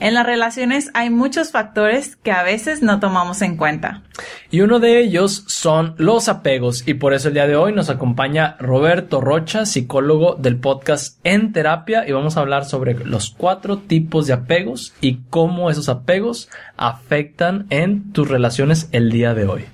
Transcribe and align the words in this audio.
En 0.00 0.14
las 0.14 0.24
relaciones 0.24 0.90
hay 0.94 1.10
muchos 1.10 1.50
factores 1.50 2.16
que 2.16 2.30
a 2.30 2.44
veces 2.44 2.82
no 2.82 3.00
tomamos 3.00 3.42
en 3.42 3.56
cuenta. 3.56 4.02
Y 4.50 4.60
uno 4.60 4.78
de 4.78 5.00
ellos 5.00 5.44
son 5.48 5.94
los 5.98 6.28
apegos 6.28 6.86
y 6.86 6.94
por 6.94 7.14
eso 7.14 7.28
el 7.28 7.34
día 7.34 7.48
de 7.48 7.56
hoy 7.56 7.72
nos 7.72 7.90
acompaña 7.90 8.56
Roberto 8.60 9.20
Rocha, 9.20 9.66
psicólogo 9.66 10.36
del 10.36 10.56
podcast 10.56 11.18
En 11.24 11.52
Terapia 11.52 12.06
y 12.06 12.12
vamos 12.12 12.36
a 12.36 12.40
hablar 12.40 12.64
sobre 12.64 12.94
los 12.94 13.30
cuatro 13.30 13.78
tipos 13.78 14.28
de 14.28 14.34
apegos 14.34 14.94
y 15.00 15.18
cómo 15.30 15.68
esos 15.68 15.88
apegos 15.88 16.48
afectan 16.76 17.66
en 17.70 18.12
tus 18.12 18.28
relaciones 18.28 18.88
el 18.92 19.10
día 19.10 19.34
de 19.34 19.46
hoy. 19.46 19.64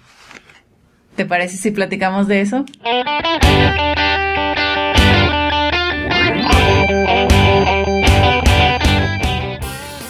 ¿Te 1.17 1.27
parece 1.27 1.59
si 1.59 1.71
platicamos 1.71 2.27
de 2.29 2.41
eso? 2.41 2.65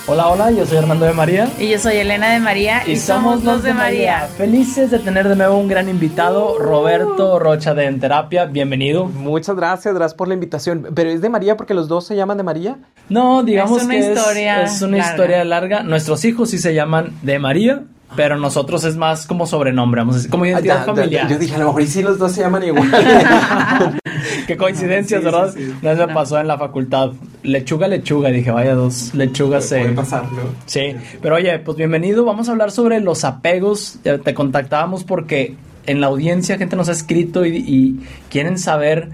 Hola, 0.06 0.28
hola, 0.28 0.50
yo 0.50 0.66
soy 0.66 0.76
Armando 0.76 1.06
de 1.06 1.14
María. 1.14 1.48
Y 1.58 1.70
yo 1.70 1.78
soy 1.78 1.96
Elena 1.96 2.30
de 2.34 2.38
María 2.38 2.82
y, 2.86 2.96
somos 2.96 3.42
los 3.42 3.62
de 3.62 3.72
María. 3.72 4.28
Felices 4.36 4.90
de 4.90 4.98
tener 4.98 5.26
de 5.26 5.34
nuevo 5.34 5.56
un 5.56 5.66
gran 5.66 5.88
invitado, 5.88 6.58
Roberto 6.58 7.38
Rocha 7.38 7.72
de 7.72 7.86
En 7.86 8.00
Terapia. 8.00 8.44
Bienvenido. 8.44 9.06
Muchas 9.06 9.56
gracias, 9.56 9.94
gracias 9.94 10.14
por 10.14 10.28
la 10.28 10.34
invitación. 10.34 10.88
¿Pero 10.94 11.08
es 11.08 11.22
de 11.22 11.30
María 11.30 11.56
porque 11.56 11.72
los 11.72 11.88
dos 11.88 12.06
se 12.06 12.16
llaman 12.16 12.36
de 12.36 12.42
María? 12.42 12.76
No, 13.08 13.42
digamos 13.44 13.78
Es 13.78 13.84
una 13.84 13.94
que 13.94 14.00
historia 14.12 14.62
es, 14.64 14.74
es 14.74 14.82
una 14.82 14.98
larga. 14.98 15.10
historia 15.12 15.44
larga. 15.44 15.82
Nuestros 15.82 16.22
hijos 16.26 16.50
sí 16.50 16.58
se 16.58 16.74
llaman 16.74 17.14
de 17.22 17.38
María, 17.38 17.84
pero 18.16 18.36
nosotros 18.38 18.84
es 18.84 18.96
más 18.96 19.26
como 19.26 19.46
sobrenombre, 19.46 20.00
vamos 20.00 20.14
a 20.14 20.18
decir, 20.18 20.30
como 20.30 20.46
identidad 20.46 20.82
Ah, 20.82 20.86
ya, 20.86 20.94
familiar. 20.94 21.28
Yo 21.28 21.38
dije, 21.38 21.54
a 21.54 21.58
lo 21.58 21.66
mejor 21.66 21.82
y 21.82 21.86
sí 21.86 22.02
los 22.02 22.18
dos 22.18 22.32
se 22.32 22.40
llaman 22.42 22.62
igual. 22.64 22.90
Qué 24.46 24.56
coincidencias, 24.56 25.20
Sí, 25.20 25.24
¿verdad? 25.24 25.52
sí, 25.54 25.64
sí. 25.66 25.74
Una 25.82 25.94
vez 25.94 26.06
me 26.06 26.14
pasó 26.14 26.38
en 26.38 26.46
la 26.48 26.58
facultad. 26.58 27.12
Lechuga, 27.42 27.88
lechuga. 27.88 28.30
Dije, 28.30 28.50
vaya, 28.50 28.74
dos 28.74 29.14
lechugas 29.14 29.64
se. 29.66 29.80
Puede 29.80 29.92
pasar, 29.92 30.24
¿no? 30.32 30.40
Sí, 30.66 30.94
pero 31.22 31.36
oye, 31.36 31.58
pues 31.60 31.76
bienvenido. 31.76 32.24
Vamos 32.24 32.48
a 32.48 32.52
hablar 32.52 32.70
sobre 32.70 33.00
los 33.00 33.24
apegos. 33.24 33.98
Ya 34.04 34.18
Te 34.18 34.34
contactábamos 34.34 35.04
porque 35.04 35.56
en 35.86 36.00
la 36.00 36.06
audiencia 36.08 36.56
gente 36.58 36.76
nos 36.76 36.88
ha 36.88 36.92
escrito 36.92 37.44
y, 37.44 37.56
y 37.56 38.00
quieren 38.30 38.58
saber 38.58 39.10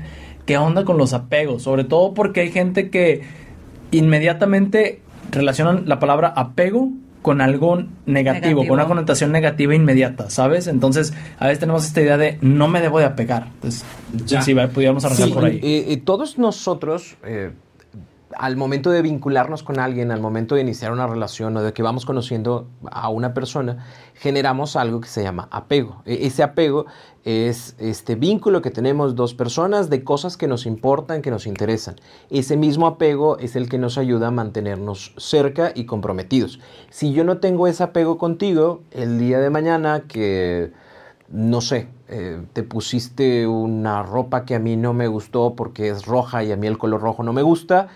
qué 0.47 0.59
onda 0.59 0.85
con 0.85 0.99
los 0.99 1.13
apegos. 1.13 1.63
Sobre 1.63 1.85
todo 1.85 2.15
porque 2.15 2.41
hay 2.41 2.51
gente 2.53 2.91
que 2.91 3.23
inmediatamente 3.91 5.01
relacionan 5.31 5.85
la 5.87 5.99
palabra 5.99 6.29
apego 6.37 6.91
con 7.23 7.41
algo 7.41 7.77
negativo, 8.07 8.07
Negativo. 8.07 8.61
con 8.63 8.71
una 8.73 8.87
connotación 8.87 9.31
negativa 9.33 9.75
inmediata, 9.75 10.31
¿sabes? 10.31 10.67
Entonces, 10.67 11.13
a 11.39 11.47
veces 11.47 11.61
tenemos 11.61 11.85
esta 11.87 12.01
idea 12.01 12.17
de 12.17 12.39
no 12.41 12.67
me 12.69 12.81
debo 12.81 12.99
de 12.99 13.05
apegar. 13.05 13.49
Entonces, 13.55 13.85
Ya. 14.27 14.43
si 14.43 14.55
pudiéramos 14.55 15.05
arrancar 15.05 15.27
Sí, 15.29 15.33
por 15.35 15.45
ahí. 15.45 15.61
eh, 15.63 15.85
todos 15.99 16.39
nosotros, 16.39 17.17
eh, 17.25 17.51
al 18.37 18.57
momento 18.57 18.91
de 18.91 19.03
vincularnos 19.03 19.63
con 19.63 19.79
alguien, 19.81 20.11
al 20.11 20.21
momento 20.21 20.55
de 20.55 20.61
iniciar 20.61 20.93
una 20.93 21.07
relación 21.07 21.57
o 21.57 21.63
de 21.63 21.73
que 21.73 21.83
vamos 21.83 22.07
conociendo 22.07 22.69
a 22.91 23.09
una 23.09 23.35
persona, 23.35 23.85
generamos 24.15 24.77
algo 24.77 25.01
que 25.01 25.09
se 25.09 25.23
llama 25.23 25.49
apego. 25.51 26.03
E- 26.05 26.27
ese 26.27 26.43
apego 26.43 26.87
es 27.25 27.75
este 27.79 28.15
vínculo 28.15 28.63
que 28.63 28.71
tenemos 28.71 29.15
dos 29.15 29.35
personas 29.35 29.91
de 29.91 30.05
cosas 30.05 30.37
que 30.37 30.47
nos 30.47 30.67
importan, 30.67 31.23
que 31.23 31.31
nos 31.31 31.47
interesan. 31.47 31.97
Ese 32.31 32.57
mismo 32.57 32.87
apego 32.87 33.39
es 33.39 33.57
el 33.57 33.69
que 33.69 33.79
nos 33.79 33.99
ayuda 33.99 34.29
a 34.29 34.31
mantenernos 34.31 35.13
cerca 35.17 35.73
y 35.75 35.85
comprometidos. 35.85 36.61
Si 36.91 37.13
yo 37.13 37.25
no 37.25 37.39
tengo 37.39 37.67
ese 37.67 37.83
apego 37.83 38.17
contigo, 38.17 38.83
el 38.91 39.19
día 39.19 39.41
de 39.41 39.51
mañana 39.51 40.05
que 40.09 40.73
no 41.33 41.61
sé, 41.61 41.89
eh, 42.09 42.43
te 42.53 42.65
pusiste 42.65 43.47
una 43.47 44.03
ropa 44.03 44.45
que 44.45 44.57
a 44.57 44.59
mí 44.59 44.77
no 44.77 44.93
me 44.93 45.07
gustó 45.07 45.55
porque 45.55 45.89
es 45.89 46.05
roja 46.05 46.43
y 46.43 46.51
a 46.51 46.57
mí 46.57 46.67
el 46.67 46.77
color 46.77 47.01
rojo 47.01 47.23
no 47.23 47.33
me 47.33 47.43
gusta, 47.43 47.89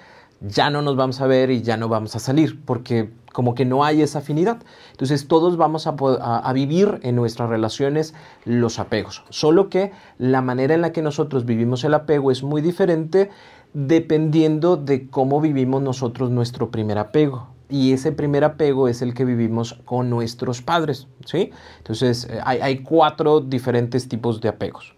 ya 0.46 0.70
no 0.70 0.82
nos 0.82 0.96
vamos 0.96 1.20
a 1.20 1.26
ver 1.26 1.50
y 1.50 1.62
ya 1.62 1.76
no 1.76 1.88
vamos 1.88 2.14
a 2.16 2.18
salir 2.18 2.60
porque 2.64 3.10
como 3.32 3.54
que 3.54 3.64
no 3.64 3.84
hay 3.84 4.02
esa 4.02 4.20
afinidad. 4.20 4.58
Entonces 4.92 5.26
todos 5.26 5.56
vamos 5.56 5.86
a, 5.86 6.52
vivir 6.52 7.00
en 7.02 7.16
nuestras 7.16 7.48
relaciones 7.48 8.14
los 8.44 8.78
apegos, 8.78 9.24
solo 9.30 9.68
que 9.68 9.92
la 10.18 10.40
manera 10.40 10.74
en 10.74 10.82
la 10.82 10.92
que 10.92 11.02
nosotros 11.02 11.44
vivimos 11.44 11.82
el 11.84 11.94
apego 11.94 12.30
es 12.30 12.42
muy 12.42 12.62
diferente 12.62 13.30
dependiendo 13.72 14.76
de 14.76 15.08
cómo 15.08 15.40
vivimos 15.40 15.82
nosotros 15.82 16.30
nuestro 16.30 16.70
primer 16.70 16.98
apego. 16.98 17.48
Y 17.68 17.92
ese 17.92 18.12
primer 18.12 18.44
apego 18.44 18.88
es 18.88 19.02
el 19.02 19.14
que 19.14 19.24
vivimos 19.24 19.80
con 19.84 20.10
nuestros 20.10 20.62
padres, 20.62 21.08
¿sí? 21.24 21.50
Entonces, 21.78 22.28
eh, 22.30 22.38
hay 22.44 22.84
cuatro 22.84 23.40
diferentes 23.40 24.06
tipos 24.06 24.40
de 24.40 24.50
apegos. 24.50 24.94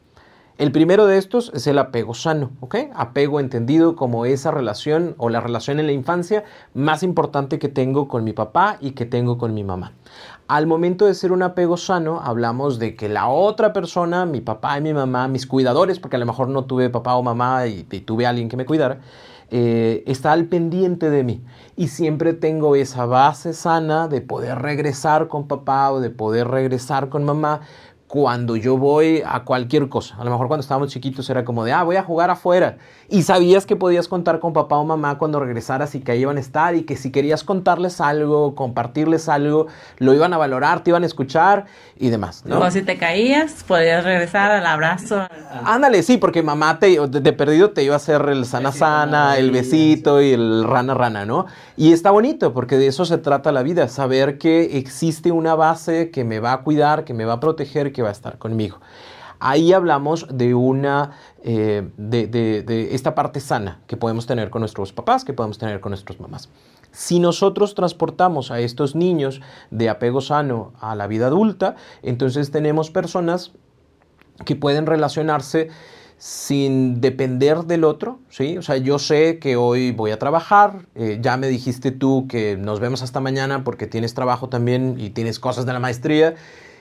El 0.59 0.73
primero 0.73 1.07
de 1.07 1.19
estos 1.19 1.53
es 1.53 1.67
el 1.67 1.79
apego 1.79 2.15
sano, 2.15 2.51
¿ok? 2.61 2.77
Apego 2.95 3.41
entendido 3.41 3.95
como 3.95 4.25
esa 4.25 4.51
relación 4.51 5.15
o 5.19 5.29
la 5.29 5.41
relación 5.41 5.81
en 5.81 5.87
la 5.87 5.93
infancia 5.93 6.45
más 6.73 7.03
importante 7.03 7.59
que 7.59 7.69
tengo 7.69 8.09
con 8.09 8.25
mi 8.25 8.33
papá 8.33 8.79
y 8.81 8.93
que 8.93 9.05
tengo 9.05 9.37
con 9.37 9.53
mi 9.53 9.65
mamá. 9.65 9.93
Al 10.49 10.67
momento 10.67 11.05
de 11.05 11.13
ser 11.13 11.33
un 11.33 11.43
apego 11.43 11.77
sano, 11.77 12.23
hablamos 12.23 12.79
de 12.79 12.97
que 12.97 13.11
la 13.11 13.29
otra 13.29 13.75
persona, 13.75 14.25
mi 14.25 14.41
papá 14.41 14.79
y 14.79 14.81
mi 14.81 14.95
mamá, 14.95 15.29
mis 15.29 15.47
cuidadores, 15.47 16.01
porque 16.01 16.17
a 16.17 16.21
lo 16.21 16.25
mejor 16.25 16.49
no 16.49 16.65
tuve 16.65 16.89
papá 16.89 17.17
o 17.17 17.23
mamá 17.23 17.67
y, 17.67 17.83
tuve 17.83 18.27
alguien 18.27 18.49
que 18.49 18.57
me 18.57 18.65
cuidara, 18.65 19.01
eh, 19.51 20.05
está 20.07 20.33
al 20.33 20.47
pendiente 20.47 21.11
de 21.11 21.23
mí. 21.23 21.45
Y 21.77 21.89
siempre 21.89 22.33
tengo 22.33 22.77
esa 22.77 23.05
base 23.05 23.53
sana 23.53 24.09
de 24.09 24.23
poder 24.23 24.61
regresar 24.61 25.29
con 25.29 25.49
papá 25.49 25.93
o 25.93 26.01
de 26.01 26.09
poder 26.09 26.49
regresar 26.49 27.11
con 27.11 27.25
mamá 27.25 27.61
cuando 28.09 28.57
yo 28.57 28.77
voy 28.77 29.23
a 29.27 29.45
cualquier 29.45 29.89
cosa. 29.89 30.17
A 30.17 30.25
lo 30.25 30.31
mejor 30.31 30.49
cuando 30.49 30.63
estábamos 30.63 30.91
chiquitos 30.91 31.29
era 31.29 31.45
como 31.45 31.65
de, 31.65 31.73
ah, 31.73 31.83
voy 31.83 31.97
a 31.97 32.03
jugar 32.03 32.31
afuera. 32.31 32.79
Y 33.09 33.23
sabías 33.23 33.67
que 33.67 33.77
podías 33.77 34.09
contar 34.09 34.41
con 34.41 34.53
papá 34.53 34.77
o 34.77 34.85
mamá 34.85 35.19
cuando 35.19 35.41
regresaras 35.41 35.95
y 35.95 36.01
que 36.01 36.13
ahí 36.13 36.21
iban 36.21 36.37
a 36.37 36.41
estar 36.41 36.75
y 36.75 36.83
que 36.83 36.97
si 36.97 37.11
querías 37.11 37.45
contarles 37.45 38.01
algo, 38.01 38.55
compartirles 38.55 39.29
algo, 39.29 39.67
lo 39.99 40.15
iban 40.15 40.35
a 40.35 40.39
valorar, 40.39 40.83
te 40.83 40.91
iban 40.91 41.03
a 41.03 41.07
escuchar 41.07 41.67
y 41.99 42.09
demás. 42.09 42.43
¿no? 42.45 42.59
O 42.61 42.71
si 42.71 42.83
te 42.83 42.99
caías, 42.99 43.65
podías 43.65 44.05
regresar 44.05 44.51
al 44.51 44.67
abrazo. 44.67 45.27
Ándale, 45.65 46.03
sí, 46.03 46.17
porque 46.17 46.43
mamá 46.43 46.79
te, 46.79 46.99
de, 47.09 47.21
de 47.21 47.33
perdido 47.33 47.71
te 47.71 47.83
iba 47.83 47.95
a 47.95 47.97
hacer 47.97 48.23
el 48.29 48.45
sana 48.45 48.73
sana, 48.73 49.39
el 49.39 49.51
besito 49.51 50.21
y 50.21 50.33
el 50.33 50.65
rana 50.65 50.95
rana, 50.95 51.25
¿no? 51.25 51.47
Y 51.77 51.93
está 51.93 52.11
bonito 52.11 52.53
porque 52.53 52.77
de 52.77 52.87
eso 52.87 53.05
se 53.05 53.19
trata 53.19 53.53
la 53.53 53.63
vida, 53.63 53.89
saber 53.89 54.39
que 54.39 54.79
existe 54.79 55.31
una 55.31 55.55
base 55.55 56.11
que 56.11 56.25
me 56.25 56.41
va 56.41 56.53
a 56.53 56.63
cuidar, 56.63 57.05
que 57.05 57.15
me 57.15 57.25
va 57.25 57.35
a 57.35 57.41
proteger, 57.41 57.93
que 57.93 58.03
va 58.03 58.09
a 58.09 58.13
estar 58.13 58.39
conmigo. 58.39 58.79
Ahí 59.39 59.73
hablamos 59.73 60.27
de 60.33 60.55
una, 60.55 61.13
eh, 61.43 61.89
de, 61.97 62.89
esta 62.93 63.15
parte 63.15 63.41
sana 63.41 63.81
que 63.87 63.97
podemos 63.97 64.27
tener 64.27 64.51
con 64.51 64.61
nuestros 64.61 64.93
papás, 64.93 65.25
que 65.25 65.33
podemos 65.33 65.59
tener 65.59 65.81
con 65.81 65.91
nuestras 65.91 66.19
mamás. 66.21 66.49
Si 66.93 67.19
nosotros 67.19 67.75
transportamos 67.75 68.51
a 68.51 68.61
estos 68.61 68.95
niños 68.95 69.41
de 69.71 69.89
apego 69.91 70.21
sano 70.21 70.73
a 70.81 70.95
la 70.95 71.07
vida 71.07 71.27
adulta, 71.27 71.77
entonces 72.03 72.51
tenemos 72.51 72.91
personas 72.91 73.53
que 74.45 74.57
pueden 74.57 74.87
relacionarse 74.87 75.69
sin 76.19 77.03
depender 77.03 77.65
del 77.65 77.85
otro, 77.85 78.21
¿sí? 78.31 78.57
O 78.57 78.63
sea, 78.63 78.79
yo 78.79 78.99
sé 78.99 79.39
que 79.39 79.57
hoy 79.57 79.93
voy 79.93 80.13
a 80.13 80.19
trabajar, 80.19 80.87
eh, 80.95 81.19
ya 81.21 81.37
me 81.37 81.47
dijiste 81.49 81.91
tú 81.91 82.27
que 82.27 82.57
nos 82.57 82.81
vemos 82.81 83.03
hasta 83.03 83.21
mañana 83.21 83.65
porque 83.65 83.87
tienes 83.87 84.15
trabajo 84.15 84.49
también 84.49 84.97
y 84.99 85.11
tienes 85.11 85.39
cosas 85.39 85.67
de 85.67 85.75
la 85.75 85.79
maestría 85.79 86.35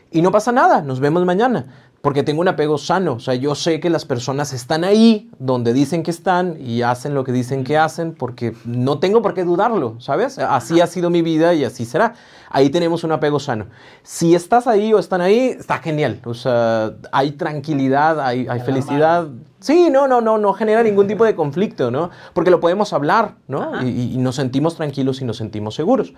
y 0.09 0.21
no 0.21 0.31
pasa 0.31 0.53
nada, 0.53 0.81
nos 0.81 1.01
vemos 1.01 1.25
mañana 1.25 1.91
porque 2.05 2.21
tengo 2.21 2.41
un 2.41 2.47
apego 2.47 2.77
sano, 2.77 3.13
o 3.13 3.19
sea, 3.19 3.33
yo 3.33 3.55
sé 3.55 3.79
que 3.79 3.89
las 3.89 4.05
personas 4.05 4.53
están 4.53 4.83
ahí 4.83 5.27
donde 5.39 5.73
dicen 5.73 6.03
que 6.03 6.11
están 6.11 6.55
y 6.61 6.83
hacen 6.83 7.15
lo 7.15 7.23
que 7.23 7.31
dicen 7.31 7.63
que 7.63 7.79
hacen 7.79 8.13
porque 8.13 8.53
no 8.63 8.99
tengo 8.99 9.23
por 9.23 9.33
qué 9.33 9.43
dudarlo, 9.43 9.95
¿sabes? 9.97 10.37
Así 10.37 10.79
ha 10.81 10.85
sido 10.85 11.09
mi 11.09 11.23
vida 11.23 11.55
y 11.55 11.63
así 11.63 11.83
será. 11.83 12.13
Ahí 12.51 12.69
tenemos 12.69 13.03
un 13.03 13.11
apego 13.11 13.39
sano. 13.39 13.65
Si 14.03 14.35
estás 14.35 14.67
ahí 14.67 14.93
o 14.93 14.99
están 14.99 15.19
ahí, 15.19 15.55
está 15.57 15.79
genial. 15.79 16.21
O 16.25 16.35
sea, 16.35 16.93
hay 17.11 17.31
tranquilidad, 17.31 18.19
hay, 18.19 18.45
hay 18.47 18.59
felicidad. 18.59 19.27
Sí, 19.59 19.89
no, 19.89 20.07
no, 20.07 20.21
no, 20.21 20.37
no 20.37 20.53
genera 20.53 20.83
ningún 20.83 21.07
tipo 21.07 21.25
de 21.25 21.33
conflicto, 21.33 21.89
¿no? 21.89 22.11
Porque 22.35 22.51
lo 22.51 22.59
podemos 22.59 22.93
hablar, 22.93 23.33
¿no? 23.47 23.81
Y, 23.81 24.13
y 24.13 24.17
nos 24.19 24.35
sentimos 24.35 24.75
tranquilos 24.75 25.21
y 25.21 25.25
nos 25.25 25.37
sentimos 25.37 25.73
seguros. 25.73 26.13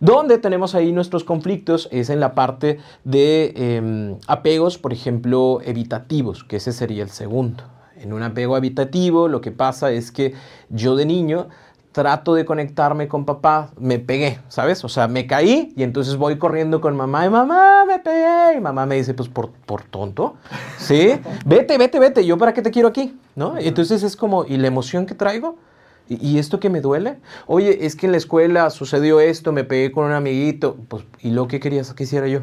Donde 0.00 0.38
tenemos 0.38 0.74
ahí 0.74 0.92
nuestros 0.92 1.24
conflictos 1.24 1.88
es 1.92 2.08
en 2.08 2.20
la 2.20 2.34
parte 2.34 2.78
de 3.04 3.52
eh, 3.54 4.16
apegos, 4.26 4.78
por 4.78 4.92
ejemplo, 4.92 5.60
evitativos, 5.62 6.42
que 6.42 6.56
ese 6.56 6.72
sería 6.72 7.02
el 7.02 7.10
segundo. 7.10 7.64
En 7.98 8.14
un 8.14 8.22
apego 8.22 8.56
evitativo 8.56 9.28
lo 9.28 9.42
que 9.42 9.52
pasa 9.52 9.90
es 9.92 10.10
que 10.10 10.32
yo 10.70 10.96
de 10.96 11.04
niño 11.04 11.48
trato 11.92 12.34
de 12.34 12.44
conectarme 12.44 13.08
con 13.08 13.24
papá, 13.24 13.70
me 13.78 13.98
pegué, 13.98 14.38
¿sabes? 14.48 14.84
O 14.84 14.88
sea, 14.88 15.08
me 15.08 15.26
caí 15.26 15.72
y 15.76 15.82
entonces 15.82 16.16
voy 16.16 16.38
corriendo 16.38 16.80
con 16.80 16.96
mamá 16.96 17.26
y 17.26 17.30
mamá, 17.30 17.84
me 17.84 17.98
pegué. 17.98 18.56
Y 18.56 18.60
mamá 18.60 18.86
me 18.86 18.94
dice, 18.96 19.12
pues 19.12 19.28
por, 19.28 19.50
por 19.50 19.82
tonto, 19.82 20.36
¿sí? 20.78 21.20
Vete, 21.44 21.78
vete, 21.78 21.98
vete, 21.98 22.24
yo 22.24 22.38
para 22.38 22.54
qué 22.54 22.62
te 22.62 22.70
quiero 22.70 22.88
aquí, 22.88 23.18
¿no? 23.34 23.58
Entonces 23.58 24.02
es 24.02 24.16
como, 24.16 24.44
¿y 24.44 24.56
la 24.56 24.68
emoción 24.68 25.04
que 25.04 25.14
traigo? 25.14 25.56
¿Y, 26.10 26.38
esto 26.40 26.58
que 26.58 26.70
me 26.70 26.80
duele? 26.80 27.18
Oye, 27.46 27.86
es 27.86 27.94
que 27.94 28.06
en 28.06 28.12
la 28.12 28.18
escuela 28.18 28.68
sucedió 28.70 29.20
esto, 29.20 29.52
me 29.52 29.62
pegué 29.62 29.92
con 29.92 30.06
un 30.06 30.12
amiguito, 30.12 30.76
pues, 30.88 31.04
¿y 31.20 31.30
lo 31.30 31.46
que 31.46 31.60
querías 31.60 31.94
que 31.94 32.02
hiciera 32.02 32.26
yo? 32.26 32.40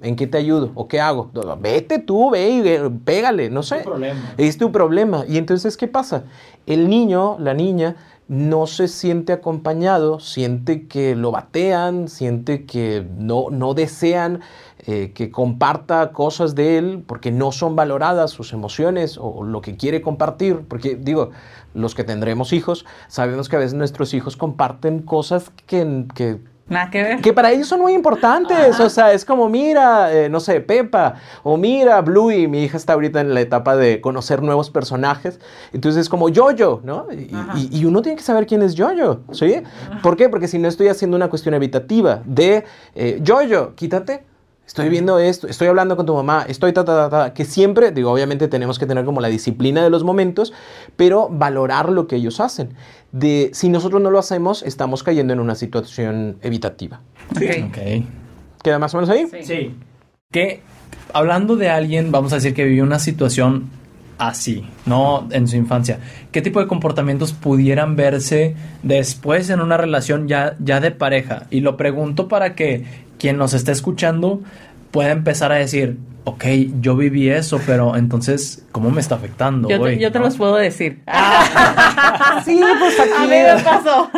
¿En 0.00 0.16
qué 0.16 0.26
te 0.26 0.38
ayudo? 0.38 0.70
¿O 0.74 0.88
qué 0.88 1.00
hago? 1.00 1.30
Vete 1.60 1.98
tú, 1.98 2.30
ve 2.30 2.48
y 2.48 2.98
pégale, 3.04 3.50
no 3.50 3.62
sé. 3.62 3.76
problema. 3.76 4.34
Es 4.38 4.56
tu 4.56 4.72
problema. 4.72 5.24
Y 5.28 5.36
entonces, 5.36 5.76
¿qué 5.76 5.86
pasa? 5.86 6.24
El 6.66 6.88
niño, 6.88 7.36
la 7.38 7.52
niña, 7.52 7.96
no 8.26 8.66
se 8.66 8.88
siente 8.88 9.34
acompañado, 9.34 10.18
siente 10.18 10.86
que 10.86 11.14
lo 11.14 11.30
batean, 11.30 12.08
siente 12.08 12.64
que 12.64 13.06
no, 13.18 13.50
no 13.50 13.74
desean 13.74 14.40
eh, 14.86 15.12
que 15.14 15.30
comparta 15.30 16.12
cosas 16.12 16.54
de 16.54 16.78
él 16.78 17.04
porque 17.06 17.30
no 17.30 17.52
son 17.52 17.76
valoradas 17.76 18.30
sus 18.30 18.52
emociones 18.52 19.18
o 19.20 19.42
lo 19.44 19.60
que 19.60 19.76
quiere 19.76 20.00
compartir. 20.00 20.60
Porque 20.68 20.96
digo, 20.96 21.30
los 21.74 21.94
que 21.94 22.04
tendremos 22.04 22.52
hijos, 22.52 22.86
sabemos 23.08 23.48
que 23.48 23.56
a 23.56 23.58
veces 23.58 23.74
nuestros 23.74 24.14
hijos 24.14 24.36
comparten 24.36 25.02
cosas 25.02 25.50
que, 25.66 26.06
que 26.14 26.40
Nada 26.66 26.90
que 26.90 27.02
ver. 27.02 27.20
Que 27.20 27.34
para 27.34 27.52
ellos 27.52 27.68
son 27.68 27.80
muy 27.80 27.92
importantes. 27.92 28.80
O 28.80 28.88
sea, 28.88 29.12
es 29.12 29.24
como, 29.24 29.48
mira, 29.50 30.12
eh, 30.14 30.30
no 30.30 30.40
sé, 30.40 30.60
Pepa, 30.60 31.16
o 31.42 31.58
mira, 31.58 32.00
Bluey. 32.00 32.48
Mi 32.48 32.62
hija 32.64 32.78
está 32.78 32.94
ahorita 32.94 33.20
en 33.20 33.34
la 33.34 33.40
etapa 33.42 33.76
de 33.76 34.00
conocer 34.00 34.42
nuevos 34.42 34.70
personajes. 34.70 35.40
Entonces 35.72 36.02
es 36.02 36.08
como 36.08 36.28
Jojo, 36.34 36.80
¿no? 36.82 37.06
Y, 37.12 37.68
y, 37.70 37.84
uno 37.84 38.00
tiene 38.00 38.16
que 38.16 38.22
saber 38.22 38.46
quién 38.46 38.62
es 38.62 38.74
Jojo, 38.78 39.20
¿sí? 39.32 39.62
¿Por 40.02 40.16
qué? 40.16 40.30
Porque 40.30 40.48
si 40.48 40.58
no 40.58 40.68
estoy 40.68 40.88
haciendo 40.88 41.16
una 41.16 41.28
cuestión 41.28 41.54
evitativa 41.54 42.22
de 42.24 42.64
eh, 42.94 43.22
Jojo, 43.26 43.74
quítate 43.74 44.24
estoy 44.66 44.88
viendo 44.88 45.18
esto, 45.18 45.46
estoy 45.46 45.68
hablando 45.68 45.96
con 45.96 46.06
tu 46.06 46.14
mamá, 46.14 46.44
estoy 46.48 46.72
ta, 46.72 46.84
ta, 46.84 47.08
ta, 47.08 47.10
ta, 47.10 47.34
que 47.34 47.44
siempre, 47.44 47.92
digo, 47.92 48.10
obviamente 48.10 48.48
tenemos 48.48 48.78
que 48.78 48.86
tener 48.86 49.04
como 49.04 49.20
la 49.20 49.28
disciplina 49.28 49.82
de 49.82 49.90
los 49.90 50.04
momentos, 50.04 50.52
pero 50.96 51.28
valorar 51.30 51.90
lo 51.90 52.06
que 52.06 52.16
ellos 52.16 52.40
hacen. 52.40 52.74
De, 53.12 53.50
si 53.52 53.68
nosotros 53.68 54.02
no 54.02 54.10
lo 54.10 54.18
hacemos, 54.18 54.62
estamos 54.62 55.02
cayendo 55.02 55.32
en 55.32 55.40
una 55.40 55.54
situación 55.54 56.38
evitativa. 56.42 57.00
Sí. 57.38 57.64
Okay. 57.68 58.06
¿Queda 58.62 58.78
más 58.78 58.94
o 58.94 58.98
menos 58.98 59.10
ahí? 59.10 59.26
Sí. 59.30 59.42
sí. 59.44 59.74
Que 60.32 60.62
hablando 61.12 61.56
de 61.56 61.70
alguien, 61.70 62.10
vamos 62.10 62.32
a 62.32 62.36
decir 62.36 62.54
que 62.54 62.64
vivió 62.64 62.82
una 62.82 62.98
situación 62.98 63.70
así, 64.18 64.64
¿no? 64.86 65.28
En 65.30 65.48
su 65.48 65.56
infancia. 65.56 65.98
¿Qué 66.32 66.42
tipo 66.42 66.60
de 66.60 66.66
comportamientos 66.66 67.32
pudieran 67.32 67.96
verse 67.96 68.54
después 68.82 69.50
en 69.50 69.60
una 69.60 69.76
relación 69.76 70.28
ya, 70.28 70.56
ya 70.58 70.80
de 70.80 70.90
pareja? 70.90 71.46
Y 71.50 71.60
lo 71.60 71.76
pregunto 71.76 72.28
para 72.28 72.54
que 72.54 72.84
quien 73.18 73.36
nos 73.36 73.54
esté 73.54 73.72
escuchando 73.72 74.40
pueda 74.90 75.10
empezar 75.10 75.50
a 75.50 75.56
decir, 75.56 75.98
ok, 76.24 76.44
yo 76.80 76.96
viví 76.96 77.28
eso, 77.28 77.60
pero 77.66 77.96
entonces, 77.96 78.64
¿cómo 78.72 78.90
me 78.90 79.00
está 79.00 79.16
afectando? 79.16 79.68
Yo 79.68 79.82
te, 79.82 79.98
yo 79.98 80.10
te 80.10 80.18
los 80.18 80.36
puedo 80.36 80.56
decir. 80.56 81.02
sí, 82.44 82.60
pues 82.78 83.00
aquí. 83.00 83.10
A 83.16 83.20
mí 83.22 83.28
me 83.28 83.62
pasó. 83.62 84.10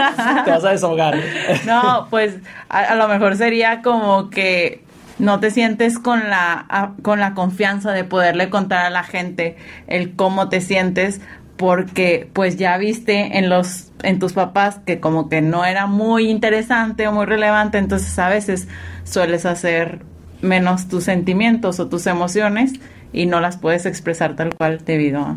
te 0.45 0.51
vas 0.51 0.65
a 0.65 0.71
desahogar. 0.71 1.17
no, 1.67 2.07
pues 2.11 2.37
a, 2.69 2.95
lo 2.95 3.09
mejor 3.09 3.37
sería 3.37 3.83
como 3.83 4.31
que 4.31 4.85
no 5.19 5.41
te 5.41 5.51
sientes 5.51 5.99
con 5.99 6.29
la, 6.29 6.93
con 7.03 7.21
la 7.21 7.35
confianza 7.35 7.93
de 7.93 8.05
poderle 8.05 8.51
contar 8.51 8.85
a 8.85 8.91
la 8.91 9.03
gente 9.03 9.57
el 9.87 10.15
cómo 10.15 10.49
te 10.49 10.61
sientes 10.61 11.21
porque 11.56 12.29
pues 12.32 12.56
ya 12.56 12.76
viste 12.79 13.38
en 13.38 13.49
los 13.49 13.93
en 14.03 14.19
tus 14.19 14.35
papás 14.35 14.81
que 14.85 15.00
como 15.00 15.29
que 15.29 15.41
no 15.41 15.64
era 15.64 15.87
muy 15.87 16.29
interesante 16.31 17.08
o 17.08 17.12
muy 17.12 17.26
relevante, 17.26 17.79
entonces 17.79 18.19
a 18.19 18.29
veces 18.29 18.69
sueles 19.05 19.47
hacer 19.47 20.00
menos 20.43 20.88
tus 20.88 21.05
sentimientos 21.05 21.81
o 21.81 21.88
tus 21.88 22.06
emociones 22.06 22.75
y 23.12 23.26
no 23.26 23.41
las 23.41 23.56
puedes 23.56 23.87
expresar 23.87 24.37
tal 24.37 24.55
cual 24.55 24.85
debido 24.85 25.20
a 25.20 25.37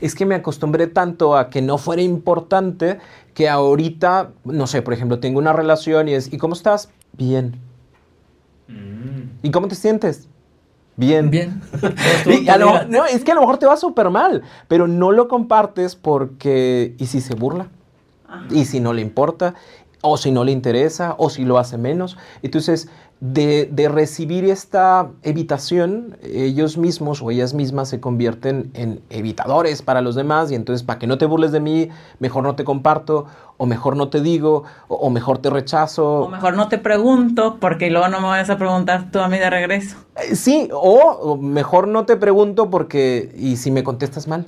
es 0.00 0.14
que 0.14 0.26
me 0.26 0.34
acostumbré 0.34 0.86
tanto 0.86 1.36
a 1.36 1.50
que 1.50 1.62
no 1.62 1.78
fuera 1.78 2.02
importante 2.02 2.98
que 3.34 3.48
ahorita, 3.48 4.30
no 4.44 4.66
sé, 4.66 4.82
por 4.82 4.94
ejemplo, 4.94 5.18
tengo 5.18 5.38
una 5.38 5.52
relación 5.52 6.08
y 6.08 6.14
es, 6.14 6.32
¿y 6.32 6.38
cómo 6.38 6.54
estás? 6.54 6.90
Bien. 7.12 7.56
¿Y 9.42 9.50
cómo 9.50 9.68
te 9.68 9.74
sientes? 9.74 10.28
Bien. 11.02 11.30
Bien. 11.30 11.60
no, 12.88 13.04
es 13.06 13.24
que 13.24 13.32
a 13.32 13.34
lo 13.34 13.40
mejor 13.40 13.58
te 13.58 13.66
va 13.66 13.76
súper 13.76 14.08
mal, 14.10 14.42
pero 14.68 14.86
no 14.86 15.10
lo 15.10 15.26
compartes 15.26 15.96
porque, 15.96 16.94
¿y 16.96 17.06
si 17.06 17.20
se 17.20 17.34
burla? 17.34 17.66
¿Y 18.50 18.66
si 18.66 18.78
no 18.78 18.92
le 18.92 19.02
importa? 19.02 19.54
¿O 20.00 20.16
si 20.16 20.30
no 20.30 20.44
le 20.44 20.52
interesa? 20.52 21.16
¿O 21.18 21.28
si 21.28 21.44
lo 21.44 21.58
hace 21.58 21.76
menos? 21.76 22.16
Entonces, 22.42 22.88
de, 23.22 23.88
recibir 23.88 24.46
esta 24.46 25.10
evitación, 25.22 26.16
ellos 26.24 26.76
mismos 26.76 27.22
o 27.22 27.30
ellas 27.30 27.54
mismas 27.54 27.88
se 27.88 28.00
convierten 28.00 28.72
en 28.74 29.00
evitadores 29.10 29.80
para 29.80 30.00
los 30.00 30.16
demás 30.16 30.50
y 30.50 30.56
entonces 30.56 30.82
para 30.82 30.98
que 30.98 31.06
no 31.06 31.18
te 31.18 31.26
burles 31.26 31.52
de 31.52 31.60
mí, 31.60 31.88
mejor 32.18 32.42
no 32.42 32.56
te 32.56 32.64
comparto 32.64 33.26
o 33.58 33.66
mejor 33.66 33.96
no 33.96 34.08
te 34.08 34.20
digo 34.20 34.64
o, 34.88 35.08
mejor 35.08 35.38
te 35.38 35.50
rechazo. 35.50 36.22
O 36.22 36.28
mejor 36.28 36.56
no 36.56 36.68
te 36.68 36.78
pregunto 36.78 37.58
porque 37.60 37.90
luego 37.90 38.08
no 38.08 38.20
me 38.20 38.26
vayas 38.26 38.50
a 38.50 38.58
preguntar 38.58 39.12
tú 39.12 39.20
a 39.20 39.28
mí 39.28 39.38
de 39.38 39.50
regreso. 39.50 39.96
Eh, 40.16 40.34
sí, 40.34 40.68
o 40.72 41.36
mejor 41.36 41.86
no 41.86 42.04
te 42.06 42.16
pregunto 42.16 42.70
porque 42.70 43.32
y 43.38 43.56
si 43.56 43.70
me 43.70 43.84
contestas 43.84 44.26
mal 44.26 44.46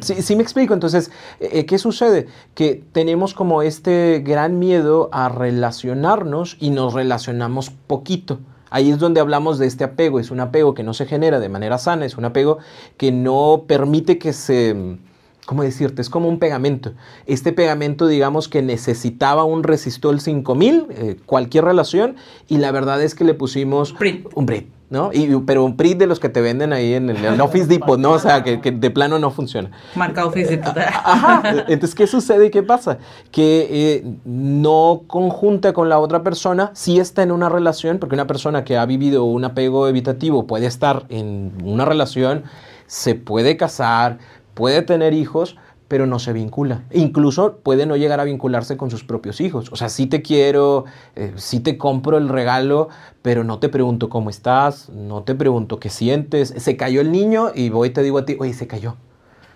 sí, 0.00 0.36
me 0.36 0.42
explico. 0.42 0.74
Entonces, 0.74 1.10
eh, 1.40 1.66
¿qué 1.66 1.78
sucede? 1.78 2.26
Que 2.54 2.82
tenemos 2.92 3.34
como 3.34 3.62
este 3.62 4.22
gran 4.24 4.58
miedo 4.58 5.08
a 5.12 5.28
relacionarnos 5.28 6.56
y 6.60 6.70
nos 6.70 6.94
relacionamos 6.94 7.70
poquito. 7.70 8.38
Ahí 8.70 8.90
es 8.90 8.98
donde 8.98 9.20
hablamos 9.20 9.58
de 9.58 9.66
este 9.66 9.84
apego. 9.84 10.20
Es 10.20 10.30
un 10.30 10.40
apego 10.40 10.74
que 10.74 10.82
no 10.82 10.94
se 10.94 11.06
genera 11.06 11.40
de 11.40 11.48
manera 11.48 11.78
sana, 11.78 12.04
es 12.04 12.16
un 12.16 12.24
apego 12.24 12.58
que 12.96 13.12
no 13.12 13.64
permite 13.66 14.18
que 14.18 14.32
se... 14.32 14.98
¿Cómo 15.46 15.62
decirte? 15.62 16.02
Es 16.02 16.10
como 16.10 16.28
un 16.28 16.38
pegamento. 16.38 16.92
Este 17.24 17.54
pegamento, 17.54 18.06
digamos 18.06 18.48
que 18.48 18.60
necesitaba 18.60 19.44
un 19.44 19.62
resistol 19.62 20.20
5000, 20.20 20.86
eh, 20.90 21.16
cualquier 21.24 21.64
relación, 21.64 22.16
y 22.48 22.58
la 22.58 22.70
verdad 22.70 23.02
es 23.02 23.14
que 23.14 23.24
le 23.24 23.32
pusimos 23.32 23.94
un 24.34 24.44
Brit 24.44 24.77
¿no? 24.90 25.10
Y, 25.12 25.36
pero 25.46 25.64
un 25.64 25.76
PRI 25.76 25.94
de 25.94 26.06
los 26.06 26.18
que 26.18 26.28
te 26.28 26.40
venden 26.40 26.72
ahí 26.72 26.94
en 26.94 27.10
el, 27.10 27.40
Office 27.40 27.66
Depot, 27.66 27.98
¿no? 27.98 28.12
O 28.12 28.18
sea, 28.18 28.42
que, 28.42 28.56
de 28.58 28.90
plano 28.90 29.18
no 29.18 29.30
funciona. 29.30 29.70
Marca 29.94 30.24
Office 30.24 30.56
Depot. 30.56 30.76
Ajá. 31.04 31.42
Entonces, 31.68 31.94
¿qué 31.94 32.06
sucede 32.06 32.46
y 32.46 32.50
qué 32.50 32.62
pasa? 32.62 32.98
Que 33.30 33.68
eh, 33.70 34.04
no 34.24 35.02
conjunta 35.06 35.72
con 35.72 35.88
la 35.88 35.98
otra 35.98 36.22
persona, 36.22 36.70
sí 36.74 36.98
está 36.98 37.22
en 37.22 37.32
una 37.32 37.48
relación, 37.48 37.98
porque 37.98 38.14
una 38.14 38.26
persona 38.26 38.64
que 38.64 38.76
ha 38.76 38.86
vivido 38.86 39.24
un 39.24 39.44
apego 39.44 39.88
evitativo 39.88 40.46
puede 40.46 40.66
estar 40.66 41.04
en 41.10 41.52
una 41.62 41.84
relación, 41.84 42.44
se 42.86 43.14
puede 43.14 43.56
casar, 43.56 44.18
puede 44.54 44.82
tener 44.82 45.12
hijos, 45.12 45.56
pero 45.88 46.06
no 46.06 46.18
se 46.18 46.34
vincula. 46.34 46.84
Incluso 46.92 47.56
puede 47.62 47.86
no 47.86 47.96
llegar 47.96 48.20
a 48.20 48.24
vincularse 48.24 48.76
con 48.76 48.90
sus 48.90 49.04
propios 49.04 49.40
hijos. 49.40 49.72
O 49.72 49.76
sea, 49.76 49.88
sí 49.88 50.06
te 50.06 50.20
quiero, 50.20 50.84
eh, 51.16 51.32
sí 51.36 51.60
te 51.60 51.78
compro 51.78 52.18
el 52.18 52.28
regalo, 52.28 52.90
pero 53.22 53.42
no 53.42 53.58
te 53.58 53.70
pregunto 53.70 54.10
cómo 54.10 54.28
estás, 54.28 54.90
no 54.90 55.22
te 55.22 55.34
pregunto 55.34 55.80
qué 55.80 55.88
sientes. 55.88 56.54
Se 56.58 56.76
cayó 56.76 57.00
el 57.00 57.10
niño 57.10 57.50
y 57.54 57.70
voy 57.70 57.88
y 57.88 57.90
te 57.92 58.02
digo 58.02 58.18
a 58.18 58.26
ti, 58.26 58.36
oye, 58.38 58.52
se 58.52 58.66
cayó. 58.66 58.96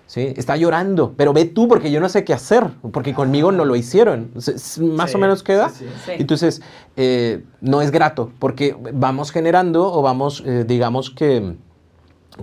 ¿Sí? 0.07 0.35
Está 0.37 0.57
llorando, 0.57 1.15
pero 1.17 1.33
ve 1.33 1.47
tú 1.47 1.69
porque 1.69 1.91
yo 1.91 1.99
no 1.99 2.09
sé 2.11 2.23
qué 2.23 2.35
hacer, 2.35 2.69
porque 2.93 3.15
conmigo 3.15 3.51
no 3.51 3.65
lo 3.65 3.77
hicieron. 3.77 4.31
Más 4.81 5.15
o 5.15 5.19
menos 5.19 5.43
queda. 5.43 5.71
Entonces, 6.07 6.61
eh, 6.97 7.45
no 7.63 7.81
es 7.81 7.91
grato, 7.91 8.31
porque 8.39 8.77
vamos 8.93 9.31
generando 9.31 9.91
o 9.91 10.03
vamos, 10.03 10.43
eh, 10.45 10.65
digamos 10.67 11.09
que, 11.09 11.57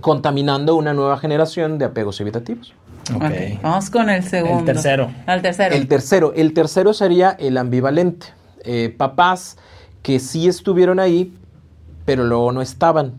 contaminando 0.00 0.74
una 0.74 0.94
nueva 0.94 1.18
generación 1.18 1.78
de 1.78 1.84
apegos 1.84 2.20
evitativos. 2.20 2.74
Okay. 3.16 3.58
Vamos 3.62 3.90
con 3.90 4.08
el 4.10 4.22
segundo. 4.22 4.58
El 4.58 4.64
tercero. 4.64 5.10
El 5.26 5.42
tercero. 5.42 5.74
El 5.74 5.88
tercero. 5.88 6.32
El 6.34 6.54
tercero 6.54 6.92
sería 6.92 7.30
el 7.38 7.56
ambivalente. 7.58 8.28
Eh, 8.64 8.94
papás 8.96 9.56
que 10.02 10.18
sí 10.18 10.48
estuvieron 10.48 11.00
ahí, 11.00 11.34
pero 12.04 12.24
luego 12.24 12.52
no 12.52 12.62
estaban 12.62 13.14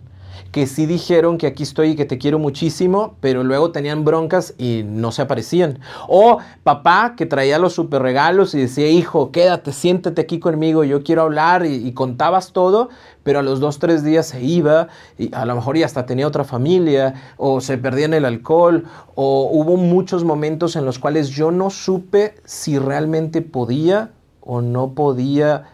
que 0.51 0.67
sí 0.67 0.85
dijeron 0.85 1.37
que 1.37 1.47
aquí 1.47 1.63
estoy 1.63 1.91
y 1.91 1.95
que 1.95 2.05
te 2.05 2.17
quiero 2.17 2.37
muchísimo, 2.37 3.15
pero 3.21 3.43
luego 3.43 3.71
tenían 3.71 4.03
broncas 4.03 4.53
y 4.57 4.83
no 4.85 5.11
se 5.11 5.21
aparecían. 5.21 5.79
O 6.07 6.39
papá 6.63 7.15
que 7.15 7.25
traía 7.25 7.57
los 7.57 7.73
super 7.73 8.01
regalos 8.01 8.53
y 8.53 8.59
decía, 8.59 8.89
hijo, 8.89 9.31
quédate, 9.31 9.71
siéntate 9.71 10.21
aquí 10.21 10.39
conmigo, 10.39 10.83
yo 10.83 11.03
quiero 11.03 11.21
hablar 11.21 11.65
y, 11.65 11.91
contabas 11.93 12.51
todo, 12.51 12.89
pero 13.23 13.39
a 13.39 13.41
los 13.43 13.59
dos, 13.59 13.79
tres 13.79 14.03
días 14.03 14.27
se 14.27 14.41
iba 14.41 14.87
y 15.17 15.33
a 15.33 15.45
lo 15.45 15.55
mejor 15.55 15.77
ya 15.77 15.85
hasta 15.85 16.05
tenía 16.05 16.27
otra 16.27 16.43
familia 16.43 17.13
o 17.37 17.61
se 17.61 17.77
perdía 17.77 18.05
en 18.05 18.13
el 18.13 18.25
alcohol 18.25 18.85
o 19.15 19.49
hubo 19.51 19.77
muchos 19.77 20.23
momentos 20.23 20.75
en 20.75 20.85
los 20.85 20.99
cuales 20.99 21.29
yo 21.29 21.51
no 21.51 21.69
supe 21.69 22.35
si 22.45 22.79
realmente 22.79 23.41
podía 23.41 24.11
o 24.41 24.61
no 24.61 24.93
podía 24.93 25.65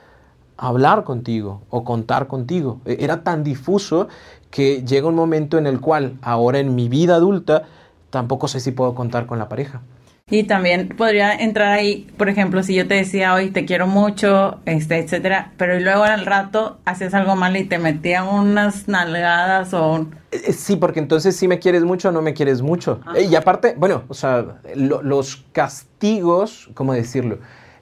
hablar 0.57 1.03
contigo 1.03 1.61
o 1.69 1.83
contar 1.83 2.27
contigo. 2.27 2.81
E, 2.85 2.97
era 2.99 3.23
tan 3.23 3.43
difuso 3.43 4.07
que 4.51 4.83
llega 4.83 5.07
un 5.07 5.15
momento 5.15 5.57
en 5.57 5.67
el 5.67 5.79
cual 5.79 6.17
ahora 6.21 6.59
en 6.59 6.75
mi 6.75 6.89
vida 6.89 7.15
adulta 7.15 7.63
tampoco 8.09 8.47
sé 8.47 8.59
si 8.59 8.71
puedo 8.71 8.95
contar 8.95 9.25
con 9.25 9.39
la 9.39 9.49
pareja. 9.49 9.81
Y 10.29 10.43
también 10.43 10.89
podría 10.89 11.33
entrar 11.33 11.71
ahí, 11.71 12.05
por 12.17 12.27
ejemplo, 12.27 12.61
si 12.61 12.75
yo 12.75 12.85
te 12.85 12.95
decía 12.95 13.33
hoy 13.33 13.49
te 13.49 13.63
quiero 13.63 13.87
mucho, 13.87 14.59
este, 14.65 14.97
etcétera, 14.97 15.53
pero 15.55 15.79
luego 15.79 16.03
al 16.03 16.25
rato 16.25 16.79
haces 16.83 17.13
algo 17.13 17.37
mal 17.37 17.55
y 17.55 17.63
te 17.63 17.79
metía 17.79 18.25
unas 18.25 18.89
nalgadas 18.89 19.73
o 19.73 20.07
eh, 20.31 20.41
eh, 20.47 20.51
Sí, 20.51 20.75
porque 20.75 20.99
entonces 20.99 21.37
si 21.37 21.47
me 21.47 21.59
quieres 21.59 21.85
mucho 21.85 22.09
o 22.09 22.11
no 22.11 22.21
me 22.21 22.33
quieres 22.33 22.61
mucho. 22.61 22.99
Y 23.17 23.35
aparte, 23.35 23.75
bueno, 23.77 24.03
o 24.09 24.13
sea, 24.13 24.59
los 24.75 25.45
castigos, 25.53 26.69
¿cómo 26.73 26.91
decirlo? 26.91 27.37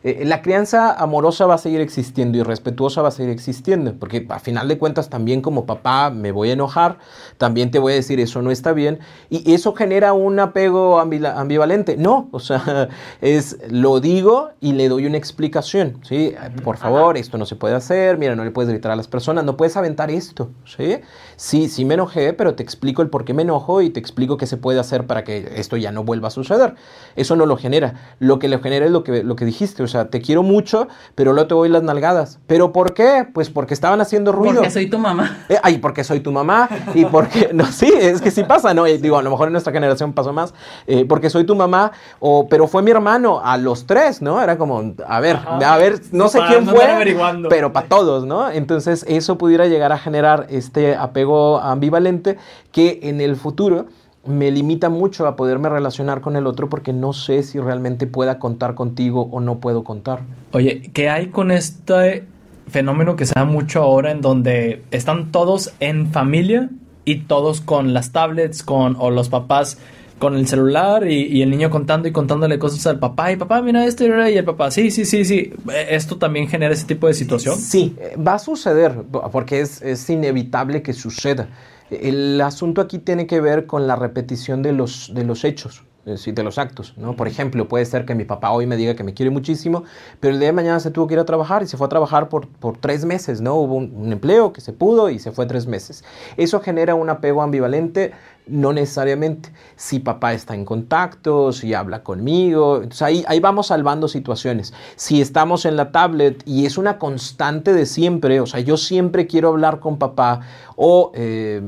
Eh, 0.06 0.24
la 0.24 0.44
crianza 0.44 0.94
amorosa 0.94 1.48
va 1.48 1.56
a 1.56 1.58
seguir 1.58 1.82
existiendo 1.82 2.38
y 2.38 2.44
respetuosa 2.44 3.02
va 3.02 3.08
a 3.08 3.12
seguir 3.12 3.32
existiendo, 3.32 3.96
porque 3.96 4.28
a 4.30 4.38
final 4.38 4.68
de 4.68 4.78
cuentas 4.78 5.10
también 5.10 5.42
como 5.42 5.66
papá 5.66 6.12
me 6.12 6.32
voy 6.32 6.52
a 6.52 6.54
enojar, 6.54 7.00
también 7.40 7.72
te 7.72 7.80
voy 7.80 7.94
a 7.94 7.96
decir 7.96 8.20
eso 8.20 8.44
no 8.44 8.52
está 8.52 8.72
bien, 8.74 9.00
y 9.32 9.52
eso 9.56 9.74
genera 9.74 10.14
un 10.14 10.40
apego 10.40 11.00
ambivalente. 11.00 11.98
No, 11.98 12.30
o 12.32 12.40
sea, 12.40 12.88
es 13.22 13.58
lo 13.72 14.00
digo 14.00 14.52
y 14.62 14.74
le 14.74 14.90
doy 14.90 15.08
una 15.08 15.18
explicación, 15.18 15.98
¿sí? 16.04 16.36
Por 16.64 16.78
favor, 16.78 17.18
esto 17.18 17.40
no 17.40 17.48
se 17.48 17.56
puede 17.56 17.74
hacer, 17.74 18.20
mira, 18.20 18.36
no 18.36 18.44
le 18.46 18.52
puedes 18.52 18.70
gritar 18.70 18.92
a 18.92 18.96
las 18.96 19.08
personas, 19.08 19.44
no 19.44 19.58
puedes 19.58 19.76
aventar 19.76 20.12
esto, 20.12 20.52
¿sí? 20.66 20.98
Sí, 21.36 21.68
sí 21.68 21.84
me 21.84 21.96
enojé, 21.96 22.34
pero 22.34 22.54
te 22.54 22.62
explico 22.62 23.02
el 23.02 23.10
por 23.10 23.26
qué 23.26 23.34
me 23.34 23.42
enojo 23.42 23.82
y 23.82 23.90
te 23.90 24.02
explico 24.02 24.38
qué 24.38 24.46
se 24.46 24.58
puede 24.58 24.80
hacer 24.80 25.08
para 25.08 25.24
que 25.24 25.54
esto 25.56 25.78
ya 25.78 25.92
no 25.92 26.04
vuelva 26.04 26.28
a 26.28 26.32
suceder. 26.32 26.76
Eso 27.16 27.36
no 27.36 27.48
lo 27.48 27.58
genera. 27.58 28.16
Lo 28.20 28.38
que 28.38 28.50
lo 28.50 28.60
genera 28.60 28.86
es 28.86 28.92
lo 28.92 29.04
que, 29.04 29.24
lo 29.24 29.36
que 29.36 29.46
dijiste, 29.46 29.82
o 29.82 29.88
sea, 29.88 29.95
te 30.04 30.22
quiero 30.22 30.44
mucho, 30.44 30.90
pero 31.16 31.32
luego 31.32 31.48
te 31.48 31.54
voy 31.54 31.70
las 31.70 31.84
nalgadas. 31.84 32.40
¿Pero 32.48 32.74
por 32.74 32.94
qué? 32.94 33.26
Pues 33.34 33.50
porque 33.50 33.74
estaban 33.74 34.02
haciendo 34.02 34.34
ruido. 34.34 34.56
Porque 34.56 34.72
soy 34.72 34.90
tu 34.90 35.00
mamá. 35.00 35.46
Eh, 35.48 35.58
ay, 35.64 35.78
porque 35.78 36.04
soy 36.04 36.20
tu 36.20 36.32
mamá 36.32 36.68
y 36.94 37.06
porque, 37.06 37.50
no, 37.54 37.66
sí, 37.68 37.92
es 37.98 38.22
que 38.22 38.32
sí 38.32 38.44
pasa, 38.44 38.74
¿no? 38.74 38.84
digo, 38.84 39.18
a 39.18 39.24
lo 39.24 39.30
mejor 39.30 39.48
en 39.48 39.54
nuestra 39.54 39.72
generación 39.72 40.14
pasó 40.14 40.34
más, 40.34 40.54
eh, 40.88 41.06
porque 41.08 41.30
soy 41.30 41.46
tu 41.46 41.56
mamá, 41.56 41.94
o, 42.20 42.48
pero 42.50 42.68
fue 42.68 42.82
mi 42.82 42.92
hermano 42.92 43.42
a 43.44 43.58
los 43.58 43.86
tres, 43.86 44.22
¿no? 44.22 44.42
Era 44.42 44.58
como, 44.58 44.94
a 45.08 45.20
ver, 45.20 45.40
a 45.46 45.78
ver, 45.78 46.02
no 46.12 46.28
sé 46.28 46.40
quién 46.48 46.66
fue, 46.66 47.16
pero 47.50 47.72
para 47.72 47.88
todos, 47.88 48.26
¿no? 48.26 48.50
Entonces 48.50 49.06
eso 49.08 49.38
pudiera 49.38 49.68
llegar 49.68 49.92
a 49.92 49.98
generar 49.98 50.48
este 50.50 50.96
apego 50.96 51.60
ambivalente 51.60 52.38
que 52.72 53.00
en 53.04 53.22
el 53.22 53.36
futuro 53.36 53.86
me 54.26 54.52
limita 54.52 54.90
mucho 54.90 55.28
a 55.28 55.36
poderme 55.36 55.70
relacionar 55.70 56.22
con 56.22 56.36
el 56.36 56.48
otro 56.48 56.70
porque 56.70 56.94
no 56.94 57.14
sé 57.14 57.44
si 57.44 57.60
realmente 57.60 58.08
pueda 58.08 58.40
contar 58.40 58.76
contigo 58.76 59.30
o 59.32 59.40
no 59.40 59.60
puedo 59.60 59.84
contar. 59.84 60.22
Oye, 60.52 60.90
¿qué 60.94 61.10
hay 61.10 61.28
con 61.28 61.52
este 61.52 62.26
fenómeno 62.68 63.16
que 63.16 63.26
se 63.26 63.34
da 63.36 63.46
mucho 63.46 63.82
ahora 63.82 64.12
en 64.12 64.22
donde 64.22 64.84
están 64.92 65.32
todos 65.32 65.74
en 65.80 66.12
familia 66.12 66.70
y 67.06 67.22
todos 67.22 67.62
con 67.62 67.94
las 67.94 68.12
tablets 68.12 68.64
con 68.64 68.96
o 69.00 69.12
los 69.12 69.30
papás 69.30 69.78
con 70.18 70.36
el 70.36 70.48
celular 70.48 71.08
y, 71.08 71.42
el 71.42 71.50
niño 71.50 71.70
contando 71.70 72.08
y 72.08 72.12
contándole 72.12 72.58
cosas 72.58 72.88
al 72.88 73.00
papá 73.00 73.32
y 73.32 73.36
papá 73.36 73.62
mira 73.62 73.86
esto 73.86 74.06
y 74.06 74.08
el 74.08 74.46
papá 74.46 74.72
sí 74.72 74.90
sí 74.90 75.06
sí 75.06 75.26
sí 75.26 75.54
esto 75.90 76.18
también 76.18 76.48
genera 76.48 76.74
ese 76.74 76.86
tipo 76.86 77.08
de 77.08 77.14
situación 77.14 77.58
sí 77.58 77.96
va 78.26 78.36
a 78.36 78.40
suceder 78.40 78.94
porque 79.32 79.60
es, 79.60 79.82
es 79.82 80.10
inevitable 80.10 80.82
que 80.82 80.94
suceda 80.94 81.50
el 81.90 82.42
asunto 82.42 82.82
aquí 82.82 83.00
tiene 83.00 83.28
que 83.28 83.42
ver 83.42 83.66
con 83.66 83.88
la 83.88 83.96
repetición 83.96 84.62
de 84.62 84.74
los, 84.74 85.12
de 85.14 85.24
los 85.24 85.44
hechos, 85.44 85.84
de 86.06 86.44
los 86.44 86.58
actos. 86.58 86.94
¿no? 86.98 87.16
Por 87.16 87.28
ejemplo, 87.28 87.68
puede 87.68 87.86
ser 87.86 88.06
que 88.06 88.14
mi 88.16 88.26
papá 88.26 88.52
hoy 88.52 88.68
me 88.68 88.78
diga 88.78 88.96
que 88.96 89.04
me 89.04 89.14
quiere 89.14 89.32
muchísimo, 89.32 89.84
pero 90.20 90.34
el 90.34 90.40
día 90.40 90.50
de 90.50 90.54
mañana 90.54 90.80
se 90.80 90.92
tuvo 90.92 91.08
que 91.08 91.16
ir 91.16 91.20
a 91.20 91.26
trabajar 91.26 91.64
y 91.64 91.68
se 91.68 91.78
fue 91.78 91.88
a 91.88 91.90
trabajar 91.90 92.30
por, 92.30 92.48
por 92.48 92.78
tres 92.78 93.06
meses. 93.06 93.42
¿no? 93.42 93.56
Hubo 93.56 93.76
un, 93.76 94.12
empleo 94.12 94.54
que 94.54 94.62
se 94.62 94.72
pudo 94.72 95.10
y 95.10 95.20
se 95.20 95.32
fue 95.32 95.46
tres 95.46 95.68
meses. 95.68 96.04
Eso 96.38 96.60
genera 96.60 96.96
un 96.96 97.10
apego 97.10 97.42
ambivalente 97.42 98.14
no 98.48 98.74
necesariamente. 98.74 99.50
Si 99.76 100.00
papá 100.00 100.34
está 100.34 100.56
en 100.56 100.66
contacto, 100.66 101.52
si 101.52 101.74
habla 101.74 102.04
conmigo, 102.04 102.78
entonces 102.78 103.02
ahí, 103.02 103.26
ahí 103.28 103.40
vamos 103.40 103.68
salvando 103.68 104.08
situaciones. 104.08 104.74
Si 104.96 105.22
estamos 105.22 105.66
en 105.66 105.76
la 105.76 105.92
tablet 105.92 106.44
y 106.46 106.66
es 106.66 106.78
una 106.78 106.98
constante 106.98 107.74
de 107.74 107.86
siempre, 107.86 108.40
o 108.40 108.46
sea, 108.46 108.60
yo 108.60 108.78
siempre 108.78 109.28
quiero 109.28 109.50
hablar 109.50 109.80
con 109.80 109.98
papá 109.98 110.42
o 110.76 111.12
eh, 111.16 111.62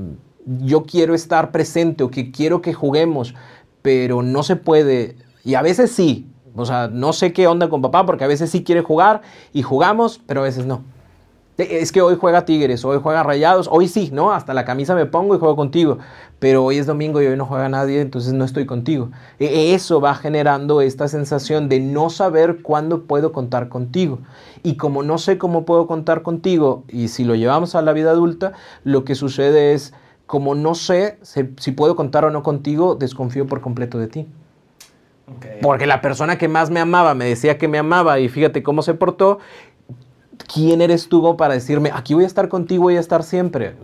yo 0.46 0.84
quiero 0.84 1.14
estar 1.14 1.52
presente 1.52 2.04
o 2.04 2.10
que 2.10 2.32
quiero 2.32 2.62
que 2.62 2.74
juguemos, 2.74 3.36
pero 3.82 4.22
no 4.22 4.44
se 4.44 4.56
puede, 4.56 5.18
y 5.44 5.56
a 5.56 5.62
veces 5.62 5.92
sí, 5.92 6.28
o 6.56 6.66
sea, 6.66 6.90
no 6.92 7.14
sé 7.14 7.34
qué 7.34 7.48
onda 7.48 7.70
con 7.70 7.82
papá 7.82 8.06
porque 8.06 8.24
a 8.24 8.28
veces 8.28 8.50
sí 8.50 8.64
quiere 8.64 8.82
jugar 8.82 9.22
y 9.54 9.62
jugamos, 9.62 10.20
pero 10.26 10.42
a 10.42 10.44
veces 10.44 10.66
no. 10.66 10.82
Es 11.58 11.92
que 11.92 12.04
hoy 12.04 12.16
juega 12.20 12.46
Tigres, 12.46 12.86
hoy 12.86 13.00
juega 13.02 13.24
Rayados, 13.24 13.68
hoy 13.72 13.88
sí, 13.88 14.12
¿no? 14.14 14.32
Hasta 14.32 14.54
la 14.54 14.64
camisa 14.64 14.94
me 14.94 15.08
pongo 15.08 15.36
y 15.36 15.40
juego 15.40 15.56
contigo, 15.56 15.98
pero 16.38 16.64
hoy 16.64 16.78
es 16.78 16.86
domingo 16.86 17.20
y 17.20 17.26
hoy 17.26 17.36
no 17.36 17.48
juega 17.48 17.68
nadie, 17.68 18.00
entonces 18.00 18.34
no 18.34 18.46
estoy 18.46 18.68
contigo. 18.68 19.10
E, 19.40 19.74
eso 19.74 20.00
va 20.00 20.14
generando 20.14 20.82
esta 20.82 21.08
sensación 21.08 21.68
de 21.68 21.80
no 21.80 22.12
saber 22.12 22.62
cuándo 22.62 23.06
puedo 23.06 23.32
contar 23.32 23.70
contigo. 23.70 24.20
Y 24.62 24.76
como 24.78 25.02
no 25.02 25.18
sé 25.18 25.40
cómo 25.40 25.66
puedo 25.66 25.88
contar 25.88 26.22
contigo, 26.22 26.84
y 26.90 27.08
si 27.08 27.24
lo 27.24 27.34
llevamos 27.34 27.74
a 27.74 27.82
la 27.82 27.92
vida 27.94 28.12
adulta, 28.12 28.54
lo 28.84 29.04
que 29.04 29.16
sucede 29.16 29.74
es, 29.74 29.96
como 30.28 30.54
no 30.54 30.76
sé 30.76 31.18
si 31.24 31.72
puedo 31.72 31.96
contar 31.96 32.24
o 32.24 32.30
no 32.30 32.44
contigo, 32.44 32.94
desconfío 32.94 33.48
por 33.48 33.62
completo 33.62 33.98
de 33.98 34.08
ti. 34.08 34.28
Porque 35.62 35.88
la 35.88 36.02
persona 36.02 36.38
que 36.38 36.48
más 36.48 36.70
me 36.70 36.80
amaba 36.80 37.14
me 37.14 37.26
decía 37.26 37.58
que 37.58 37.68
me 37.68 37.78
amaba 37.78 38.20
y 38.20 38.30
fíjate 38.30 38.64
cómo 38.64 38.82
se 38.82 38.94
portó 38.94 39.40
¿quién 40.52 40.82
eres 40.82 41.10
tú 41.10 41.36
para 41.38 41.54
decirme, 41.54 41.92
aquí 41.94 42.14
voy 42.14 42.24
a 42.24 42.28
estar 42.28 42.50
contigo, 42.50 42.84
voy 42.84 42.98
a 42.98 43.00
estar 43.00 43.24
siempre? 43.24 43.76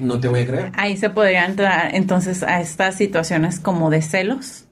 No 0.00 0.20
te 0.20 0.28
voy 0.28 0.40
a 0.40 0.46
creer. 0.46 0.72
Ahí 0.76 0.96
se 0.96 1.10
podría 1.10 1.46
entrar 1.46 1.94
entonces 1.94 2.42
a 2.42 2.60
estas 2.60 2.96
situaciones 2.96 3.60
como 3.60 3.90
de 3.90 4.02
celos. 4.02 4.64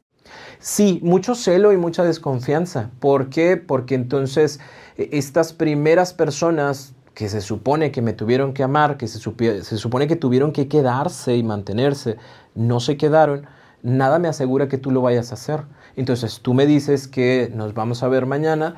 Sí, 0.58 1.00
mucho 1.02 1.34
celo 1.34 1.72
y 1.72 1.76
mucha 1.76 2.04
desconfianza. 2.04 2.90
¿Por 3.00 3.28
qué? 3.28 3.56
Porque 3.56 3.94
entonces 3.94 4.60
e, 4.96 5.10
estas 5.12 5.52
primeras 5.52 6.14
personas 6.14 6.94
que 7.14 7.28
se 7.28 7.40
supone 7.40 7.92
que 7.92 8.02
me 8.02 8.12
tuvieron 8.12 8.54
que 8.54 8.62
amar, 8.62 8.96
que 8.96 9.06
se, 9.06 9.18
se 9.18 9.76
supone 9.78 10.06
que 10.06 10.16
tuvieron 10.16 10.52
que 10.52 10.68
quedarse 10.68 11.36
y 11.36 11.42
mantenerse, 11.42 12.16
no 12.54 12.80
se 12.80 12.96
quedaron, 12.96 13.46
nada 13.82 14.18
me 14.18 14.26
asegura 14.26 14.68
que 14.68 14.78
tú 14.78 14.90
lo 14.90 15.00
vayas 15.02 15.30
a 15.30 15.34
hacer. 15.34 15.64
Entonces 15.96 16.40
tú 16.40 16.54
me 16.54 16.66
dices 16.66 17.06
que 17.06 17.52
nos 17.54 17.74
vamos 17.74 18.02
a 18.02 18.08
ver 18.08 18.26
mañana, 18.26 18.76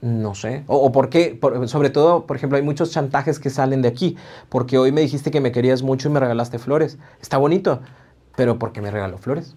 no 0.00 0.34
sé. 0.34 0.64
O, 0.66 0.92
por 0.92 1.08
qué, 1.08 1.38
sobre 1.66 1.90
todo, 1.90 2.26
por 2.26 2.36
ejemplo, 2.36 2.56
hay 2.56 2.64
muchos 2.64 2.90
chantajes 2.90 3.38
que 3.38 3.50
salen 3.50 3.82
de 3.82 3.88
aquí. 3.88 4.16
Porque 4.48 4.78
hoy 4.78 4.92
me 4.92 5.00
dijiste 5.00 5.30
que 5.30 5.40
me 5.40 5.52
querías 5.52 5.82
mucho 5.82 6.08
y 6.08 6.12
me 6.12 6.20
regalaste 6.20 6.58
flores. 6.58 6.98
Está 7.20 7.38
bonito, 7.38 7.80
pero 8.36 8.58
¿por 8.58 8.72
qué 8.72 8.80
me 8.80 8.90
regaló 8.90 9.18
flores? 9.18 9.56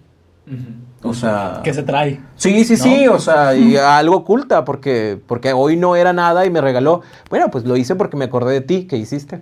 O 1.03 1.13
sea... 1.13 1.61
¿Qué 1.63 1.73
se 1.73 1.83
trae? 1.83 2.21
Sí, 2.35 2.63
sí, 2.63 2.77
sí, 2.77 3.07
o 3.07 3.19
sea, 3.19 3.53
y 3.53 3.75
algo 3.75 4.17
oculta, 4.17 4.63
porque, 4.63 5.19
porque 5.27 5.51
hoy 5.51 5.75
no 5.75 5.95
era 5.95 6.13
nada 6.13 6.45
y 6.45 6.49
me 6.49 6.61
regaló. 6.61 7.01
Bueno, 7.29 7.51
pues 7.51 7.65
lo 7.65 7.75
hice 7.75 7.95
porque 7.95 8.15
me 8.15 8.25
acordé 8.25 8.53
de 8.53 8.61
ti, 8.61 8.87
¿qué 8.87 8.95
hiciste? 8.95 9.41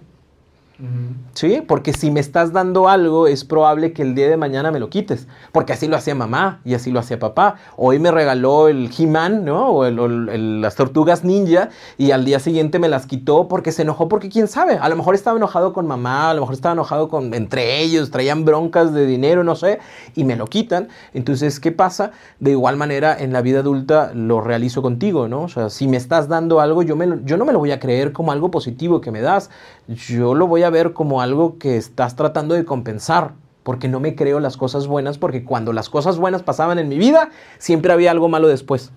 Sí, 1.33 1.63
porque 1.65 1.93
si 1.93 2.11
me 2.11 2.19
estás 2.19 2.51
dando 2.51 2.89
algo, 2.89 3.27
es 3.27 3.45
probable 3.45 3.93
que 3.93 4.01
el 4.01 4.13
día 4.13 4.29
de 4.29 4.35
mañana 4.35 4.71
me 4.71 4.79
lo 4.79 4.89
quites. 4.89 5.27
Porque 5.53 5.71
así 5.71 5.87
lo 5.87 5.95
hacía 5.95 6.15
mamá 6.15 6.59
y 6.65 6.73
así 6.73 6.91
lo 6.91 6.99
hacía 6.99 7.17
papá. 7.17 7.55
Hoy 7.77 7.99
me 7.99 8.11
regaló 8.11 8.67
el 8.67 8.89
He-Man, 8.97 9.45
¿no? 9.45 9.69
O, 9.69 9.89
las 9.89 10.75
tortugas 10.75 11.23
ninja 11.23 11.69
y 11.97 12.11
al 12.11 12.25
día 12.25 12.39
siguiente 12.39 12.79
me 12.79 12.89
las 12.89 13.05
quitó 13.05 13.47
porque 13.47 13.71
se 13.71 13.83
enojó. 13.83 14.09
Porque 14.09 14.27
quién 14.27 14.47
sabe, 14.47 14.77
a 14.77 14.89
lo 14.89 14.97
mejor 14.97 15.15
estaba 15.15 15.37
enojado 15.37 15.71
con 15.71 15.87
mamá, 15.87 16.31
a 16.31 16.33
lo 16.33 16.41
mejor 16.41 16.55
estaba 16.55 16.73
enojado 16.73 17.07
con 17.07 17.33
entre 17.33 17.79
ellos, 17.79 18.11
traían 18.11 18.43
broncas 18.43 18.93
de 18.93 19.05
dinero, 19.05 19.43
no 19.45 19.55
sé, 19.55 19.79
y 20.13 20.25
me 20.25 20.35
lo 20.35 20.47
quitan. 20.47 20.89
Entonces, 21.13 21.61
¿qué 21.61 21.71
pasa? 21.71 22.11
De 22.39 22.51
igual 22.51 22.75
manera, 22.75 23.17
en 23.17 23.31
la 23.31 23.41
vida 23.41 23.59
adulta 23.59 24.11
lo 24.13 24.41
realizo 24.41 24.81
contigo, 24.81 25.29
¿no? 25.29 25.43
O 25.43 25.47
sea, 25.47 25.69
si 25.69 25.87
me 25.87 25.95
estás 25.95 26.27
dando 26.27 26.59
algo, 26.59 26.83
yo, 26.83 26.97
me, 26.97 27.19
yo 27.23 27.37
no 27.37 27.45
me 27.45 27.53
lo 27.53 27.59
voy 27.59 27.71
a 27.71 27.79
creer 27.79 28.11
como 28.11 28.33
algo 28.33 28.51
positivo 28.51 28.99
que 28.99 29.11
me 29.11 29.21
das. 29.21 29.49
Yo 29.87 30.33
lo 30.33 30.47
voy 30.47 30.63
a 30.63 30.69
ver 30.69 30.93
como 30.93 31.21
algo 31.21 31.57
que 31.57 31.77
estás 31.77 32.15
tratando 32.15 32.55
de 32.55 32.65
compensar, 32.65 33.33
porque 33.63 33.87
no 33.87 33.99
me 33.99 34.15
creo 34.15 34.39
las 34.39 34.57
cosas 34.57 34.87
buenas, 34.87 35.17
porque 35.17 35.43
cuando 35.43 35.73
las 35.73 35.89
cosas 35.89 36.17
buenas 36.17 36.43
pasaban 36.43 36.79
en 36.79 36.89
mi 36.89 36.97
vida, 36.97 37.29
siempre 37.57 37.93
había 37.93 38.11
algo 38.11 38.29
malo 38.29 38.47
después. 38.47 38.91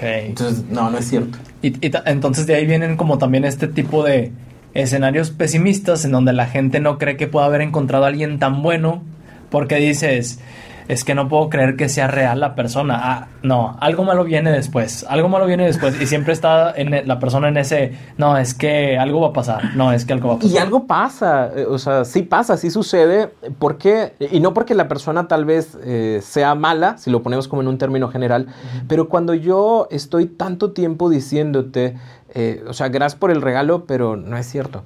Entonces, 0.00 0.64
no, 0.68 0.90
no 0.90 0.98
es 0.98 1.08
cierto. 1.08 1.38
Y, 1.62 1.74
entonces 2.06 2.46
de 2.46 2.54
ahí 2.54 2.66
vienen 2.66 2.96
como 2.96 3.18
también 3.18 3.44
este 3.44 3.68
tipo 3.68 4.02
de 4.02 4.32
escenarios 4.74 5.30
pesimistas 5.30 6.04
en 6.04 6.12
donde 6.12 6.32
la 6.32 6.46
gente 6.46 6.80
no 6.80 6.98
cree 6.98 7.16
que 7.16 7.26
pueda 7.26 7.46
haber 7.46 7.62
encontrado 7.62 8.04
a 8.04 8.08
alguien 8.08 8.38
tan 8.38 8.62
bueno, 8.62 9.02
porque 9.50 9.76
dices, 9.76 10.40
es 10.88 11.04
que 11.04 11.14
no 11.14 11.28
puedo 11.28 11.50
creer 11.50 11.76
que 11.76 11.88
sea 11.88 12.06
real 12.06 12.40
la 12.40 12.54
persona. 12.54 12.98
Ah, 13.02 13.28
no, 13.42 13.76
algo 13.80 14.04
malo 14.04 14.24
viene 14.24 14.50
después, 14.50 15.04
algo 15.08 15.28
malo 15.28 15.46
viene 15.46 15.64
después 15.64 16.00
y 16.00 16.06
siempre 16.06 16.32
está 16.32 16.72
en 16.76 16.94
e, 16.94 17.04
la 17.04 17.18
persona 17.18 17.48
en 17.48 17.56
ese, 17.56 17.96
no, 18.18 18.36
es 18.36 18.54
que 18.54 18.98
algo 18.98 19.20
va 19.20 19.28
a 19.28 19.32
pasar, 19.32 19.74
no, 19.74 19.92
es 19.92 20.04
que 20.04 20.12
algo 20.12 20.28
va 20.28 20.34
a 20.34 20.38
pasar. 20.38 20.52
Y 20.52 20.58
algo 20.58 20.86
pasa, 20.86 21.50
eh, 21.54 21.66
o 21.68 21.78
sea, 21.78 22.04
sí 22.04 22.22
pasa, 22.22 22.56
sí 22.56 22.70
sucede, 22.70 23.30
porque, 23.58 24.14
y 24.32 24.40
no 24.40 24.54
porque 24.54 24.74
la 24.74 24.88
persona 24.88 25.28
tal 25.28 25.44
vez 25.44 25.76
eh, 25.84 26.20
sea 26.22 26.54
mala, 26.54 26.98
si 26.98 27.10
lo 27.10 27.22
ponemos 27.22 27.48
como 27.48 27.62
en 27.62 27.68
un 27.68 27.78
término 27.78 28.08
general, 28.08 28.46
pero 28.88 29.08
cuando 29.08 29.34
yo 29.34 29.88
estoy 29.90 30.26
tanto 30.26 30.72
tiempo 30.72 31.10
diciéndote, 31.10 31.96
eh, 32.34 32.64
o 32.68 32.72
sea, 32.72 32.88
gracias 32.88 33.18
por 33.18 33.30
el 33.30 33.42
regalo, 33.42 33.84
pero 33.86 34.16
no 34.16 34.36
es 34.36 34.46
cierto. 34.46 34.84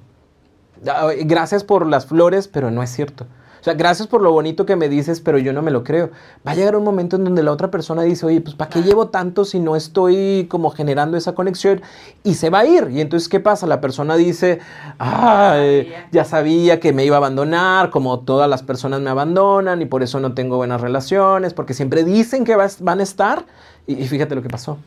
Ah, 0.88 1.08
gracias 1.24 1.64
por 1.64 1.86
las 1.86 2.06
flores, 2.06 2.48
pero 2.48 2.70
no 2.70 2.82
es 2.82 2.90
cierto. 2.90 3.26
O 3.60 3.64
sea, 3.64 3.74
gracias 3.74 4.08
por 4.08 4.22
lo 4.22 4.32
bonito 4.32 4.64
que 4.64 4.76
me 4.76 4.88
dices, 4.88 5.20
pero 5.20 5.38
yo 5.38 5.52
no 5.52 5.60
me 5.60 5.70
lo 5.70 5.84
creo. 5.84 6.10
Va 6.46 6.52
a 6.52 6.54
llegar 6.54 6.76
un 6.76 6.84
momento 6.84 7.16
en 7.16 7.24
donde 7.24 7.42
la 7.42 7.52
otra 7.52 7.70
persona 7.70 8.02
dice, 8.02 8.24
oye, 8.24 8.40
pues 8.40 8.54
¿para 8.54 8.70
qué 8.70 8.82
llevo 8.82 9.08
tanto 9.08 9.44
si 9.44 9.60
no 9.60 9.76
estoy 9.76 10.46
como 10.50 10.70
generando 10.70 11.16
esa 11.16 11.34
conexión? 11.34 11.82
Y 12.24 12.34
se 12.34 12.48
va 12.48 12.60
a 12.60 12.66
ir. 12.66 12.88
Y 12.90 13.00
entonces, 13.00 13.28
¿qué 13.28 13.38
pasa? 13.38 13.66
La 13.66 13.80
persona 13.80 14.16
dice, 14.16 14.60
ay, 14.98 15.92
ya 16.10 16.24
sabía 16.24 16.80
que 16.80 16.92
me 16.92 17.04
iba 17.04 17.16
a 17.16 17.18
abandonar, 17.18 17.90
como 17.90 18.20
todas 18.20 18.48
las 18.48 18.62
personas 18.62 19.00
me 19.00 19.10
abandonan 19.10 19.82
y 19.82 19.86
por 19.86 20.02
eso 20.02 20.20
no 20.20 20.32
tengo 20.32 20.56
buenas 20.56 20.80
relaciones, 20.80 21.52
porque 21.52 21.74
siempre 21.74 22.04
dicen 22.04 22.44
que 22.44 22.56
van 22.56 23.00
a 23.00 23.02
estar. 23.02 23.44
Y, 23.86 24.06
fíjate 24.06 24.34
lo 24.34 24.42
que 24.42 24.48
pasó. 24.48 24.78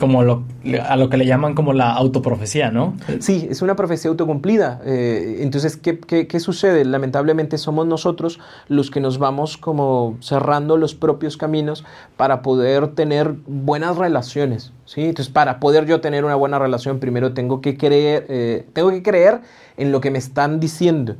Como 0.00 0.24
lo, 0.24 0.42
a 0.84 0.96
lo 0.96 1.08
que 1.08 1.16
le 1.16 1.26
llaman 1.26 1.54
como 1.54 1.72
la 1.72 1.92
autoprofecía, 1.92 2.70
¿no? 2.72 2.96
Sí, 3.20 3.46
es 3.48 3.62
una 3.62 3.76
profecía 3.76 4.10
autocumplida. 4.10 4.80
Eh, 4.84 5.38
entonces, 5.40 5.76
¿qué, 5.76 6.00
¿qué, 6.00 6.26
qué, 6.26 6.40
sucede? 6.40 6.84
Lamentablemente 6.84 7.58
somos 7.58 7.86
nosotros 7.86 8.40
los 8.66 8.90
que 8.90 9.00
nos 9.00 9.18
vamos 9.18 9.56
como 9.56 10.16
cerrando 10.20 10.76
los 10.76 10.94
propios 10.94 11.36
caminos 11.36 11.84
para 12.16 12.42
poder 12.42 12.88
tener 12.88 13.34
buenas 13.46 13.96
relaciones. 13.96 14.72
¿sí? 14.86 15.02
Entonces, 15.02 15.32
para 15.32 15.60
poder 15.60 15.86
yo 15.86 16.00
tener 16.00 16.24
una 16.24 16.34
buena 16.34 16.58
relación, 16.58 16.98
primero 16.98 17.32
tengo 17.32 17.60
que 17.60 17.76
creer, 17.76 18.26
eh, 18.28 18.66
tengo 18.72 18.90
que 18.90 19.02
creer 19.02 19.42
en 19.76 19.92
lo 19.92 20.00
que 20.00 20.10
me 20.10 20.18
están 20.18 20.58
diciendo 20.58 21.16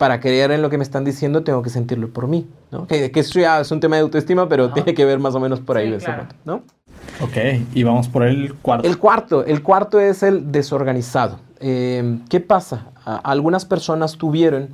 para 0.00 0.18
creer 0.18 0.50
en 0.50 0.62
lo 0.62 0.70
que 0.70 0.78
me 0.78 0.82
están 0.82 1.04
diciendo, 1.04 1.44
tengo 1.44 1.60
que 1.60 1.68
sentirlo 1.68 2.08
por 2.08 2.26
mí, 2.26 2.48
¿no? 2.70 2.86
Que, 2.86 3.10
que 3.10 3.20
eso 3.20 3.38
ya 3.38 3.60
es 3.60 3.70
un 3.70 3.80
tema 3.80 3.96
de 3.96 4.02
autoestima, 4.02 4.48
pero 4.48 4.72
tiene 4.72 4.94
que 4.94 5.04
ver 5.04 5.18
más 5.18 5.34
o 5.34 5.40
menos 5.40 5.60
por 5.60 5.76
ahí, 5.76 5.94
sí, 5.98 6.06
claro. 6.06 6.26
¿no? 6.46 6.62
Ok, 7.20 7.36
y 7.74 7.82
vamos 7.82 8.08
por 8.08 8.22
el 8.22 8.54
cuarto. 8.54 8.88
El 8.88 8.98
cuarto, 8.98 9.44
el 9.44 9.62
cuarto 9.62 10.00
es 10.00 10.22
el 10.22 10.52
desorganizado. 10.52 11.38
Eh, 11.60 12.18
¿Qué 12.28 12.40
pasa? 12.40 12.86
algunas 13.04 13.64
personas 13.64 14.16
tuvieron 14.16 14.68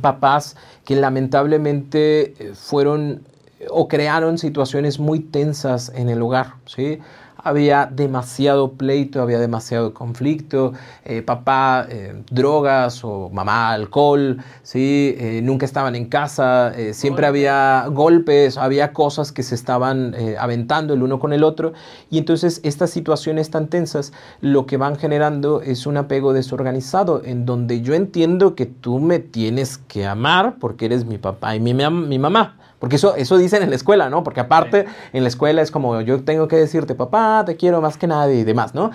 papás 0.00 0.56
que 0.84 0.96
lamentablemente 0.96 2.34
eh, 2.38 2.54
fueron 2.54 3.22
o 3.68 3.88
crearon 3.88 4.38
situaciones 4.38 4.98
muy 4.98 5.20
tensas 5.20 5.92
en 5.94 6.08
el 6.08 6.20
hogar, 6.22 6.54
¿sí? 6.66 6.98
Había 7.42 7.86
demasiado 7.86 8.72
pleito, 8.72 9.20
había 9.20 9.38
demasiado 9.38 9.94
conflicto, 9.94 10.72
eh, 11.04 11.22
papá 11.22 11.86
eh, 11.88 12.22
drogas 12.30 13.04
o 13.04 13.30
mamá 13.30 13.72
alcohol, 13.72 14.38
¿sí? 14.62 15.14
Eh, 15.18 15.40
nunca 15.42 15.66
estaban 15.66 15.96
en 15.96 16.06
casa, 16.06 16.72
siempre 16.92 17.26
había 17.26 17.86
golpes, 17.88 18.56
había 18.56 18.92
cosas 18.92 19.32
que 19.32 19.42
se 19.42 19.54
estaban 19.54 20.14
aventando 20.38 20.94
el 20.94 21.02
uno 21.02 21.18
con 21.18 21.32
el 21.32 21.44
otro 21.44 21.72
y 22.10 22.18
entonces 22.18 22.60
estas 22.62 22.90
situaciones 22.90 23.50
tan 23.50 23.68
tensas 23.68 24.12
lo 24.40 24.66
que 24.66 24.76
van 24.76 24.96
generando 24.96 25.62
es 25.62 25.86
un 25.86 25.96
apego 25.96 26.32
desorganizado 26.32 27.22
en 27.24 27.46
donde 27.46 27.82
yo 27.82 27.94
entiendo 27.94 28.54
que 28.54 28.66
tú 28.66 28.98
me 28.98 29.18
tienes 29.18 29.78
que 29.78 30.06
amar 30.06 30.56
porque 30.58 30.86
eres 30.86 31.04
mi 31.04 31.18
papá 31.18 31.56
y 31.56 31.60
mi, 31.60 31.74
mi 31.74 32.18
mamá. 32.18 32.61
Porque 32.82 32.96
eso, 32.96 33.14
eso 33.14 33.38
dicen 33.38 33.62
en 33.62 33.70
la 33.70 33.76
escuela, 33.76 34.10
¿no? 34.10 34.24
Porque 34.24 34.40
aparte 34.40 34.86
en 35.12 35.22
la 35.22 35.28
escuela 35.28 35.62
es 35.62 35.70
como 35.70 36.00
yo 36.00 36.24
tengo 36.24 36.48
que 36.48 36.56
decirte, 36.56 36.96
papá, 36.96 37.44
te 37.46 37.54
quiero 37.54 37.80
más 37.80 37.96
que 37.96 38.08
nadie 38.08 38.40
y 38.40 38.42
demás, 38.42 38.74
¿no? 38.74 38.90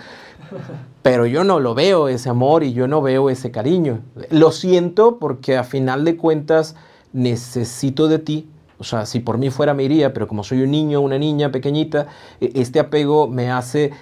Pero 1.03 1.25
yo 1.25 1.45
no 1.45 1.61
lo 1.61 1.73
veo 1.73 2.09
ese 2.09 2.27
amor 2.27 2.65
y 2.65 2.73
yo 2.73 2.89
no 2.89 3.01
veo 3.01 3.29
ese 3.29 3.49
cariño. 3.49 4.01
Lo 4.29 4.51
siento 4.51 5.19
porque 5.19 5.55
a 5.55 5.63
final 5.63 6.03
de 6.03 6.17
cuentas 6.17 6.75
necesito 7.13 8.09
de 8.09 8.19
ti. 8.19 8.49
O 8.77 8.83
sea, 8.83 9.05
si 9.05 9.21
por 9.21 9.37
mí 9.37 9.51
fuera 9.51 9.73
me 9.73 9.83
iría, 9.83 10.13
pero 10.13 10.27
como 10.27 10.43
soy 10.43 10.63
un 10.63 10.71
niño, 10.71 10.99
una 10.99 11.17
niña 11.17 11.49
pequeñita, 11.49 12.07
e, 12.41 12.51
este 12.55 12.81
apego 12.81 13.29
me 13.29 13.51
hace 13.51 13.93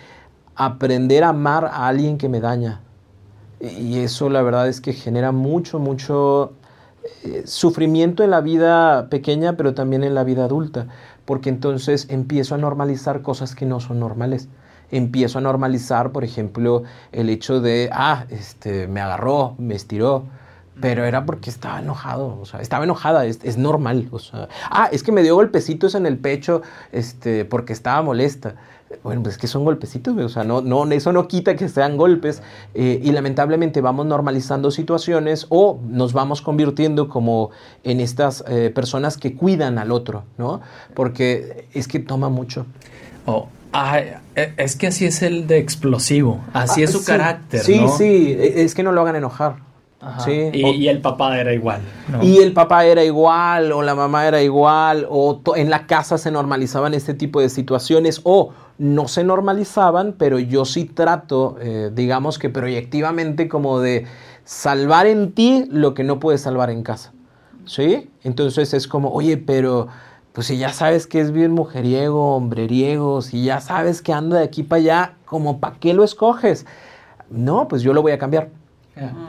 aprender 0.56 1.24
a 1.24 1.30
amar 1.30 1.66
a 1.66 1.88
alguien 1.88 2.18
que 2.18 2.28
me 2.28 2.40
daña. 2.40 2.82
Y 3.60 4.00
eso 4.00 4.32
la 4.32 4.42
verdad 4.42 4.68
es 4.68 4.82
que 4.82 4.94
genera 4.94 5.32
mucho, 5.32 5.78
mucho 5.78 6.54
eh, 7.24 7.44
sufrimiento 7.46 8.24
en 8.24 8.32
la 8.32 8.42
vida 8.42 9.10
pequeña, 9.10 9.58
pero 9.58 9.74
también 9.74 10.04
en 10.04 10.16
la 10.16 10.24
vida 10.24 10.46
adulta, 10.46 10.88
porque 11.26 11.50
entonces 11.50 12.08
empiezo 12.10 12.56
a 12.56 12.58
normalizar 12.58 13.22
cosas 13.22 13.56
que 13.56 13.66
no 13.66 13.80
son 13.80 14.00
normales. 14.00 14.48
Empiezo 14.92 15.40
a 15.40 15.42
normalizar, 15.42 16.12
por 16.12 16.24
ejemplo, 16.24 16.84
el 17.12 17.30
hecho 17.30 17.60
de, 17.62 17.90
ah, 17.92 18.26
este, 18.30 18.88
me 18.88 19.02
agarró, 19.02 19.56
me 19.58 19.76
estiró, 19.76 20.26
pero 20.80 21.06
era 21.06 21.26
porque 21.26 21.50
estaba 21.50 21.80
enojado, 21.80 22.38
o 22.40 22.46
sea, 22.46 22.60
estaba 22.60 22.84
enojada, 22.84 23.26
es, 23.26 23.40
es, 23.44 23.58
normal, 23.58 24.08
o 24.12 24.20
sea, 24.20 24.50
ah, 24.70 24.90
es 24.92 25.04
que 25.04 25.12
me 25.12 25.24
dio 25.24 25.36
golpecitos 25.36 25.96
en 25.96 26.06
el 26.06 26.18
pecho, 26.18 26.62
este, 26.92 27.46
porque 27.46 27.74
estaba 27.74 28.02
molesta. 28.02 28.56
Bueno, 29.04 29.24
pues 29.24 29.36
es 29.36 29.42
que 29.42 29.48
son 29.48 29.64
golpecitos, 29.64 30.18
o 30.18 30.30
sea, 30.30 30.44
no, 30.44 30.62
no, 30.62 30.86
eso 30.92 31.12
no 31.12 31.28
quita 31.28 31.56
que 31.56 31.70
sean 31.70 31.98
golpes 31.98 32.42
eh, 32.74 33.00
y 33.04 33.12
lamentablemente 33.12 33.82
vamos 33.82 34.06
normalizando 34.06 34.72
situaciones 34.72 35.48
o 35.50 35.80
nos 35.88 36.14
vamos 36.14 36.42
convirtiendo 36.42 37.10
como 37.10 37.52
en 37.84 38.00
estas 38.00 38.44
eh, 38.48 38.72
personas 38.74 39.18
que 39.18 39.36
cuidan 39.36 39.78
al 39.78 39.92
otro, 39.92 40.24
¿no? 40.38 40.62
Porque 40.94 41.68
es 41.74 41.88
que 41.88 42.00
toma 42.00 42.30
mucho. 42.30 42.66
Oh, 43.26 43.48
es 44.36 44.76
que 44.76 44.88
así 44.88 45.06
es 45.06 45.22
el 45.22 45.48
de 45.48 45.58
explosivo, 45.58 46.42
así 46.54 46.84
es 46.84 46.92
su 46.92 47.00
sí, 47.00 47.06
carácter. 47.06 47.62
Sí, 47.62 47.80
¿no? 47.80 47.98
sí, 47.98 48.36
es 48.40 48.74
que 48.76 48.84
no 48.84 48.92
lo 48.92 49.02
hagan 49.02 49.16
enojar. 49.16 49.66
Sí. 50.24 50.50
Y, 50.54 50.68
y, 50.68 50.88
el 50.88 51.02
papá 51.02 51.40
era 51.40 51.52
igual. 51.52 51.82
¿no? 52.10 52.24
Y 52.24 52.38
el 52.38 52.54
papá 52.54 52.86
era 52.86 53.04
igual, 53.04 53.72
o 53.72 53.82
la 53.82 53.96
mamá 53.96 54.28
era 54.28 54.42
igual, 54.42 55.08
o 55.10 55.42
en 55.56 55.72
la 55.72 55.88
casa 55.88 56.20
se 56.20 56.30
normalizaban 56.30 56.94
este 56.94 57.16
tipo 57.16 57.42
de 57.42 57.50
situaciones, 57.50 58.22
o 58.24 58.54
no 58.78 59.08
se 59.08 59.24
normalizaban, 59.24 60.16
pero 60.18 60.40
yo 60.40 60.66
sí 60.66 60.86
trato, 60.86 61.58
eh, 61.62 61.92
digamos 61.94 62.40
que 62.40 62.50
proyectivamente, 62.50 63.48
como 63.48 63.80
de 63.80 64.06
salvar 64.44 65.08
en 65.08 65.32
ti 65.32 65.66
lo 65.70 65.94
que 65.94 66.04
no 66.04 66.20
puedes 66.20 66.42
salvar 66.42 66.70
en 66.70 66.84
casa. 66.84 67.14
¿Sí? 67.66 68.12
Entonces 68.24 68.74
es 68.74 68.88
como, 68.88 69.10
oye, 69.10 69.38
pero 69.38 69.88
pues 70.34 70.48
si 70.48 70.58
ya 70.58 70.72
sabes 70.74 71.08
que 71.08 71.22
es 71.22 71.32
bien 71.32 71.52
mujeriego, 71.52 72.36
hombreriego, 72.36 73.22
si 73.22 73.44
ya 73.44 73.62
sabes 73.62 74.02
que 74.02 74.14
anda 74.14 74.38
de 74.38 74.44
aquí 74.44 74.64
para 74.64 74.82
allá, 74.82 75.14
como 75.26 75.60
para 75.60 75.78
qué 75.78 75.94
lo 75.94 76.04
escoges? 76.04 76.66
No, 77.30 77.68
pues 77.68 77.82
yo 77.82 77.94
lo 77.94 78.02
voy 78.02 78.12
a 78.12 78.20
cambiar. 78.20 78.50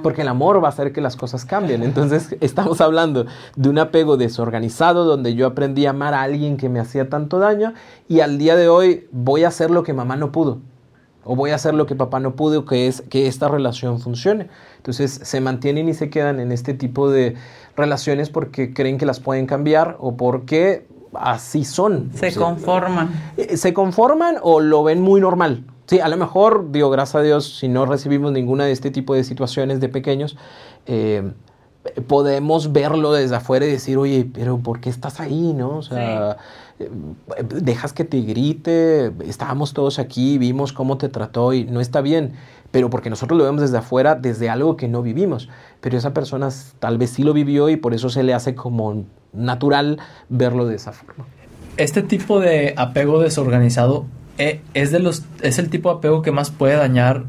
Porque 0.02 0.22
el 0.22 0.28
amor 0.28 0.62
va 0.62 0.68
a 0.68 0.70
hacer 0.70 0.92
que 0.92 1.00
las 1.00 1.16
cosas 1.16 1.44
cambien. 1.44 1.82
Entonces 1.82 2.36
estamos 2.40 2.80
hablando 2.80 3.26
de 3.56 3.68
un 3.68 3.78
apego 3.78 4.16
desorganizado 4.16 5.04
donde 5.04 5.34
yo 5.34 5.46
aprendí 5.46 5.86
a 5.86 5.90
amar 5.90 6.14
a 6.14 6.22
alguien 6.22 6.56
que 6.56 6.68
me 6.68 6.80
hacía 6.80 7.08
tanto 7.08 7.38
daño 7.38 7.74
y 8.08 8.20
al 8.20 8.38
día 8.38 8.56
de 8.56 8.68
hoy 8.68 9.08
voy 9.10 9.44
a 9.44 9.48
hacer 9.48 9.70
lo 9.70 9.82
que 9.82 9.92
mamá 9.92 10.16
no 10.16 10.32
pudo. 10.32 10.58
O 11.24 11.34
voy 11.34 11.50
a 11.50 11.56
hacer 11.56 11.74
lo 11.74 11.86
que 11.86 11.96
papá 11.96 12.20
no 12.20 12.36
pudo, 12.36 12.64
que 12.64 12.86
es 12.86 13.02
que 13.02 13.26
esta 13.26 13.48
relación 13.48 13.98
funcione. 13.98 14.48
Entonces 14.76 15.20
se 15.24 15.40
mantienen 15.40 15.88
y 15.88 15.94
se 15.94 16.08
quedan 16.08 16.38
en 16.38 16.52
este 16.52 16.72
tipo 16.72 17.10
de 17.10 17.34
relaciones 17.76 18.30
porque 18.30 18.72
creen 18.72 18.96
que 18.96 19.06
las 19.06 19.18
pueden 19.18 19.46
cambiar 19.46 19.96
o 19.98 20.16
porque 20.16 20.86
así 21.14 21.64
son. 21.64 22.10
Se 22.14 22.32
conforman. 22.32 23.10
Eh, 23.36 23.56
se 23.56 23.74
conforman 23.74 24.36
o 24.40 24.60
lo 24.60 24.84
ven 24.84 25.00
muy 25.00 25.20
normal. 25.20 25.64
Sí, 25.86 26.00
a 26.00 26.08
lo 26.08 26.16
mejor, 26.16 26.72
digo, 26.72 26.90
gracias 26.90 27.14
a 27.16 27.22
Dios, 27.22 27.58
si 27.58 27.68
no 27.68 27.86
recibimos 27.86 28.32
ninguna 28.32 28.64
de 28.64 28.72
este 28.72 28.90
tipo 28.90 29.14
de 29.14 29.22
situaciones 29.22 29.80
de 29.80 29.88
pequeños, 29.88 30.36
eh, 30.86 31.32
podemos 32.08 32.72
verlo 32.72 33.12
desde 33.12 33.36
afuera 33.36 33.66
y 33.66 33.70
decir, 33.70 33.96
oye, 33.96 34.28
pero 34.32 34.58
¿por 34.58 34.80
qué 34.80 34.90
estás 34.90 35.20
ahí? 35.20 35.52
¿No? 35.52 35.78
O 35.78 35.82
sea, 35.82 36.38
sí. 36.78 36.84
dejas 37.62 37.92
que 37.92 38.04
te 38.04 38.20
grite, 38.22 39.12
estábamos 39.24 39.72
todos 39.72 40.00
aquí, 40.00 40.38
vimos 40.38 40.72
cómo 40.72 40.98
te 40.98 41.08
trató 41.08 41.52
y 41.52 41.64
no 41.64 41.80
está 41.80 42.00
bien, 42.00 42.32
pero 42.72 42.90
porque 42.90 43.08
nosotros 43.08 43.38
lo 43.38 43.44
vemos 43.44 43.60
desde 43.60 43.78
afuera, 43.78 44.16
desde 44.16 44.50
algo 44.50 44.76
que 44.76 44.88
no 44.88 45.02
vivimos, 45.02 45.48
pero 45.80 45.96
esa 45.96 46.12
persona 46.12 46.48
tal 46.78 46.98
vez 46.98 47.10
sí 47.10 47.22
lo 47.22 47.32
vivió 47.32 47.68
y 47.68 47.76
por 47.76 47.94
eso 47.94 48.10
se 48.10 48.22
le 48.22 48.34
hace 48.34 48.54
como 48.54 49.04
natural 49.32 49.98
verlo 50.28 50.66
de 50.66 50.76
esa 50.76 50.92
forma. 50.92 51.26
Este 51.76 52.02
tipo 52.02 52.40
de 52.40 52.74
apego 52.76 53.20
desorganizado 53.20 54.06
eh, 54.38 54.60
es 54.74 54.90
de 54.90 54.98
los 54.98 55.24
es 55.42 55.58
el 55.58 55.70
tipo 55.70 55.90
de 55.90 55.98
apego 55.98 56.22
que 56.22 56.32
más 56.32 56.50
puede 56.50 56.76
dañar 56.76 57.24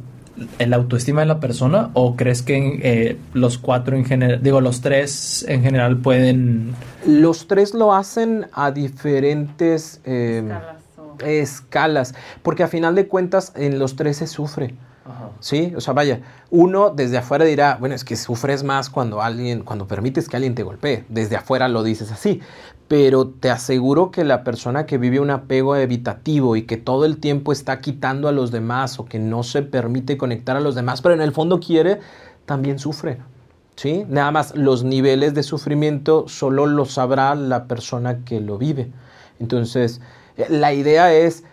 el 0.59 0.73
autoestima 0.73 1.21
de 1.21 1.27
la 1.27 1.39
persona 1.39 1.89
o 1.93 2.15
crees 2.15 2.43
que 2.43 2.79
eh, 2.83 3.17
los 3.33 3.57
cuatro 3.57 3.95
en 3.95 4.05
general 4.05 4.41
digo 4.43 4.61
los 4.61 4.81
tres 4.81 5.43
en 5.47 5.63
general 5.63 5.97
pueden 5.97 6.75
los 7.05 7.47
tres 7.47 7.73
lo 7.73 7.93
hacen 7.93 8.47
a 8.53 8.71
diferentes 8.71 10.01
eh, 10.05 10.43
escalas, 10.43 10.75
o... 10.97 11.25
escalas, 11.25 12.15
porque 12.43 12.63
a 12.63 12.67
final 12.67 12.93
de 12.95 13.07
cuentas 13.07 13.53
en 13.55 13.79
los 13.79 13.95
tres 13.95 14.17
se 14.17 14.27
sufre. 14.27 14.75
Ajá. 15.05 15.29
Sí, 15.39 15.73
o 15.75 15.79
sea, 15.79 15.93
vaya, 15.93 16.19
uno 16.49 16.89
desde 16.89 17.17
afuera 17.17 17.45
dirá, 17.45 17.77
bueno, 17.79 17.95
es 17.95 18.03
que 18.03 18.17
sufres 18.17 18.63
más 18.63 18.89
cuando 18.89 19.21
alguien, 19.21 19.63
cuando 19.63 19.87
permites 19.87 20.27
que 20.27 20.35
alguien 20.35 20.53
te 20.53 20.63
golpee, 20.63 21.05
desde 21.07 21.37
afuera 21.37 21.69
lo 21.69 21.81
dices 21.81 22.11
así, 22.11 22.41
pero 22.87 23.27
te 23.27 23.49
aseguro 23.49 24.11
que 24.11 24.23
la 24.23 24.43
persona 24.43 24.85
que 24.85 24.97
vive 24.97 25.19
un 25.19 25.29
apego 25.29 25.75
evitativo 25.75 26.55
y 26.55 26.63
que 26.63 26.77
todo 26.77 27.05
el 27.05 27.17
tiempo 27.17 27.51
está 27.51 27.81
quitando 27.81 28.27
a 28.27 28.31
los 28.31 28.51
demás 28.51 28.99
o 28.99 29.05
que 29.05 29.19
no 29.19 29.43
se 29.43 29.61
permite 29.61 30.17
conectar 30.17 30.55
a 30.55 30.61
los 30.61 30.75
demás, 30.75 31.01
pero 31.01 31.13
en 31.13 31.21
el 31.21 31.33
fondo 31.33 31.59
quiere, 31.59 31.99
también 32.45 32.79
sufre. 32.79 33.17
¿Sí? 33.75 34.05
Nada 34.09 34.31
más 34.31 34.55
los 34.55 34.83
niveles 34.83 35.35
de 35.35 35.43
sufrimiento 35.43 36.27
solo 36.27 36.65
lo 36.65 36.85
sabrá 36.85 37.35
la 37.35 37.67
persona 37.67 38.25
que 38.25 38.41
lo 38.41 38.57
vive. 38.57 38.91
Entonces, 39.39 40.01
la 40.49 40.73
idea 40.73 41.13
es 41.13 41.43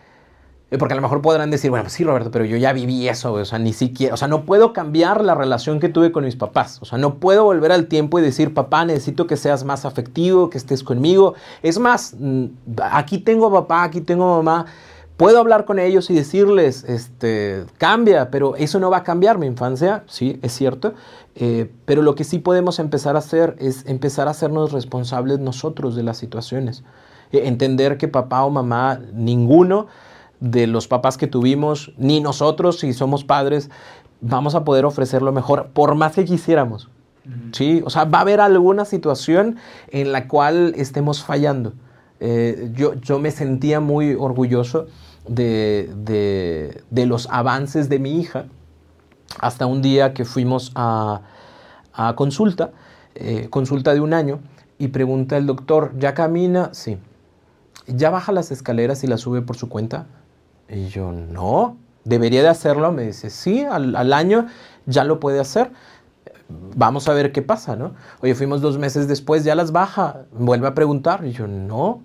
porque 0.79 0.95
a 0.95 0.97
lo 0.97 1.03
mejor 1.03 1.23
podrán 1.23 1.51
decir, 1.51 1.71
bueno, 1.71 1.85
pues 1.85 1.93
sí, 1.93 2.05
Roberto, 2.05 2.31
pero 2.31 2.45
yo 2.45 2.57
ya 2.57 2.73
viví 2.73 3.09
eso, 3.09 3.33
o 3.33 3.45
sea, 3.45 3.59
ni 3.59 3.73
siquiera, 3.73 4.15
o 4.15 4.17
sea, 4.17 4.29
no 4.29 4.45
puedo 4.45 4.73
cambiar 4.73 5.23
la 5.23 5.35
relación 5.35 5.79
que 5.79 5.89
tuve 5.89 6.11
con 6.11 6.25
mis 6.25 6.37
papás, 6.37 6.79
o 6.83 6.85
sea, 6.85 6.99
no 6.99 7.17
puedo 7.17 7.45
volver 7.45 7.71
al 7.71 7.87
tiempo 7.87 8.19
y 8.19 8.23
decir, 8.23 8.55
papá, 8.55 8.85
necesito 8.85 9.27
que 9.27 9.37
seas 9.37 9.65
más 9.65 9.85
afectivo, 9.85 10.51
que 10.51 10.59
estés 10.59 10.83
conmigo. 10.83 11.35
Es 11.63 11.79
más, 11.79 12.17
mm, 12.19 12.47
aquí 12.91 13.19
tengo 13.19 13.53
papá, 13.53 13.85
aquí 13.85 14.01
tengo 14.01 14.37
mamá, 14.37 14.67
puedo 15.17 15.39
hablar 15.39 15.65
con 15.65 15.79
ellos 15.79 16.11
y 16.11 16.15
decirles, 16.15 16.85
este, 16.85 17.65
cambia, 17.79 18.31
pero 18.31 18.57
eso 18.57 18.81
no 18.81 18.91
va 18.91 18.99
a 18.99 19.05
cambiar 19.05 19.39
mi 19.39 19.47
infancia, 19.47 20.03
sí, 20.07 20.41
es 20.43 20.53
cierto, 20.53 20.95
eh, 21.37 21.71
pero 21.85 22.03
lo 22.03 22.15
que 22.15 22.25
sí 22.25 22.39
podemos 22.39 22.79
empezar 22.79 23.17
a 23.17 23.21
hacer 23.21 23.55
es 23.59 23.87
empezar 23.87 24.29
a 24.29 24.33
hacernos 24.33 24.73
responsables 24.73 25.39
nosotros 25.39 25.95
de 25.95 26.03
las 26.03 26.17
situaciones. 26.17 26.83
Eh, 27.33 27.43
entender 27.47 27.97
que 27.97 28.09
papá 28.09 28.45
o 28.45 28.51
mamá, 28.51 29.01
ninguno, 29.13 29.87
de 30.41 30.67
los 30.67 30.89
papás 30.89 31.17
que 31.17 31.27
tuvimos, 31.27 31.93
ni 31.97 32.21
nosotros, 32.21 32.79
si 32.79 32.93
somos 32.93 33.25
padres, 33.25 33.71
vamos 34.21 34.55
a 34.55 34.65
poder 34.65 34.85
ofrecer 34.85 35.23
lo 35.23 35.33
mejor, 35.33 35.69
por 35.73 35.95
más 35.95 36.15
que 36.15 36.25
quisiéramos. 36.25 36.89
¿sí? 37.53 37.83
O 37.85 37.91
sea, 37.91 38.05
va 38.05 38.19
a 38.19 38.21
haber 38.23 38.41
alguna 38.41 38.85
situación 38.85 39.57
en 39.91 40.13
la 40.13 40.29
cual 40.29 40.75
estemos 40.77 41.23
fallando. 41.23 41.73
Eh, 42.21 42.71
yo, 42.75 42.95
yo 42.95 43.19
me 43.19 43.31
sentía 43.31 43.81
muy 43.81 44.15
orgulloso 44.15 44.87
de, 45.29 45.91
de, 46.91 47.07
los 47.07 47.29
avances 47.31 47.89
de 47.89 47.99
mi 47.99 48.21
hija 48.21 48.47
hasta 49.41 49.67
un 49.67 49.83
día 49.83 50.15
que 50.15 50.25
fuimos 50.25 50.73
a, 50.75 51.23
a 51.93 52.15
consulta, 52.15 52.71
eh, 53.15 53.49
consulta 53.51 53.95
de 53.95 54.01
un 54.01 54.15
año, 54.15 54.41
y 54.79 54.89
pregunta 54.89 55.37
el 55.37 55.47
doctor, 55.47 55.93
¿ya 55.99 56.15
camina? 56.15 56.71
Sí. 56.73 56.99
¿Ya 57.87 58.11
baja 58.11 58.33
las 58.33 58.51
escaleras 58.51 59.05
y 59.05 59.07
las 59.07 59.21
sube 59.21 59.43
por 59.43 59.57
su 59.57 59.69
cuenta? 59.69 60.07
Y 60.69 60.89
yo, 60.89 61.13
no, 61.13 61.77
debería 62.05 62.43
de 62.43 62.49
hacerlo. 62.49 62.93
Me 62.93 63.03
dice, 63.03 63.31
sí, 63.31 63.65
al, 63.65 64.13
año 64.13 64.47
ya 64.87 65.05
lo 65.05 65.21
puede 65.21 65.41
hacer 65.41 65.71
vamos 66.77 67.09
a 67.09 67.15
ver 67.15 67.33
qué 67.33 67.41
pasa, 67.41 67.75
¿no? 67.75 67.95
Oye, 68.21 68.35
fuimos 68.35 68.61
dos 68.61 68.77
meses 68.77 69.09
después, 69.09 69.45
ya 69.45 69.55
las 69.55 69.73
baja. 69.73 70.27
Vuelve 70.31 70.69
a 70.69 70.75
preguntar. 70.75 71.25
Y 71.25 71.33
yo, 71.33 71.47
no. 71.47 72.03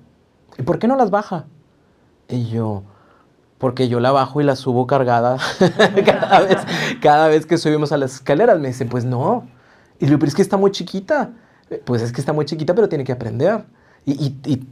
¿Y 0.58 0.64
por 0.64 0.80
qué 0.80 0.88
no 0.88 0.96
las 0.96 1.12
baja? 1.12 1.46
Y 2.30 2.46
yo, 2.46 2.84
porque 3.58 3.90
yo 3.90 4.00
la 4.00 4.12
bajo 4.12 4.40
y 4.40 4.44
la 4.46 4.56
subo 4.56 4.88
cargada 4.88 5.38
cada, 6.06 6.40
vez, 6.42 6.58
cada 7.02 7.28
vez 7.28 7.46
que 7.46 7.58
subimos 7.58 7.92
a 7.92 7.98
las 7.98 8.16
escaleras. 8.16 8.60
Me 8.60 8.70
dice, 8.70 8.86
pues 8.86 9.04
no. 9.04 9.48
Y 10.00 10.08
yo, 10.08 10.18
pero 10.18 10.30
es 10.30 10.36
que 10.36 10.42
está 10.42 10.58
muy 10.58 10.72
chiquita. 10.72 11.32
Pues 11.86 12.02
es 12.02 12.12
que 12.12 12.22
está 12.22 12.34
muy 12.34 12.46
chiquita, 12.46 12.74
pero 12.74 12.90
tiene 12.90 13.04
que 13.04 13.12
aprender. 13.12 13.66
Y, 14.06 14.38
y, 14.46 14.68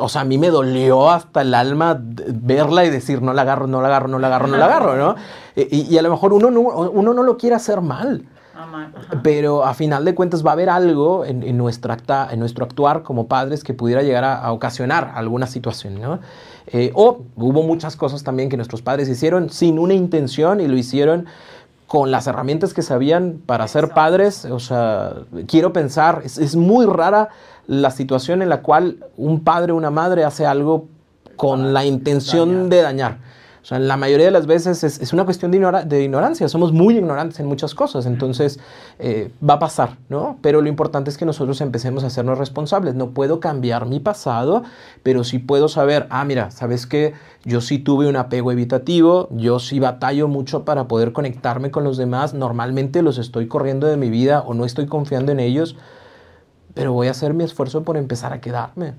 o 0.00 0.08
sea, 0.08 0.22
a 0.22 0.24
mí 0.24 0.38
me 0.38 0.50
dolió 0.50 1.10
hasta 1.10 1.42
el 1.42 1.54
alma 1.54 1.98
verla 2.00 2.84
y 2.84 2.90
decir, 2.90 3.22
no 3.22 3.32
la 3.32 3.42
agarro, 3.42 3.66
no 3.66 3.80
la 3.80 3.88
agarro, 3.88 4.08
no 4.08 4.18
la 4.18 4.28
agarro, 4.28 4.46
no 4.46 4.56
la 4.56 4.64
agarro, 4.64 4.96
¿no? 4.96 5.16
Y, 5.54 5.92
y 5.92 5.98
a 5.98 6.02
lo 6.02 6.10
mejor 6.10 6.32
uno 6.32 6.50
no, 6.50 6.60
uno 6.60 7.14
no 7.14 7.22
lo 7.22 7.36
quiere 7.36 7.56
hacer 7.56 7.80
mal. 7.80 8.26
Pero 9.22 9.64
a 9.64 9.74
final 9.74 10.04
de 10.04 10.14
cuentas 10.14 10.44
va 10.44 10.50
a 10.50 10.52
haber 10.54 10.70
algo 10.70 11.24
en, 11.24 11.56
nuestro, 11.56 11.92
acta, 11.92 12.28
en 12.30 12.40
nuestro 12.40 12.64
actuar 12.64 13.02
como 13.02 13.26
padres 13.26 13.62
que 13.62 13.74
pudiera 13.74 14.02
llegar 14.02 14.24
a, 14.24 14.50
ocasionar 14.52 15.12
alguna 15.14 15.46
situación. 15.46 16.00
¿no? 16.00 16.20
Eh, 16.66 16.90
o 16.94 17.22
hubo 17.36 17.62
muchas 17.62 17.96
cosas 17.96 18.22
también 18.22 18.48
que 18.48 18.56
nuestros 18.56 18.82
padres 18.82 19.08
hicieron 19.08 19.50
sin 19.50 19.78
una 19.78 19.94
intención 19.94 20.60
y 20.60 20.68
lo 20.68 20.76
hicieron 20.76 21.26
con 21.86 22.10
las 22.10 22.26
herramientas 22.26 22.74
que 22.74 22.82
sabían 22.82 23.40
para 23.44 23.68
ser 23.68 23.90
padres. 23.90 24.44
O 24.46 24.58
sea, 24.58 25.14
quiero 25.46 25.72
pensar, 25.72 26.22
es, 26.24 26.38
es 26.38 26.56
muy 26.56 26.86
rara 26.86 27.28
la 27.66 27.90
situación 27.90 28.42
en 28.42 28.48
la 28.48 28.62
cual 28.62 29.04
un 29.16 29.44
padre 29.44 29.72
o 29.72 29.76
una 29.76 29.90
madre 29.90 30.24
hace 30.24 30.46
algo 30.46 30.86
con 31.36 31.72
la 31.72 31.84
intención 31.84 32.68
de 32.68 32.82
dañar. 32.82 33.18
O 33.66 33.68
sea, 33.68 33.80
la 33.80 33.96
mayoría 33.96 34.26
de 34.26 34.30
las 34.30 34.46
veces 34.46 34.84
es, 34.84 35.12
una 35.12 35.24
cuestión 35.24 35.50
de, 35.50 35.58
de, 35.86 36.04
ignorancia. 36.04 36.48
Somos 36.48 36.72
muy 36.72 36.98
ignorantes 36.98 37.40
en 37.40 37.46
muchas 37.46 37.74
cosas. 37.74 38.06
Entonces, 38.06 38.60
eh, 39.00 39.32
va 39.42 39.54
a 39.54 39.58
pasar, 39.58 39.96
¿no? 40.08 40.38
Pero 40.40 40.62
lo 40.62 40.68
importante 40.68 41.10
es 41.10 41.18
que 41.18 41.26
nosotros 41.26 41.60
empecemos 41.60 42.04
a 42.04 42.06
hacernos 42.06 42.38
responsables. 42.38 42.94
No 42.94 43.10
puedo 43.10 43.40
cambiar 43.40 43.86
mi 43.86 43.98
pasado, 43.98 44.62
pero 45.02 45.24
sí 45.24 45.40
puedo 45.40 45.66
saber, 45.66 46.06
ah, 46.10 46.24
mira, 46.24 46.52
¿sabes 46.52 46.86
qué? 46.86 47.14
Yo 47.44 47.60
sí 47.60 47.80
tuve 47.80 48.08
un 48.08 48.14
apego 48.14 48.52
evitativo, 48.52 49.28
yo 49.32 49.58
sí 49.58 49.80
batallo 49.80 50.28
mucho 50.28 50.64
para 50.64 50.86
poder 50.86 51.12
conectarme 51.12 51.72
con 51.72 51.82
los 51.82 51.96
demás. 51.96 52.34
Normalmente 52.34 53.02
los 53.02 53.18
estoy 53.18 53.48
corriendo 53.48 53.88
de 53.88 53.96
mi 53.96 54.10
vida 54.10 54.44
o 54.46 54.54
no 54.54 54.64
estoy 54.64 54.86
confiando 54.86 55.32
en 55.32 55.40
ellos, 55.40 55.74
pero 56.72 56.92
voy 56.92 57.08
a 57.08 57.10
hacer 57.10 57.34
mi 57.34 57.42
esfuerzo 57.42 57.82
por 57.82 57.96
empezar 57.96 58.32
a 58.32 58.40
quedarme 58.40 58.94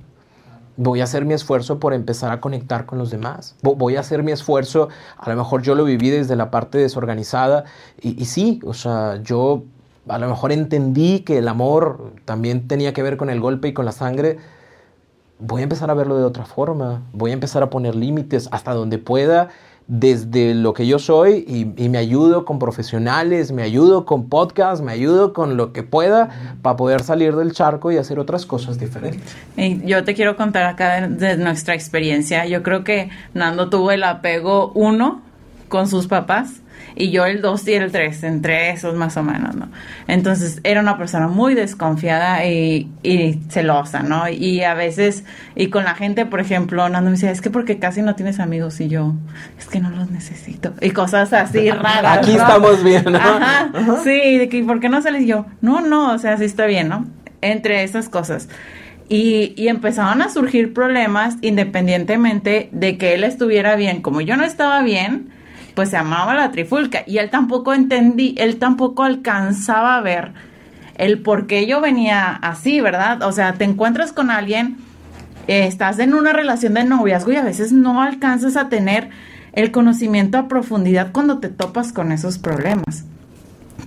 voy 0.78 1.02
a 1.02 1.04
hacer 1.04 1.26
mi 1.26 1.34
esfuerzo 1.34 1.80
por 1.80 1.94
empezar 1.94 2.32
a 2.32 2.40
conectar 2.40 2.86
con 2.86 2.98
los 2.98 3.10
demás. 3.10 3.56
Voy 3.62 3.98
a 3.98 4.00
hacer 4.00 4.24
mi 4.24 4.32
esfuerzo, 4.32 4.90
a 5.18 5.30
lo 5.30 5.36
mejor 5.36 5.64
yo 5.64 5.76
lo 5.76 5.84
viví 5.84 6.10
desde 6.10 6.36
la 6.36 6.50
parte 6.52 6.78
desorganizada 6.78 7.66
y, 8.02 8.26
sí, 8.26 8.62
o 8.66 8.74
sea, 8.74 9.22
yo 9.24 9.64
a 10.08 10.20
lo 10.20 10.30
mejor 10.30 10.52
entendí 10.52 11.22
que 11.22 11.40
el 11.40 11.48
amor 11.48 12.14
también 12.24 12.68
tenía 12.68 12.94
que 12.94 13.04
ver 13.04 13.18
con 13.18 13.30
el 13.30 13.42
golpe 13.42 13.68
y 13.68 13.74
con 13.74 13.84
la 13.84 13.92
sangre. 13.92 14.38
Voy 15.40 15.62
a 15.62 15.64
empezar 15.64 15.92
a 15.92 15.94
verlo 15.94 16.18
de 16.18 16.24
otra 16.24 16.46
forma, 16.46 17.04
voy 17.12 17.32
a 17.32 17.34
empezar 17.34 17.62
a 17.62 17.70
poner 17.70 17.96
límites 17.96 18.48
hasta 18.52 18.74
donde 18.74 18.98
pueda 19.00 19.50
desde 19.88 20.54
lo 20.54 20.74
que 20.74 20.86
yo 20.86 21.00
soy 21.00 21.46
y, 21.48 21.88
me 21.88 21.98
ayudo 21.98 22.44
con 22.44 22.60
profesionales, 22.60 23.54
me 23.54 23.64
ayudo 23.64 24.06
con 24.06 24.28
podcasts, 24.28 24.84
me 24.84 24.92
ayudo 24.92 25.32
con 25.32 25.56
lo 25.56 25.72
que 25.72 25.84
pueda 25.84 26.58
para 26.62 26.76
poder 26.76 27.04
salir 27.04 27.36
del 27.36 27.54
charco 27.54 27.92
y 27.92 27.98
hacer 27.98 28.20
otras 28.20 28.46
cosas 28.46 28.80
diferentes. 28.80 29.36
yo 29.86 30.04
te 30.04 30.14
quiero 30.14 30.36
contar 30.36 30.66
acá 30.66 31.08
de, 31.08 31.38
nuestra 31.38 31.74
experiencia. 31.74 32.46
Yo 32.46 32.64
creo 32.64 32.84
que 32.84 33.10
Nando 33.34 33.70
tuvo 33.70 33.92
el 33.92 34.04
apego 34.04 34.72
uno 34.76 35.22
con 35.70 35.88
sus 35.88 36.08
papás 36.08 36.62
y 36.98 37.12
yo 37.12 37.26
el 37.26 37.42
2 37.42 37.68
y 37.68 37.74
el 37.74 37.92
3, 37.92 38.24
entre 38.24 38.72
esos 38.72 38.96
más 38.96 39.16
o 39.18 39.24
menos, 39.24 39.56
¿no? 39.56 39.70
Entonces 40.08 40.60
era 40.64 40.82
una 40.82 40.98
persona 40.98 41.28
muy 41.28 41.54
desconfiada 41.54 42.46
y, 42.46 42.90
celosa, 43.50 44.02
¿no? 44.02 44.28
Y 44.30 44.64
a 44.64 44.74
veces, 44.74 45.24
y 45.56 45.68
con 45.68 45.84
la 45.84 45.96
gente, 45.96 46.26
por 46.26 46.40
ejemplo, 46.40 46.90
Nando 46.90 47.10
me 47.10 47.16
decía, 47.16 47.32
es 47.32 47.42
que 47.42 47.50
porque 47.50 47.78
casi 47.78 48.02
no 48.02 48.16
tienes 48.16 48.40
amigos 48.40 48.80
y 48.82 48.88
yo, 48.88 49.14
es 49.58 49.68
que 49.68 49.80
no 49.80 49.90
los 49.90 50.10
necesito. 50.10 50.74
Y 50.82 50.90
cosas 50.92 51.32
así 51.34 51.70
raras. 51.72 52.18
Aquí 52.18 52.32
estamos 52.32 52.84
bien, 52.84 53.04
¿no? 53.06 53.18
Ajá, 53.18 53.72
sí, 54.04 54.38
de 54.38 54.50
que 54.50 54.64
¿por 54.64 54.80
qué 54.80 54.90
no 54.90 55.02
sales? 55.02 55.26
yo, 55.26 55.46
no, 55.62 55.82
no, 55.82 56.14
o 56.14 56.18
sea, 56.18 56.38
sí 56.38 56.46
está 56.46 56.66
bien, 56.66 56.90
¿no? 56.90 57.06
Entre 57.42 57.84
esas 57.84 58.10
cosas. 58.10 58.50
Y, 59.10 59.54
y, 59.56 59.70
empezaron 59.70 60.22
a 60.22 60.28
surgir 60.28 60.74
problemas 60.74 61.38
independientemente 61.42 62.68
de 62.74 62.98
que 62.98 63.14
él 63.14 63.24
estuviera 63.24 63.78
bien. 63.78 64.02
Como 64.02 64.20
yo 64.20 64.36
no 64.36 64.44
estaba 64.44 64.82
bien, 64.82 65.30
pues 65.78 65.92
se 65.92 65.98
amaba 65.98 66.34
la 66.34 66.50
trifulca 66.50 67.04
y 67.06 67.20
él 67.20 67.30
tampoco 67.30 67.72
entendí, 67.72 68.34
él 68.40 68.58
tampoco 68.58 69.04
alcanzaba 69.04 69.96
a 69.96 70.02
ver 70.02 70.32
el 70.96 71.22
por 71.22 71.46
qué 71.46 71.68
yo 71.68 71.82
venía 71.82 72.32
así, 72.32 72.82
¿verdad? 72.82 73.22
O 73.22 73.32
sea, 73.32 73.54
te 73.54 73.64
encuentras 73.64 74.12
con 74.12 74.32
alguien, 74.32 74.78
estás 75.46 76.00
en 76.00 76.16
una 76.16 76.34
relación 76.34 76.74
de 76.74 76.84
noviazgo 76.84 77.32
y 77.32 77.36
a 77.36 77.44
veces 77.44 77.74
no 77.74 78.02
alcanzas 78.02 78.58
a 78.58 78.70
tener 78.70 79.12
el 79.54 79.72
conocimiento 79.72 80.40
a 80.40 80.48
profundidad 80.48 81.12
cuando 81.12 81.38
te 81.38 81.50
topas 81.50 81.94
con 81.94 82.12
esos 82.12 82.40
problemas. 82.40 83.06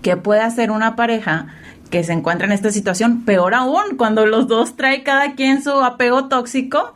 ¿Qué 0.00 0.16
puede 0.16 0.42
hacer 0.42 0.70
una 0.70 0.94
pareja 0.94 1.48
que 1.90 2.04
se 2.04 2.12
encuentra 2.12 2.46
en 2.46 2.52
esta 2.52 2.70
situación? 2.70 3.24
Peor 3.24 3.52
aún, 3.52 3.96
cuando 3.96 4.26
los 4.26 4.46
dos 4.46 4.76
trae 4.76 5.02
cada 5.02 5.32
quien 5.34 5.60
su 5.60 5.72
apego 5.72 6.28
tóxico 6.28 6.94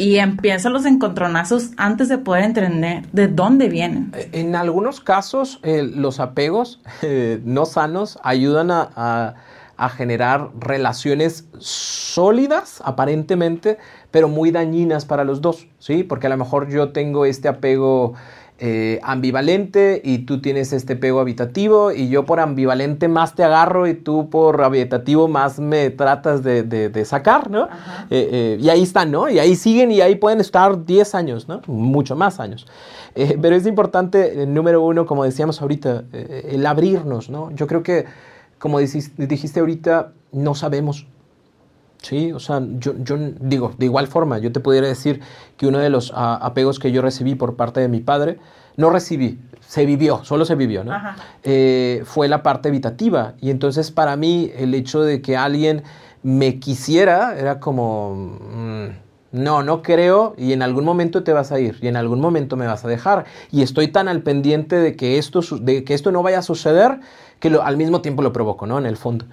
y 0.00 0.16
empieza 0.16 0.70
los 0.70 0.86
encontronazos 0.86 1.72
antes 1.76 2.08
de 2.08 2.16
poder 2.16 2.44
entender 2.44 3.04
de 3.12 3.28
dónde 3.28 3.68
vienen. 3.68 4.12
Eh, 4.16 4.30
en 4.32 4.56
algunos 4.56 4.98
casos, 4.98 5.60
eh, 5.62 5.82
los 5.82 6.20
apegos 6.20 6.80
eh, 7.02 7.38
no 7.44 7.66
sanos 7.66 8.18
ayudan 8.22 8.70
a, 8.70 9.34
generar 9.96 10.50
relaciones 10.58 11.46
sólidas, 11.58 12.82
aparentemente, 12.84 13.78
pero 14.10 14.28
muy 14.28 14.50
dañinas 14.50 15.06
para 15.06 15.24
los 15.24 15.40
dos, 15.40 15.68
¿sí? 15.78 16.04
Porque 16.04 16.26
a 16.26 16.30
lo 16.30 16.36
mejor 16.36 16.68
yo 16.68 16.90
tengo 16.92 17.24
este 17.24 17.48
apego 17.48 18.12
eh, 18.62 19.00
ambivalente 19.02 20.02
y 20.04 20.18
tú 20.18 20.42
tienes 20.42 20.74
este 20.74 20.94
pego 20.94 21.20
habitativo 21.20 21.92
y 21.92 22.10
yo 22.10 22.26
por 22.26 22.40
ambivalente 22.40 23.08
más 23.08 23.34
te 23.34 23.42
agarro 23.42 23.86
y 23.86 23.94
tú 23.94 24.28
por 24.28 24.62
habitativo 24.62 25.28
más 25.28 25.58
me 25.58 25.88
tratas 25.88 26.42
de, 26.42 27.04
sacar, 27.06 27.50
¿no? 27.50 27.64
Eh, 28.10 28.28
eh, 28.30 28.58
y 28.60 28.68
ahí 28.68 28.82
están, 28.82 29.10
¿no? 29.10 29.30
Y 29.30 29.38
ahí 29.38 29.56
siguen 29.56 29.90
y 29.90 30.02
ahí 30.02 30.16
pueden 30.16 30.40
estar 30.40 30.84
10 30.84 31.14
años, 31.14 31.48
¿no? 31.48 31.62
Mucho 31.68 32.16
más 32.16 32.38
años. 32.38 32.66
pero 33.14 33.56
es 33.56 33.66
importante, 33.66 34.46
número 34.46 34.82
uno, 34.82 35.06
como 35.06 35.24
decíamos 35.24 35.62
ahorita, 35.62 36.04
el 36.12 36.66
abrirnos, 36.66 37.30
¿no? 37.30 37.50
Yo 37.52 37.66
creo 37.66 37.82
que, 37.82 38.04
como 38.58 38.78
dijiste 38.78 39.60
ahorita, 39.60 40.12
no 40.32 40.54
sabemos. 40.54 41.06
Sí, 42.02 42.32
o 42.32 42.38
sea, 42.38 42.62
yo, 42.78 42.94
yo, 42.98 43.16
digo, 43.40 43.74
de 43.76 43.84
igual 43.86 44.06
forma, 44.06 44.38
yo 44.38 44.52
te 44.52 44.60
pudiera 44.60 44.86
decir 44.86 45.20
que 45.56 45.66
uno 45.66 45.78
de 45.78 45.90
los 45.90 46.12
apegos 46.14 46.78
que 46.78 46.92
yo 46.92 47.02
recibí 47.02 47.34
por 47.34 47.56
parte 47.56 47.80
de 47.80 47.88
mi 47.88 48.00
padre, 48.00 48.38
no 48.76 48.88
recibí, 48.88 49.38
se 49.60 49.84
vivió, 49.84 50.24
solo 50.24 50.44
se 50.44 50.54
vivió, 50.54 50.82
¿no? 50.82 50.92
Eh, 51.42 52.02
fue 52.06 52.28
la 52.28 52.42
parte 52.42 52.70
evitativa. 52.70 53.34
Y 53.40 53.50
entonces 53.50 53.90
para 53.90 54.16
mí 54.16 54.50
el 54.56 54.74
hecho 54.74 55.02
de 55.02 55.20
que 55.20 55.36
alguien 55.36 55.82
me 56.22 56.58
quisiera 56.58 57.38
era 57.38 57.60
como, 57.60 58.14
mm, 58.14 58.86
no, 59.32 59.62
no 59.62 59.82
creo 59.82 60.34
y 60.36 60.52
en 60.52 60.62
algún 60.62 60.84
momento 60.84 61.22
te 61.22 61.32
vas 61.32 61.52
a 61.52 61.60
ir 61.60 61.78
y 61.80 61.86
en 61.86 61.96
algún 61.96 62.20
momento 62.20 62.56
me 62.56 62.66
vas 62.66 62.84
a 62.84 62.88
dejar. 62.88 63.26
Y 63.50 63.62
estoy 63.62 63.88
tan 63.88 64.08
al 64.08 64.22
pendiente 64.22 64.76
de 64.76 64.96
que 64.96 65.18
esto, 65.18 65.40
de 65.60 65.84
que 65.84 65.94
esto 65.94 66.10
no 66.10 66.22
vaya 66.22 66.38
a 66.38 66.42
suceder 66.42 67.00
que 67.38 67.48
al 67.48 67.76
mismo 67.76 68.00
tiempo 68.00 68.22
lo 68.22 68.32
provoco, 68.32 68.66
¿no? 68.66 68.78
En 68.78 68.86
el 68.86 68.96
fondo. 68.96 69.26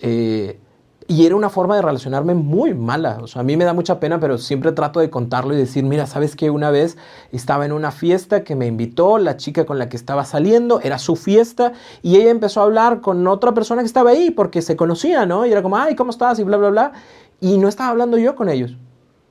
Eh, 0.00 0.58
y 1.06 1.26
era 1.26 1.36
una 1.36 1.50
forma 1.50 1.76
de 1.76 1.82
relacionarme 1.82 2.34
muy 2.34 2.72
mala. 2.72 3.18
O 3.20 3.26
sea, 3.26 3.40
a 3.40 3.44
mí 3.44 3.56
me 3.56 3.64
da 3.64 3.74
mucha 3.74 4.00
pena, 4.00 4.18
pero 4.20 4.38
siempre 4.38 4.72
trato 4.72 5.00
de 5.00 5.10
contarlo 5.10 5.52
y 5.52 5.56
decir, 5.56 5.84
mira, 5.84 6.06
¿sabes 6.06 6.34
qué? 6.34 6.48
Una 6.48 6.70
vez 6.70 6.96
estaba 7.30 7.66
en 7.66 7.72
una 7.72 7.90
fiesta 7.90 8.42
que 8.42 8.56
me 8.56 8.66
invitó 8.66 9.18
la 9.18 9.36
chica 9.36 9.66
con 9.66 9.78
la 9.78 9.90
que 9.90 9.96
estaba 9.96 10.24
saliendo, 10.24 10.80
era 10.80 10.98
su 10.98 11.16
fiesta, 11.16 11.72
y 12.02 12.16
ella 12.16 12.30
empezó 12.30 12.60
a 12.60 12.64
hablar 12.64 13.02
con 13.02 13.26
otra 13.26 13.52
persona 13.52 13.82
que 13.82 13.86
estaba 13.86 14.10
ahí 14.10 14.30
porque 14.30 14.62
se 14.62 14.76
conocía, 14.76 15.26
¿no? 15.26 15.44
Y 15.44 15.52
era 15.52 15.62
como, 15.62 15.76
ay, 15.76 15.94
¿cómo 15.94 16.10
estás? 16.10 16.38
Y 16.38 16.42
bla, 16.42 16.56
bla, 16.56 16.70
bla. 16.70 16.92
Y 17.40 17.58
no 17.58 17.68
estaba 17.68 17.90
hablando 17.90 18.16
yo 18.16 18.34
con 18.34 18.48
ellos. 18.48 18.78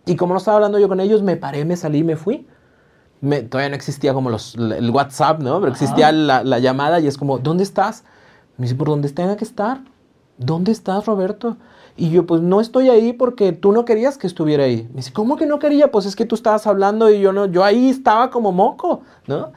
Y 0.05 0.15
como 0.15 0.33
no 0.33 0.37
estaba 0.37 0.57
hablando 0.57 0.77
yo 0.77 0.87
con 0.87 0.99
ellos, 0.99 1.23
me 1.23 1.37
paré, 1.37 1.65
me 1.65 1.75
salí 1.75 2.03
me 2.03 2.17
fui. 2.17 2.45
todavía 3.49 3.69
no 3.69 3.75
existía 3.75 4.13
como 4.13 4.29
los, 4.29 4.53
el 4.55 4.91
WhatsApp, 4.91 5.41
¿no? 5.41 5.59
Pero 5.59 5.71
existía 5.71 6.11
la, 6.11 6.43
la, 6.43 6.59
llamada 6.59 6.99
y 6.99 7.07
es 7.07 7.17
como, 7.17 7.39
¿dónde 7.39 7.63
estás? 7.63 8.03
Me 8.57 8.65
dice, 8.65 8.75
por 8.75 8.89
donde 8.89 9.09
tenga 9.09 9.37
que 9.37 9.45
estar. 9.45 9.81
¿Dónde 10.45 10.71
estás, 10.71 11.05
Roberto? 11.05 11.57
Y 11.95 12.09
yo, 12.09 12.25
pues 12.25 12.41
no 12.41 12.59
estoy 12.59 12.89
ahí 12.89 13.13
porque 13.13 13.51
tú 13.51 13.71
no 13.71 13.85
querías 13.85 14.17
que 14.17 14.25
estuviera 14.25 14.63
ahí. 14.63 14.87
Me 14.89 14.97
dice, 14.97 15.13
¿cómo 15.13 15.35
que 15.35 15.45
no 15.45 15.59
quería? 15.59 15.91
Pues 15.91 16.05
es 16.05 16.15
que 16.15 16.25
tú 16.25 16.35
estabas 16.35 16.65
hablando 16.65 17.09
y 17.11 17.19
yo 17.21 17.31
no, 17.33 17.45
yo 17.45 17.63
ahí 17.63 17.89
estaba 17.89 18.29
como 18.31 18.51
moco, 18.51 19.01
¿no? 19.27 19.51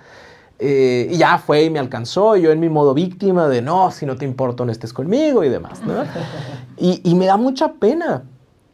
Eh, 0.58 1.08
y 1.10 1.18
ya 1.18 1.38
fue 1.38 1.64
y 1.64 1.70
me 1.70 1.78
alcanzó, 1.78 2.34
yo 2.36 2.50
en 2.50 2.60
mi 2.60 2.70
modo 2.70 2.94
víctima 2.94 3.46
de 3.46 3.60
no, 3.60 3.90
si 3.90 4.06
no 4.06 4.16
te 4.16 4.24
importa 4.24 4.64
no 4.64 4.72
estés 4.72 4.92
conmigo 4.92 5.44
y 5.44 5.48
demás, 5.48 5.82
¿no? 5.82 5.94
Y, 6.78 7.00
y 7.04 7.14
me 7.14 7.24
da 7.24 7.38
mucha 7.38 7.72
pena, 7.74 8.24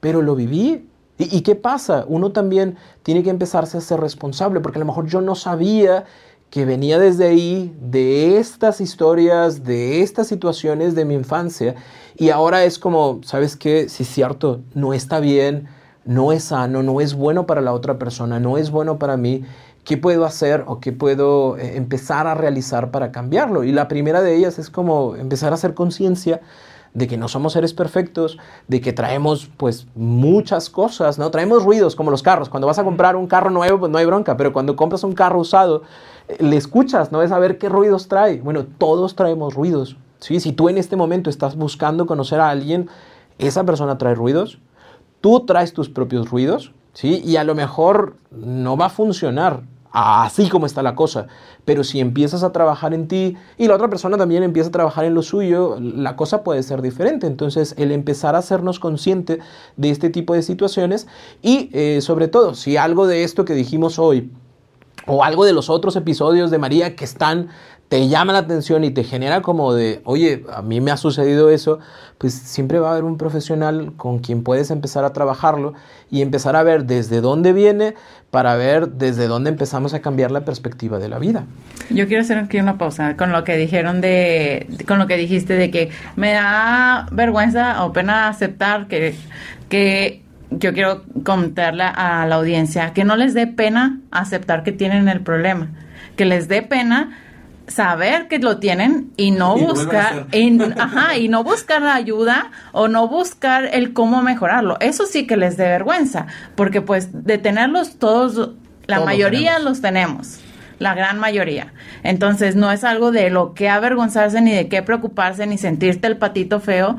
pero 0.01 0.23
lo 0.23 0.35
viví. 0.35 0.89
¿Y, 1.19 1.37
¿Y 1.37 1.43
qué 1.43 1.55
pasa? 1.55 2.05
Uno 2.09 2.33
también 2.33 2.77
tiene 3.05 3.23
que 3.23 3.31
empezarse 3.31 3.79
a 3.79 3.81
ser 3.81 4.01
responsable, 4.01 4.59
porque 4.59 4.79
a 4.79 4.81
lo 4.81 4.87
mejor 4.87 5.07
yo 5.07 5.21
no 5.21 5.37
sabía 5.37 6.05
que 6.53 6.67
venía 6.67 6.99
desde 6.99 7.29
ahí, 7.29 7.75
de 7.81 8.37
estas 8.37 8.83
historias, 8.83 9.65
de 9.65 10.03
estas 10.03 10.27
situaciones 10.27 10.95
de 10.95 11.07
mi 11.07 11.15
infancia, 11.15 11.77
y 12.17 12.31
ahora 12.31 12.65
es 12.65 12.79
como, 12.79 13.21
¿sabes 13.25 13.57
qué? 13.57 13.89
Si 13.89 14.03
es 14.03 14.09
cierto, 14.09 14.61
no 14.75 14.93
está 14.93 15.21
bien, 15.21 15.69
no 16.05 16.33
es 16.33 16.45
sano, 16.45 16.83
no 16.83 17.01
es 17.01 17.15
bueno 17.15 17.47
para 17.47 17.61
la 17.61 17.73
otra 17.73 17.99
persona, 17.99 18.41
no 18.41 18.59
es 18.59 18.71
bueno 18.71 18.99
para 18.99 19.17
mí. 19.17 19.45
¿Qué 19.85 19.97
puedo 19.97 20.25
hacer 20.25 20.65
o 20.67 20.79
qué 20.79 20.93
puedo 20.93 21.57
eh, 21.57 21.77
empezar 21.77 22.27
a 22.29 22.35
realizar 22.35 22.91
para 22.91 23.11
cambiarlo? 23.11 23.65
Y 23.65 23.73
la 23.73 23.89
primera 23.89 24.23
de 24.23 24.37
ellas 24.37 24.59
es 24.59 24.71
como 24.71 25.17
empezar 25.17 25.53
a 25.53 25.57
hacer 25.57 25.75
conciencia 25.75 26.41
de 26.95 27.09
que 27.09 27.17
no 27.17 27.27
somos 27.27 27.55
seres 27.55 27.73
perfectos, 27.73 28.39
de 28.69 28.81
que 28.81 28.93
traemos 28.93 29.51
pues 29.57 29.87
muchas 29.95 30.69
cosas, 30.69 31.19
¿no? 31.19 31.31
Traemos 31.31 31.65
ruidos 31.65 31.97
como 31.97 32.11
los 32.11 32.23
carros. 32.23 32.49
Cuando 32.49 32.67
vas 32.67 32.79
a 32.79 32.85
comprar 32.85 33.17
un 33.17 33.27
carro 33.27 33.51
nuevo, 33.51 33.81
pues 33.81 33.91
no 33.91 33.99
hay 33.99 34.05
bronca, 34.05 34.37
pero 34.37 34.53
cuando 34.53 34.77
compras 34.77 35.03
un 35.03 35.15
carro 35.15 35.41
usado, 35.41 35.83
eh, 36.29 36.37
le 36.41 36.57
escuchas, 36.57 37.11
¿no? 37.11 37.23
Es 37.23 37.31
saber 37.31 37.59
qué 37.59 37.69
ruidos 37.69 38.09
trae. 38.09 38.41
Bueno, 38.41 38.67
todos 38.79 39.17
traemos 39.17 39.55
ruidos, 39.55 39.97
¿sí? 40.23 40.41
Si 40.41 40.53
tú 40.53 40.69
en 40.69 40.79
este 40.79 40.97
momento 40.97 41.29
estás 41.29 41.57
buscando 41.57 42.07
conocer 42.07 42.41
a 42.41 42.49
alguien, 42.49 42.89
esa 43.39 43.65
persona 43.65 43.99
trae 43.99 44.15
ruidos, 44.15 44.59
tú 45.21 45.41
traes 45.41 45.73
tus 45.73 45.89
propios 45.89 46.31
ruidos, 46.31 46.73
¿sí? 46.93 47.23
Y 47.25 47.37
a 47.37 47.45
lo 47.45 47.55
mejor 47.55 48.17
no 48.31 48.77
va 48.77 48.87
a 48.87 48.91
funcionar, 48.91 49.63
así 49.91 50.49
como 50.49 50.67
está 50.67 50.83
la 50.83 50.95
cosa. 50.95 51.27
Pero 51.65 51.85
si 51.85 52.01
empiezas 52.01 52.43
a 52.43 52.53
trabajar 52.53 52.95
en 52.95 53.09
ti 53.09 53.37
y 53.59 53.67
la 53.69 53.75
otra 53.75 53.89
persona 53.89 54.17
también 54.17 54.43
empieza 54.43 54.69
a 54.69 54.73
trabajar 54.73 55.05
en 55.05 55.15
lo 55.15 55.23
suyo, 55.23 55.77
la 55.81 56.17
cosa 56.17 56.43
puede 56.45 56.63
ser 56.63 56.83
diferente. 56.83 57.27
Entonces, 57.27 57.75
el 57.77 57.93
empezar 57.93 58.35
a 58.35 58.39
hacernos 58.39 58.79
consciente 58.79 59.41
de 59.77 59.91
este 59.91 60.11
tipo 60.11 60.35
de 60.35 60.43
situaciones 60.43 61.07
y 61.43 61.69
eh, 61.73 62.01
sobre 62.01 62.29
todo, 62.29 62.55
si 62.55 62.77
algo 62.77 63.07
de 63.07 63.25
esto 63.25 63.45
que 63.45 63.55
dijimos 63.55 63.99
hoy 63.99 64.31
o 65.07 65.25
algo 65.25 65.45
de 65.45 65.53
los 65.53 65.69
otros 65.69 65.97
episodios 65.97 66.51
de 66.51 66.59
María 66.59 66.95
que 66.97 67.05
están 67.05 67.49
te 67.93 68.09
llama 68.09 68.33
la 68.33 68.39
atención 68.39 68.85
y 68.85 68.91
te 68.91 69.05
genera 69.05 69.43
como 69.43 69.75
de, 69.75 70.01
oye, 70.05 70.47
a 70.51 70.63
mí 70.63 70.81
me 70.81 70.91
ha 70.91 70.97
sucedido 70.97 71.51
eso, 71.51 71.79
pues 72.17 72.33
siempre 72.33 72.79
va 72.79 72.89
a 72.89 72.93
haber 72.93 73.05
un 73.05 73.19
profesional 73.19 73.93
con 73.99 74.21
quien 74.21 74.43
puedes 74.43 74.71
empezar 74.71 75.05
a 75.05 75.13
trabajarlo 75.13 75.75
y 76.11 76.23
empezar 76.23 76.57
a 76.57 76.63
ver 76.63 76.87
desde 76.87 77.21
dónde 77.21 77.53
viene 77.53 77.93
para 78.31 78.57
ver 78.57 78.93
desde 78.93 79.27
dónde 79.27 79.51
empezamos 79.51 79.93
a 79.93 80.01
cambiar 80.01 80.31
la 80.31 80.41
perspectiva 80.41 80.99
de 80.99 81.11
la 81.11 81.19
vida. 81.19 81.45
Yo 81.91 82.09
quiero 82.09 82.23
hacer 82.23 82.39
aquí 82.39 82.59
una 82.59 82.79
pausa 82.79 83.15
con 83.19 83.31
lo 83.31 83.45
que 83.45 83.59
dijeron 83.59 84.01
de, 84.01 84.69
con 84.89 84.99
lo 84.99 85.07
que 85.07 85.19
dijiste 85.19 85.53
de 85.53 85.71
que 85.71 85.91
me 86.17 86.33
da 86.33 87.09
vergüenza 87.13 87.85
o 87.85 87.93
pena 87.93 88.29
aceptar 88.29 88.89
que, 88.89 89.15
que 89.69 90.23
yo 90.49 90.73
quiero 90.73 91.03
contarle 91.25 91.85
a 91.85 92.25
la 92.27 92.37
audiencia 92.37 92.95
que 92.95 93.05
no 93.05 93.17
les 93.17 93.35
dé 93.35 93.49
pena 93.49 94.01
aceptar 94.11 94.63
que 94.63 94.73
tienen 94.73 95.11
el 95.11 95.21
problema, 95.21 95.69
que 96.17 96.25
les 96.25 96.49
dé 96.49 96.63
pena 96.63 97.19
saber 97.67 98.29
que 98.29 98.39
lo 98.39 98.59
tienen 98.59 99.13
y 99.17 99.31
no 99.31 99.57
buscar 99.57 100.27
ajá, 100.79 101.17
y 101.17 101.29
no 101.29 101.45
buscar 101.45 101.83
la 101.83 101.95
ayuda 101.95 102.51
o 102.73 102.89
no 102.89 103.09
buscar 103.09 103.69
el 103.73 103.93
cómo 103.93 104.23
mejorarlo. 104.23 104.77
Eso 104.81 105.07
sí 105.07 105.27
que 105.27 105.37
les 105.37 105.57
dé 105.57 105.65
vergüenza, 105.65 106.27
porque 106.55 106.81
pues 106.81 107.25
de 107.25 107.39
tenerlos 107.39 107.99
todos 107.99 108.51
la 108.87 109.01
mayoría 109.01 109.59
los 109.59 109.81
tenemos, 109.81 110.41
la 110.79 110.95
gran 110.95 111.19
mayoría. 111.19 111.73
Entonces, 112.03 112.57
no 112.57 112.71
es 112.73 112.85
algo 112.85 113.13
de 113.13 113.31
lo 113.31 113.55
que 113.55 113.69
avergonzarse 113.69 114.41
ni 114.41 114.53
de 114.53 114.69
qué 114.69 114.83
preocuparse 114.83 115.47
ni 115.47 115.59
sentirte 115.59 116.07
el 116.09 116.17
patito 116.17 116.61
feo, 116.61 116.97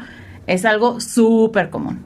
es 0.47 0.65
algo 0.65 0.99
súper 0.99 1.69
común. 1.69 2.03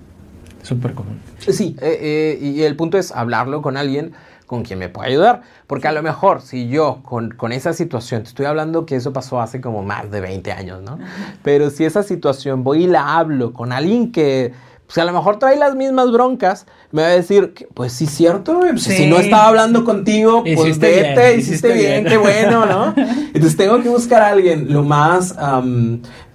Súper 0.63 0.93
común. 0.93 1.19
Sí, 1.39 1.75
eh, 1.81 1.97
eh, 2.01 2.39
y 2.41 2.63
el 2.63 2.75
punto 2.75 2.97
es 2.97 3.11
hablarlo 3.11 3.61
con 3.61 3.77
alguien 3.77 4.13
con 4.47 4.63
quien 4.63 4.79
me 4.79 4.89
pueda 4.89 5.07
ayudar. 5.07 5.41
Porque 5.67 5.87
a 5.87 5.91
lo 5.91 6.01
mejor 6.01 6.41
si 6.41 6.67
yo 6.67 7.01
con, 7.03 7.29
con, 7.31 7.51
esa 7.51 7.73
situación, 7.73 8.23
te 8.23 8.29
estoy 8.29 8.47
hablando 8.47 8.87
que 8.87 8.95
eso 8.95 9.13
pasó 9.13 9.39
hace 9.39 9.61
como 9.61 9.83
más 9.83 10.09
de 10.09 10.21
20 10.21 10.51
años, 10.51 10.81
¿no? 10.81 10.97
Pero 11.43 11.69
si 11.69 11.85
esa 11.85 12.01
situación 12.01 12.63
voy 12.63 12.85
y 12.85 12.87
la 12.87 13.17
hablo 13.17 13.53
con 13.53 13.71
alguien 13.71 14.11
que 14.11 14.53
pues 14.87 14.97
a 14.99 15.03
lo 15.03 15.11
mejor 15.11 15.37
trae 15.37 15.57
las 15.57 15.75
mismas 15.75 16.11
broncas, 16.13 16.65
me 16.91 17.01
va 17.01 17.09
a 17.09 17.11
decir, 17.11 17.53
pues 17.73 17.91
sí, 17.91 18.07
cierto, 18.07 18.61
pues, 18.61 18.83
si 18.83 19.05
no 19.07 19.17
estaba 19.17 19.47
hablando 19.47 19.83
contigo, 19.83 20.43
pues 20.43 20.79
vete, 20.79 21.35
hiciste, 21.35 21.73
bien, 21.73 22.05
qué 22.05 22.15
bueno, 22.15 22.65
¿no? 22.65 22.93
Entonces 23.33 23.57
tengo 23.57 23.81
que 23.83 23.89
buscar 23.89 24.21
a 24.21 24.29
alguien 24.29 24.71
lo 24.71 24.83
más 24.83 25.35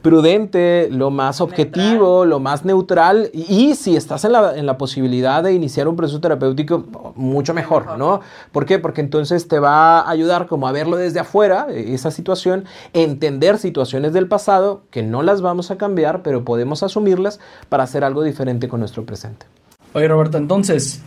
prudente, 0.02 0.88
lo 0.90 1.10
más 1.10 1.40
objetivo, 1.40 2.26
lo 2.26 2.40
más 2.40 2.64
neutral. 2.64 3.30
Y, 3.32 3.74
si 3.76 3.96
estás 3.96 4.24
en 4.24 4.32
la, 4.32 4.56
en 4.58 4.66
la, 4.66 4.76
posibilidad 4.76 5.42
de 5.42 5.54
iniciar 5.54 5.86
un 5.88 5.96
proceso 5.96 6.20
terapéutico, 6.20 6.84
mucho 7.14 7.54
mejor, 7.54 7.96
¿no? 7.96 8.20
¿Por 8.50 8.66
qué? 8.66 8.78
Porque 8.78 9.00
entonces 9.00 9.46
te 9.46 9.60
va 9.60 10.00
a 10.00 10.10
ayudar 10.10 10.48
como 10.48 10.66
a 10.66 10.72
verlo 10.72 10.96
desde 10.96 11.20
afuera, 11.20 11.68
esa 11.70 12.10
situación, 12.10 12.64
entender 12.92 13.58
situaciones 13.58 14.12
del 14.12 14.26
pasado 14.26 14.82
que 14.90 15.02
no 15.02 15.22
las 15.22 15.40
vamos 15.40 15.70
a 15.70 15.78
cambiar, 15.78 16.22
pero 16.22 16.44
podemos 16.44 16.82
asumirlas 16.82 17.38
para 17.68 17.84
hacer 17.84 18.02
algo 18.02 18.22
diferente 18.22 18.68
con 18.68 18.80
nuestro 18.80 19.06
presente. 19.06 19.46
Oye, 19.94 20.08
Roberto, 20.08 20.36
entonces, 20.38 21.00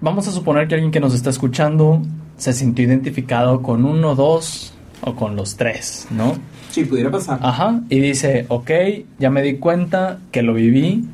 vamos 0.00 0.26
a 0.28 0.32
suponer 0.32 0.66
que 0.66 0.74
alguien 0.74 0.90
que 0.90 1.00
nos 1.00 1.14
está 1.14 1.30
escuchando 1.30 2.00
se 2.36 2.52
sintió 2.52 2.84
identificado 2.84 3.62
con 3.62 3.84
uno, 3.84 4.14
dos 4.14 4.72
o 5.02 5.14
con 5.14 5.36
los 5.36 5.56
tres, 5.56 6.06
¿no? 6.10 6.36
Sí, 6.78 6.84
pudiera 6.84 7.10
pasar. 7.10 7.40
Ajá, 7.42 7.80
y 7.88 7.98
dice, 7.98 8.46
ok, 8.48 8.70
ya 9.18 9.30
me 9.30 9.42
di 9.42 9.56
cuenta 9.56 10.20
que 10.30 10.42
lo 10.42 10.54
viví, 10.54 11.04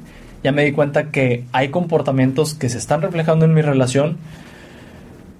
ya 0.42 0.52
me 0.52 0.62
di 0.62 0.72
cuenta 0.72 1.10
que 1.10 1.44
hay 1.52 1.70
comportamientos 1.70 2.52
que 2.52 2.68
se 2.68 2.76
están 2.76 3.00
reflejando 3.00 3.46
en 3.46 3.54
mi 3.54 3.62
relación, 3.62 4.18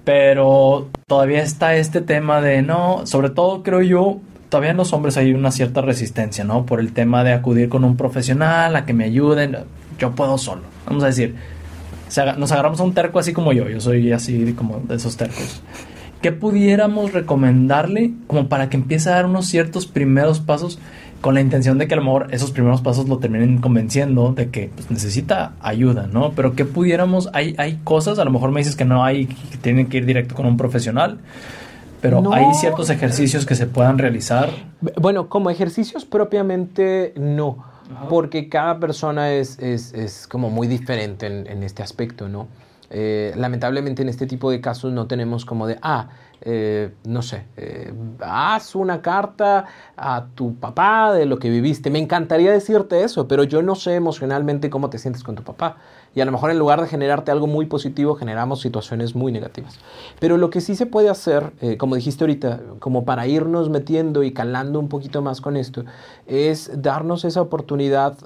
pero 0.03 0.89
todavía 1.05 1.43
está 1.43 1.75
este 1.75 2.01
tema 2.01 2.41
de 2.41 2.63
no, 2.63 3.05
sobre 3.05 3.29
todo 3.29 3.61
creo 3.61 3.83
yo, 3.83 4.19
todavía 4.49 4.71
en 4.71 4.77
los 4.77 4.93
hombres 4.93 5.15
hay 5.17 5.31
una 5.31 5.51
cierta 5.51 5.81
resistencia, 5.81 6.43
¿no? 6.43 6.65
Por 6.65 6.79
el 6.79 6.91
tema 6.91 7.23
de 7.23 7.31
acudir 7.31 7.69
con 7.69 7.83
un 7.83 7.95
profesional 7.95 8.75
a 8.75 8.83
que 8.87 8.93
me 8.93 9.03
ayuden, 9.03 9.57
yo 9.99 10.15
puedo 10.15 10.39
solo, 10.39 10.63
vamos 10.87 11.03
a 11.03 11.07
decir, 11.07 11.35
nos 12.37 12.51
agarramos 12.51 12.79
a 12.79 12.83
un 12.83 12.95
terco 12.95 13.19
así 13.19 13.31
como 13.31 13.53
yo, 13.53 13.69
yo 13.69 13.79
soy 13.79 14.11
así 14.11 14.53
como 14.53 14.79
de 14.79 14.95
esos 14.95 15.15
tercos. 15.17 15.61
¿Qué 16.25 16.31
pudiéramos 16.31 17.13
recomendarle 17.13 18.11
como 18.25 18.49
para 18.49 18.67
que 18.67 18.77
empiece 18.77 19.09
a 19.09 19.11
dar 19.11 19.27
unos 19.27 19.45
ciertos 19.45 19.85
primeros 19.85 20.39
pasos 20.39 20.79
con 21.21 21.35
la 21.35 21.41
intención 21.41 21.77
de 21.77 21.87
que 21.87 21.93
a 21.93 21.97
lo 21.97 22.03
mejor 22.03 22.29
esos 22.31 22.49
primeros 22.49 22.81
pasos 22.81 23.07
lo 23.07 23.19
terminen 23.19 23.59
convenciendo 23.59 24.33
de 24.33 24.49
que 24.49 24.71
pues, 24.73 24.89
necesita 24.89 25.53
ayuda, 25.61 26.09
¿no? 26.11 26.31
Pero 26.31 26.55
¿qué 26.55 26.65
pudiéramos, 26.65 27.29
hay, 27.33 27.53
hay 27.59 27.79
cosas, 27.83 28.17
a 28.17 28.25
lo 28.25 28.31
mejor 28.31 28.49
me 28.49 28.61
dices 28.61 28.75
que 28.75 28.85
no 28.85 29.03
hay, 29.03 29.27
que 29.27 29.57
tienen 29.61 29.85
que 29.85 29.97
ir 29.97 30.07
directo 30.07 30.33
con 30.33 30.47
un 30.47 30.57
profesional, 30.57 31.19
pero 32.01 32.33
hay 32.33 32.51
ciertos 32.55 32.89
ejercicios 32.89 33.45
que 33.45 33.53
se 33.53 33.67
puedan 33.67 33.99
realizar. 33.99 34.49
Bueno, 34.99 35.29
como 35.29 35.51
ejercicios 35.51 36.05
propiamente 36.05 37.13
no, 37.17 37.63
porque 38.09 38.49
cada 38.49 38.79
persona 38.79 39.31
es, 39.31 39.59
es, 39.59 39.93
es 39.93 40.25
como 40.25 40.49
muy 40.49 40.65
diferente 40.65 41.27
en, 41.27 41.45
en 41.45 41.61
este 41.61 41.83
aspecto, 41.83 42.27
¿no? 42.27 42.47
Eh, 42.97 43.33
lamentablemente 43.35 44.03
en 44.03 44.07
este 44.07 44.25
tipo 44.25 44.49
de 44.49 44.61
casos 44.61 44.93
no 44.93 45.05
tenemos 45.05 45.43
como 45.43 45.67
de, 45.67 45.77
ah, 45.81 46.07
eh, 46.39 46.93
no 47.03 47.21
sé, 47.21 47.43
eh, 47.57 47.93
haz 48.21 48.73
una 48.73 49.01
carta 49.01 49.65
a 49.97 50.27
tu 50.33 50.55
papá 50.55 51.11
de 51.11 51.25
lo 51.25 51.37
que 51.37 51.49
viviste. 51.49 51.89
Me 51.89 51.99
encantaría 51.99 52.53
decirte 52.53 53.03
eso, 53.03 53.27
pero 53.27 53.43
yo 53.43 53.61
no 53.61 53.75
sé 53.75 53.95
emocionalmente 53.95 54.69
cómo 54.69 54.89
te 54.89 54.97
sientes 54.97 55.23
con 55.23 55.35
tu 55.35 55.43
papá. 55.43 55.75
Y 56.13 56.21
a 56.21 56.25
lo 56.25 56.31
mejor 56.31 56.51
en 56.51 56.57
lugar 56.57 56.79
de 56.79 56.87
generarte 56.87 57.31
algo 57.31 57.47
muy 57.47 57.65
positivo, 57.65 58.15
generamos 58.15 58.61
situaciones 58.61 59.13
muy 59.13 59.33
negativas. 59.33 59.77
Pero 60.21 60.37
lo 60.37 60.49
que 60.49 60.61
sí 60.61 60.77
se 60.77 60.85
puede 60.85 61.09
hacer, 61.09 61.51
como 61.77 61.95
dijiste 61.95 62.23
ahorita, 62.23 62.61
como 62.79 63.03
para 63.03 63.27
irnos 63.27 63.69
metiendo 63.69 64.23
y 64.23 64.31
calando 64.31 64.79
un 64.79 64.87
poquito 64.87 65.21
más 65.21 65.41
con 65.41 65.57
esto, 65.57 65.83
es 66.25 66.71
darnos 66.81 67.25
esa 67.25 67.41
oportunidad 67.41 68.17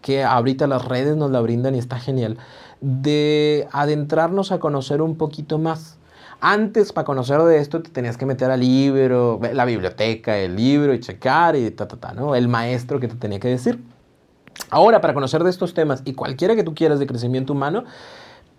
que 0.00 0.24
ahorita 0.24 0.66
las 0.66 0.86
redes 0.86 1.18
nos 1.18 1.30
la 1.30 1.42
brindan 1.42 1.74
y 1.74 1.78
está 1.80 1.98
genial 1.98 2.38
de 2.84 3.66
adentrarnos 3.72 4.52
a 4.52 4.58
conocer 4.58 5.00
un 5.00 5.16
poquito 5.16 5.58
más. 5.58 5.96
Antes, 6.40 6.92
para 6.92 7.06
conocer 7.06 7.40
de 7.40 7.58
esto, 7.58 7.80
te 7.82 7.88
tenías 7.88 8.18
que 8.18 8.26
meter 8.26 8.50
al 8.50 8.60
libro, 8.60 9.40
la 9.52 9.64
biblioteca, 9.64 10.36
el 10.36 10.54
libro 10.54 10.92
y 10.92 11.00
checar 11.00 11.56
y 11.56 11.70
ta, 11.70 11.88
ta, 11.88 11.96
ta, 11.96 12.12
¿no? 12.12 12.34
El 12.34 12.48
maestro 12.48 13.00
que 13.00 13.08
te 13.08 13.14
tenía 13.14 13.40
que 13.40 13.48
decir. 13.48 13.82
Ahora, 14.68 15.00
para 15.00 15.14
conocer 15.14 15.42
de 15.42 15.48
estos 15.48 15.72
temas 15.72 16.02
y 16.04 16.12
cualquiera 16.12 16.54
que 16.54 16.62
tú 16.62 16.74
quieras 16.74 16.98
de 16.98 17.06
crecimiento 17.06 17.54
humano, 17.54 17.84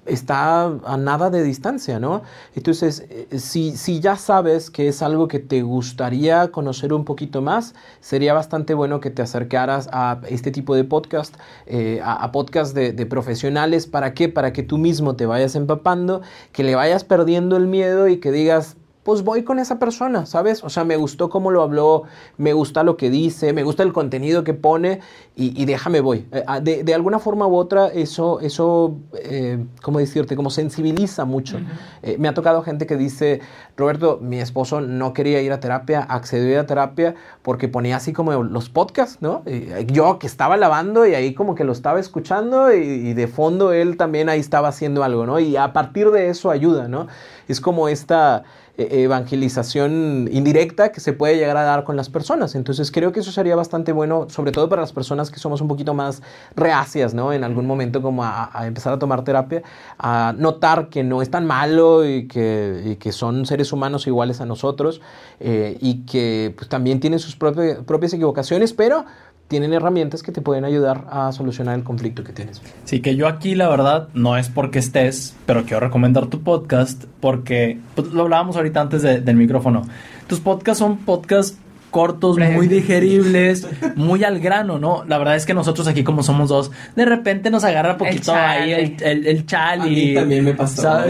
está 0.05 0.65
a 0.65 0.97
nada 0.97 1.29
de 1.29 1.43
distancia, 1.43 1.99
¿no? 1.99 2.23
Entonces, 2.55 3.05
eh, 3.09 3.39
si, 3.39 3.75
si 3.77 3.99
ya 3.99 4.15
sabes 4.15 4.69
que 4.69 4.87
es 4.87 5.01
algo 5.01 5.27
que 5.27 5.39
te 5.39 5.61
gustaría 5.61 6.51
conocer 6.51 6.93
un 6.93 7.05
poquito 7.05 7.41
más, 7.41 7.75
sería 7.99 8.33
bastante 8.33 8.73
bueno 8.73 8.99
que 8.99 9.09
te 9.09 9.21
acercaras 9.21 9.89
a 9.91 10.21
este 10.29 10.51
tipo 10.51 10.75
de 10.75 10.83
podcast, 10.83 11.35
eh, 11.65 12.01
a, 12.03 12.31
podcast 12.31 12.75
de, 12.75 12.93
de 12.93 13.05
profesionales. 13.05 13.87
¿Para 13.87 14.13
qué? 14.13 14.29
Para 14.29 14.53
que 14.53 14.63
tú 14.63 14.77
mismo 14.77 15.15
te 15.15 15.25
vayas 15.25 15.55
empapando, 15.55 16.21
que 16.51 16.63
le 16.63 16.75
vayas 16.75 17.03
perdiendo 17.03 17.57
el 17.57 17.67
miedo 17.67 18.07
y 18.07 18.17
que 18.17 18.31
digas, 18.31 18.77
pues 19.05 19.23
voy 19.23 19.43
con 19.43 19.59
esa 19.59 19.77
persona, 19.77 20.25
¿sabes? 20.25 20.63
O 20.63 20.69
sea, 20.71 20.83
me 20.83 20.97
gustó 20.97 21.29
cómo 21.29 21.51
lo 21.51 21.61
habló, 21.61 22.05
me 22.37 22.53
gusta 22.53 22.81
lo 22.81 22.97
que 22.97 23.11
dice, 23.11 23.53
me 23.53 23.61
gusta 23.61 23.83
el 23.83 23.93
contenido 23.93 24.43
que 24.43 24.55
pone 24.55 24.99
y, 25.35 25.63
déjame 25.65 26.01
voy. 26.01 26.25
Eh, 26.31 26.43
ah, 26.47 26.59
de, 26.59 26.91
alguna 26.91 27.19
forma 27.19 27.45
u 27.45 27.55
otra, 27.55 27.89
eso, 27.89 28.39
eso 28.39 28.97
eh, 29.13 29.63
¿cómo 29.83 29.99
decirte? 29.99 30.35
Como 30.35 30.49
sensibiliza 30.49 31.23
mucho. 31.23 31.59
Eh, 32.01 32.15
me 32.17 32.27
ha 32.27 32.33
tocado 32.33 32.63
gente 32.63 32.87
que 32.87 32.97
dice, 32.97 33.41
Roberto, 33.77 34.17
mi 34.19 34.39
esposo 34.39 34.81
no 34.81 35.13
quería 35.13 35.39
ir 35.39 35.51
a 35.51 35.59
terapia, 35.59 36.01
accedió 36.01 36.59
a 36.59 36.65
terapia 36.65 37.13
porque 37.43 37.67
ponía 37.67 37.97
así 37.97 38.11
como 38.11 38.43
los 38.43 38.69
podcasts, 38.69 39.21
¿no? 39.21 39.43
yo 39.85 40.17
que 40.17 40.25
estaba 40.25 40.57
lavando 40.57 41.05
y 41.05 41.13
ahí 41.13 41.35
como 41.35 41.53
que 41.53 41.63
lo 41.63 41.73
estaba 41.73 41.99
escuchando 41.99 42.73
y, 42.73 42.79
y 42.79 43.13
de 43.13 43.27
fondo 43.27 43.71
él 43.71 43.97
también 43.97 44.29
ahí 44.29 44.39
estaba 44.39 44.69
haciendo 44.69 45.03
algo, 45.03 45.27
¿no? 45.27 45.39
Y 45.39 45.57
a 45.57 45.73
partir 45.73 46.09
de 46.09 46.29
eso 46.29 46.49
ayuda, 46.49 46.87
¿no? 46.87 47.07
Es 47.47 47.61
como 47.61 47.87
esta 47.87 48.43
evangelización 48.77 50.27
indirecta 50.31 50.91
que 50.91 50.99
se 50.99 51.13
puede 51.13 51.37
llegar 51.37 51.57
a 51.57 51.63
dar 51.63 51.83
con 51.83 51.95
las 51.95 52.09
personas. 52.09 52.55
Entonces 52.55 52.91
creo 52.91 53.11
que 53.11 53.21
eso 53.21 53.31
sería 53.31 53.55
bastante 53.55 53.91
bueno, 53.91 54.27
sobre 54.29 54.51
todo 54.51 54.67
para 54.67 54.81
las 54.81 54.91
personas 54.91 55.31
que 55.31 55.39
somos 55.39 55.61
un 55.61 55.67
poquito 55.67 55.93
más 55.93 56.21
reacias, 56.55 57.13
¿no? 57.13 57.31
En 57.31 57.43
algún 57.43 57.65
momento 57.65 58.01
como 58.01 58.23
a, 58.23 58.51
empezar 58.63 58.93
a 58.93 58.99
tomar 58.99 59.23
terapia, 59.23 59.63
a 59.97 60.33
notar 60.37 60.89
que 60.89 61.03
no 61.03 61.21
es 61.21 61.29
tan 61.31 61.45
malo 61.45 62.05
y 62.05 62.27
que, 62.27 62.97
que 62.99 63.11
son 63.11 63.45
seres 63.45 63.71
humanos 63.71 64.07
iguales 64.07 64.41
a 64.41 64.45
nosotros 64.45 65.01
eh, 65.39 65.77
y 65.79 66.05
que 66.05 66.53
pues, 66.57 66.69
también 66.69 66.99
tienen 66.99 67.19
sus 67.19 67.35
propias 67.35 68.13
equivocaciones, 68.13 68.73
pero 68.73 69.05
tienen 69.47 69.73
herramientas 69.73 70.23
que 70.23 70.31
te 70.31 70.41
pueden 70.41 70.65
ayudar 70.65 71.05
a 71.09 71.31
solucionar 71.31 71.77
el 71.77 71.83
conflicto 71.83 72.23
que 72.23 72.33
tienes. 72.33 72.61
Sí, 72.85 73.01
que 73.01 73.15
yo 73.15 73.27
aquí 73.27 73.55
la 73.55 73.69
verdad 73.69 74.09
no 74.13 74.37
es 74.37 74.49
porque 74.49 74.79
estés, 74.79 75.35
pero 75.45 75.63
quiero 75.63 75.81
recomendar 75.81 76.27
tu 76.27 76.41
podcast 76.41 77.05
porque 77.19 77.79
pues, 77.95 78.07
lo 78.07 78.23
hablábamos 78.23 78.55
ahorita 78.55 78.81
antes 78.81 79.01
del 79.01 79.35
micrófono. 79.35 79.83
Tus 80.27 80.39
podcasts 80.39 80.79
son 80.79 80.97
podcasts 80.97 81.57
cortos, 81.95 82.37
muy 82.37 82.67
digeribles, 82.67 83.65
muy 83.95 84.25
al 84.25 84.41
grano, 84.41 84.79
¿no? 84.79 85.05
La 85.07 85.17
verdad 85.17 85.37
es 85.37 85.45
que 85.45 85.53
nosotros 85.53 85.87
aquí 85.87 86.03
como 86.03 86.23
somos 86.23 86.49
dos, 86.49 86.69
de 86.93 87.05
repente 87.05 87.49
nos 87.49 87.63
agarra 87.63 87.97
poquito 87.97 88.35
ahí 88.35 88.73
el, 88.73 88.97
el, 88.99 89.25
el 89.25 89.45
chal 89.45 89.89
y... 89.89 90.13
también 90.13 90.43
me 90.43 90.53
pasó. 90.53 90.81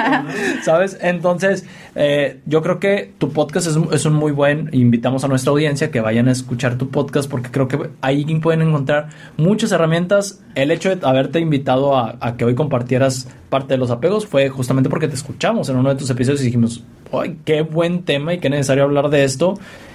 ¿Sabes? 0.62 0.96
Entonces, 1.02 1.66
eh, 1.96 2.40
yo 2.46 2.62
creo 2.62 2.80
que 2.80 3.12
tu 3.18 3.30
podcast 3.30 3.66
es, 3.66 3.76
es, 3.92 4.06
un 4.06 4.14
muy 4.14 4.32
buen, 4.32 4.70
invitamos 4.72 5.22
a 5.22 5.28
nuestra 5.28 5.50
audiencia 5.50 5.90
que 5.90 6.00
vayan 6.00 6.28
a 6.28 6.32
escuchar 6.32 6.78
tu 6.78 6.88
podcast 6.88 7.30
porque 7.30 7.50
creo 7.50 7.68
que 7.68 7.90
ahí 8.00 8.24
pueden 8.40 8.62
encontrar 8.62 9.10
muchas 9.36 9.70
herramientas. 9.70 10.42
El 10.54 10.70
hecho 10.70 10.96
de 10.96 11.06
haberte 11.06 11.40
invitado 11.40 11.94
a, 11.94 12.16
a 12.20 12.38
que 12.38 12.46
hoy 12.46 12.54
compartieras 12.54 13.28
parte 13.54 13.74
de 13.74 13.78
los 13.78 13.92
apegos 13.92 14.26
fue 14.26 14.48
justamente 14.48 14.90
porque 14.90 15.06
te 15.06 15.14
escuchamos 15.14 15.68
en 15.68 15.76
uno 15.76 15.90
de 15.90 15.94
tus 15.94 16.10
episodios 16.10 16.40
y 16.40 16.46
dijimos, 16.46 16.82
¡ay, 17.12 17.38
qué 17.44 17.62
buen 17.62 18.02
tema 18.02 18.34
y 18.34 18.38
qué 18.38 18.50
necesario 18.50 18.82
hablar 18.82 19.10
de 19.10 19.22
esto! 19.22 19.54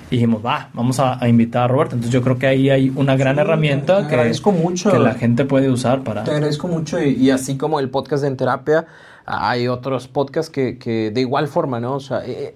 Y 0.09 0.15
dijimos, 0.15 0.45
va, 0.45 0.69
vamos 0.71 0.97
a, 1.01 1.19
invitar 1.27 1.63
a 1.63 1.67
Roberto. 1.67 1.95
Entonces 1.95 2.13
yo 2.13 2.21
creo 2.21 2.39
que 2.39 2.47
ahí 2.47 2.69
hay 2.69 2.89
una 2.95 3.17
gran 3.17 3.37
herramienta 3.37 4.07
que, 4.07 4.15
mucho. 4.53 4.91
que 4.91 4.97
la 4.97 5.13
gente 5.15 5.43
puede 5.43 5.69
usar 5.69 6.05
para... 6.05 6.23
Te 6.23 6.31
agradezco 6.31 6.69
mucho 6.69 7.03
y, 7.03 7.29
así 7.31 7.57
como 7.57 7.81
el 7.81 7.89
podcast 7.89 8.21
de 8.21 8.29
En 8.29 8.37
Terapia, 8.37 8.87
hay 9.25 9.67
otros 9.67 10.07
podcasts 10.07 10.49
que, 10.49 10.77
que 10.77 11.11
de 11.11 11.19
igual 11.19 11.49
forma, 11.49 11.81
¿no? 11.81 11.95
O 11.95 11.99
sea, 11.99 12.25
eh, 12.25 12.55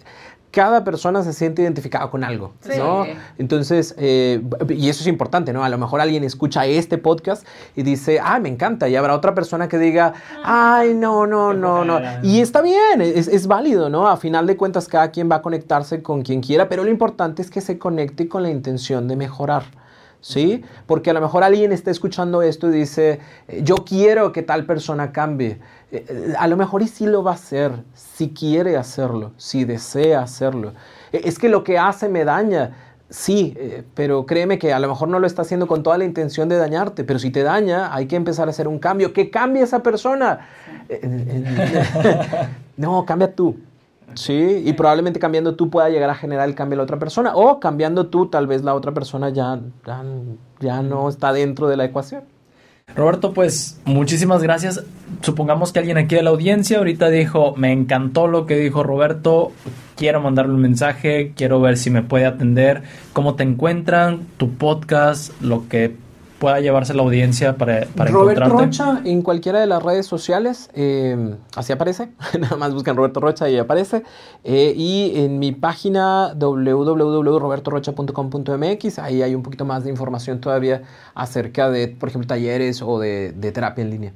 cada 0.53 0.83
persona 0.83 1.23
se 1.23 1.33
siente 1.33 1.63
identificada 1.63 2.11
con 2.11 2.23
algo, 2.23 2.53
¿no? 2.77 3.07
Entonces, 3.39 3.95
eh, 3.97 4.39
y 4.69 4.87
eso 4.87 5.01
es 5.01 5.07
importante, 5.07 5.51
¿no? 5.51 5.63
A 5.63 5.69
lo 5.69 5.79
mejor 5.79 5.99
alguien 5.99 6.23
escucha 6.23 6.67
este 6.67 6.99
podcast 6.99 7.43
y 7.75 7.81
dice, 7.81 8.19
ah, 8.23 8.39
me 8.39 8.49
encanta, 8.49 8.87
y 8.87 8.95
habrá 8.95 9.15
otra 9.15 9.33
persona 9.33 9.67
que 9.67 9.79
diga, 9.79 10.13
ay, 10.43 10.93
no, 10.93 11.25
no, 11.25 11.55
no, 11.55 11.83
no. 11.83 11.99
Y 12.21 12.39
está 12.39 12.61
bien, 12.61 13.01
es, 13.01 13.27
es, 13.27 13.47
válido, 13.47 13.89
¿no? 13.89 14.07
A 14.07 14.15
final 14.15 14.45
de 14.45 14.55
cuentas, 14.55 14.87
cada 14.87 15.09
quien 15.09 15.27
va 15.29 15.37
a 15.37 15.41
conectarse 15.41 16.03
con 16.03 16.21
quien 16.21 16.41
quiera, 16.41 16.69
pero 16.69 16.83
lo 16.83 16.91
importante 16.91 17.41
es 17.41 17.49
que 17.49 17.59
se 17.59 17.79
conecte 17.79 18.27
con 18.27 18.43
la 18.43 18.51
intención 18.51 19.07
de 19.07 19.15
mejorar. 19.15 19.63
¿Sí? 20.23 20.63
Porque 20.85 21.09
a 21.09 21.13
lo 21.13 21.19
mejor 21.19 21.43
alguien 21.43 21.73
está 21.73 21.91
escuchando 21.91 22.41
esto 22.41 22.69
y 22.69 22.71
dice, 22.71 23.19
yo 23.61 23.75
quiero 23.83 24.31
que 24.31 24.41
tal 24.41 24.65
persona 24.65 25.11
cambie. 25.11 25.59
Eh, 25.91 26.05
eh, 26.07 26.33
a 26.39 26.47
lo 26.47 26.55
mejor 26.55 26.81
y 26.81 26.87
sí 26.87 27.05
lo 27.05 27.23
va 27.23 27.31
a 27.31 27.33
hacer, 27.33 27.73
si 27.93 28.29
quiere 28.29 28.77
hacerlo, 28.77 29.33
si 29.35 29.65
desea 29.65 30.21
hacerlo. 30.21 30.71
E, 31.11 31.23
es 31.25 31.37
que 31.37 31.49
lo 31.49 31.65
que 31.65 31.77
hace 31.77 32.07
me 32.07 32.23
daña. 32.23 32.71
Sí, 33.09 33.53
eh, 33.57 33.83
pero 33.95 34.25
créeme 34.25 34.57
que 34.57 34.71
a 34.71 34.79
lo 34.79 34.87
mejor 34.87 35.09
no 35.09 35.19
lo 35.19 35.27
está 35.27 35.41
haciendo 35.41 35.67
con 35.67 35.83
toda 35.83 35.97
la 35.97 36.05
intención 36.05 36.47
de 36.47 36.55
dañarte, 36.55 37.03
pero 37.03 37.19
si 37.19 37.29
te 37.29 37.43
daña, 37.43 37.93
hay 37.93 38.07
que 38.07 38.15
empezar 38.15 38.47
a 38.47 38.51
hacer 38.51 38.69
un 38.69 38.79
cambio. 38.79 39.11
Que 39.11 39.29
cambie 39.29 39.61
esa 39.61 39.83
persona. 39.83 40.47
no, 42.77 43.05
cambia 43.05 43.35
tú. 43.35 43.57
Sí, 44.15 44.63
y 44.65 44.73
probablemente 44.73 45.19
cambiando 45.19 45.55
tú 45.55 45.69
pueda 45.69 45.89
llegar 45.89 46.09
a 46.09 46.15
generar 46.15 46.47
el 46.47 46.55
cambio 46.55 46.75
en 46.75 46.77
la 46.79 46.83
otra 46.83 46.99
persona, 46.99 47.35
o 47.35 47.59
cambiando 47.59 48.07
tú, 48.07 48.27
tal 48.27 48.47
vez 48.47 48.63
la 48.63 48.75
otra 48.75 48.93
persona 48.93 49.29
ya, 49.29 49.59
ya, 50.59 50.81
no 50.81 51.09
está 51.09 51.33
dentro 51.33 51.67
de 51.67 51.77
la 51.77 51.85
ecuación. 51.85 52.23
Roberto, 52.95 53.33
pues 53.33 53.79
muchísimas 53.85 54.43
gracias. 54.43 54.83
Supongamos 55.21 55.71
que 55.71 55.79
alguien 55.79 55.97
aquí 55.97 56.15
de 56.15 56.21
la 56.21 56.31
audiencia 56.31 56.77
ahorita 56.77 57.09
dijo, 57.09 57.55
me 57.55 57.71
encantó 57.71 58.27
lo 58.27 58.45
que 58.45 58.57
dijo 58.57 58.83
Roberto, 58.83 59.51
quiero 59.95 60.21
mandarle 60.21 60.53
un 60.53 60.61
mensaje, 60.61 61.33
quiero 61.35 61.61
ver 61.61 61.77
si 61.77 61.89
me 61.89 62.03
puede 62.03 62.25
atender, 62.25 62.83
cómo 63.13 63.35
te 63.35 63.43
encuentran, 63.43 64.27
tu 64.37 64.51
podcast, 64.53 65.31
lo 65.41 65.67
que 65.69 65.95
pueda 66.43 66.59
llevarse 66.59 66.93
la 66.93 67.01
audiencia 67.03 67.55
para, 67.55 67.85
para 67.95 68.11
Roberto 68.11 68.49
Rocha 68.49 68.99
en 69.05 69.21
cualquiera 69.21 69.61
de 69.61 69.65
las 69.65 69.81
redes 69.81 70.05
sociales, 70.05 70.69
eh, 70.73 71.37
así 71.55 71.71
aparece, 71.71 72.09
nada 72.37 72.57
más 72.57 72.73
buscan 72.73 72.97
Roberto 72.97 73.21
Rocha 73.21 73.49
y 73.49 73.57
aparece. 73.57 74.03
Eh, 74.43 74.73
y 74.75 75.13
en 75.15 75.39
mi 75.39 75.53
página 75.53 76.33
www.robertorocha.com.mx, 76.35 78.99
ahí 78.99 79.21
hay 79.21 79.35
un 79.35 79.41
poquito 79.41 79.63
más 79.63 79.85
de 79.85 79.91
información 79.91 80.41
todavía 80.41 80.81
acerca 81.15 81.69
de, 81.69 81.87
por 81.87 82.09
ejemplo, 82.09 82.27
talleres 82.27 82.81
o 82.81 82.99
de, 82.99 83.31
terapia 83.53 83.81
en 83.81 83.89
línea. 83.89 84.11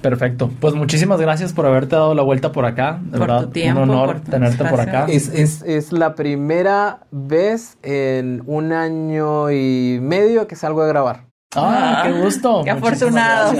Perfecto. 0.00 0.50
Pues 0.58 0.72
muchísimas 0.72 1.20
gracias 1.20 1.52
por 1.52 1.66
haberte 1.66 1.96
dado 1.96 2.14
la 2.14 2.22
vuelta 2.22 2.52
por 2.52 2.64
acá. 2.64 3.00
De 3.02 3.18
por 3.18 3.28
verdad, 3.28 3.42
tu 3.42 3.50
tiempo, 3.50 3.82
un 3.82 3.90
honor 3.90 4.20
tenerte 4.20 4.64
por 4.64 4.80
acá. 4.80 5.04
Es, 5.10 5.28
es, 5.28 5.60
es, 5.60 5.92
la 5.92 6.14
primera 6.14 7.00
vez 7.10 7.76
en 7.82 8.42
un 8.46 8.72
año 8.72 9.50
y 9.50 9.98
medio 10.00 10.46
que 10.46 10.56
salgo 10.56 10.80
a 10.80 10.86
grabar. 10.86 11.25
Ah, 11.56 12.02
qué 12.04 12.12
gusto. 12.12 12.62
Qué 12.64 12.70
afortunados. 12.70 13.54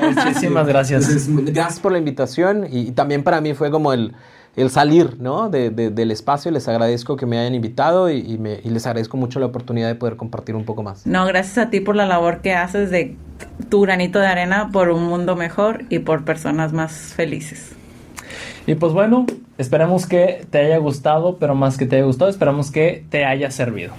Muchísimas 0.00 0.66
gracias. 0.66 1.28
gracias 1.28 1.80
por 1.80 1.92
la 1.92 1.98
invitación 1.98 2.66
y, 2.70 2.92
también 2.92 3.22
para 3.22 3.40
mí 3.40 3.54
fue 3.54 3.70
como 3.70 3.92
el, 3.92 4.14
el 4.56 4.70
salir 4.70 5.16
¿no? 5.20 5.48
De, 5.48 5.70
del 5.70 6.10
espacio. 6.10 6.50
Les 6.50 6.68
agradezco 6.68 7.16
que 7.16 7.26
me 7.26 7.38
hayan 7.38 7.54
invitado 7.54 8.10
y, 8.10 8.38
me, 8.38 8.60
y, 8.62 8.70
les 8.70 8.86
agradezco 8.86 9.16
mucho 9.16 9.40
la 9.40 9.46
oportunidad 9.46 9.88
de 9.88 9.94
poder 9.94 10.16
compartir 10.16 10.54
un 10.54 10.64
poco 10.64 10.82
más. 10.82 11.06
No, 11.06 11.26
gracias 11.26 11.58
a 11.58 11.70
ti 11.70 11.80
por 11.80 11.96
la 11.96 12.06
labor 12.06 12.40
que 12.40 12.54
haces 12.54 12.90
de 12.90 13.16
tu 13.68 13.80
granito 13.80 14.18
de 14.18 14.26
arena 14.26 14.70
por 14.72 14.90
un 14.90 15.04
mundo 15.04 15.36
mejor 15.36 15.84
y 15.88 16.00
por 16.00 16.24
personas 16.24 16.72
más 16.72 16.92
felices. 16.92 17.72
Y 18.66 18.76
pues 18.76 18.92
bueno, 18.92 19.26
esperamos 19.58 20.06
que 20.06 20.46
te 20.50 20.58
haya 20.58 20.78
gustado, 20.78 21.36
pero 21.38 21.54
más 21.54 21.76
que 21.76 21.86
te 21.86 21.96
haya 21.96 22.04
gustado, 22.04 22.30
esperamos 22.30 22.70
que 22.70 23.04
te 23.10 23.24
haya 23.24 23.50
servido. 23.50 23.92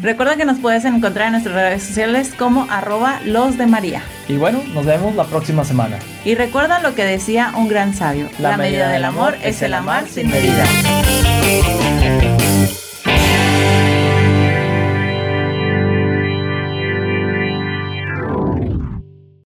Recuerda 0.00 0.36
que 0.36 0.44
nos 0.44 0.58
puedes 0.58 0.84
encontrar 0.84 1.26
en 1.26 1.32
nuestras 1.32 1.54
redes 1.54 1.82
sociales 1.82 2.32
como 2.36 2.66
arroba 2.70 3.20
los 3.24 3.58
de 3.58 3.66
María. 3.66 4.02
Y 4.28 4.36
bueno, 4.36 4.62
nos 4.72 4.86
vemos 4.86 5.14
la 5.14 5.24
próxima 5.24 5.64
semana. 5.64 5.98
Y 6.24 6.34
recuerda 6.34 6.80
lo 6.80 6.94
que 6.94 7.04
decía 7.04 7.52
un 7.56 7.68
gran 7.68 7.94
sabio, 7.94 8.28
la, 8.38 8.56
medida, 8.56 8.88
del 8.88 9.04
amor 9.04 9.36
es 9.42 9.62
el 9.62 9.74
amar 9.74 10.06
sin 10.08 10.30
medida. 10.30 10.64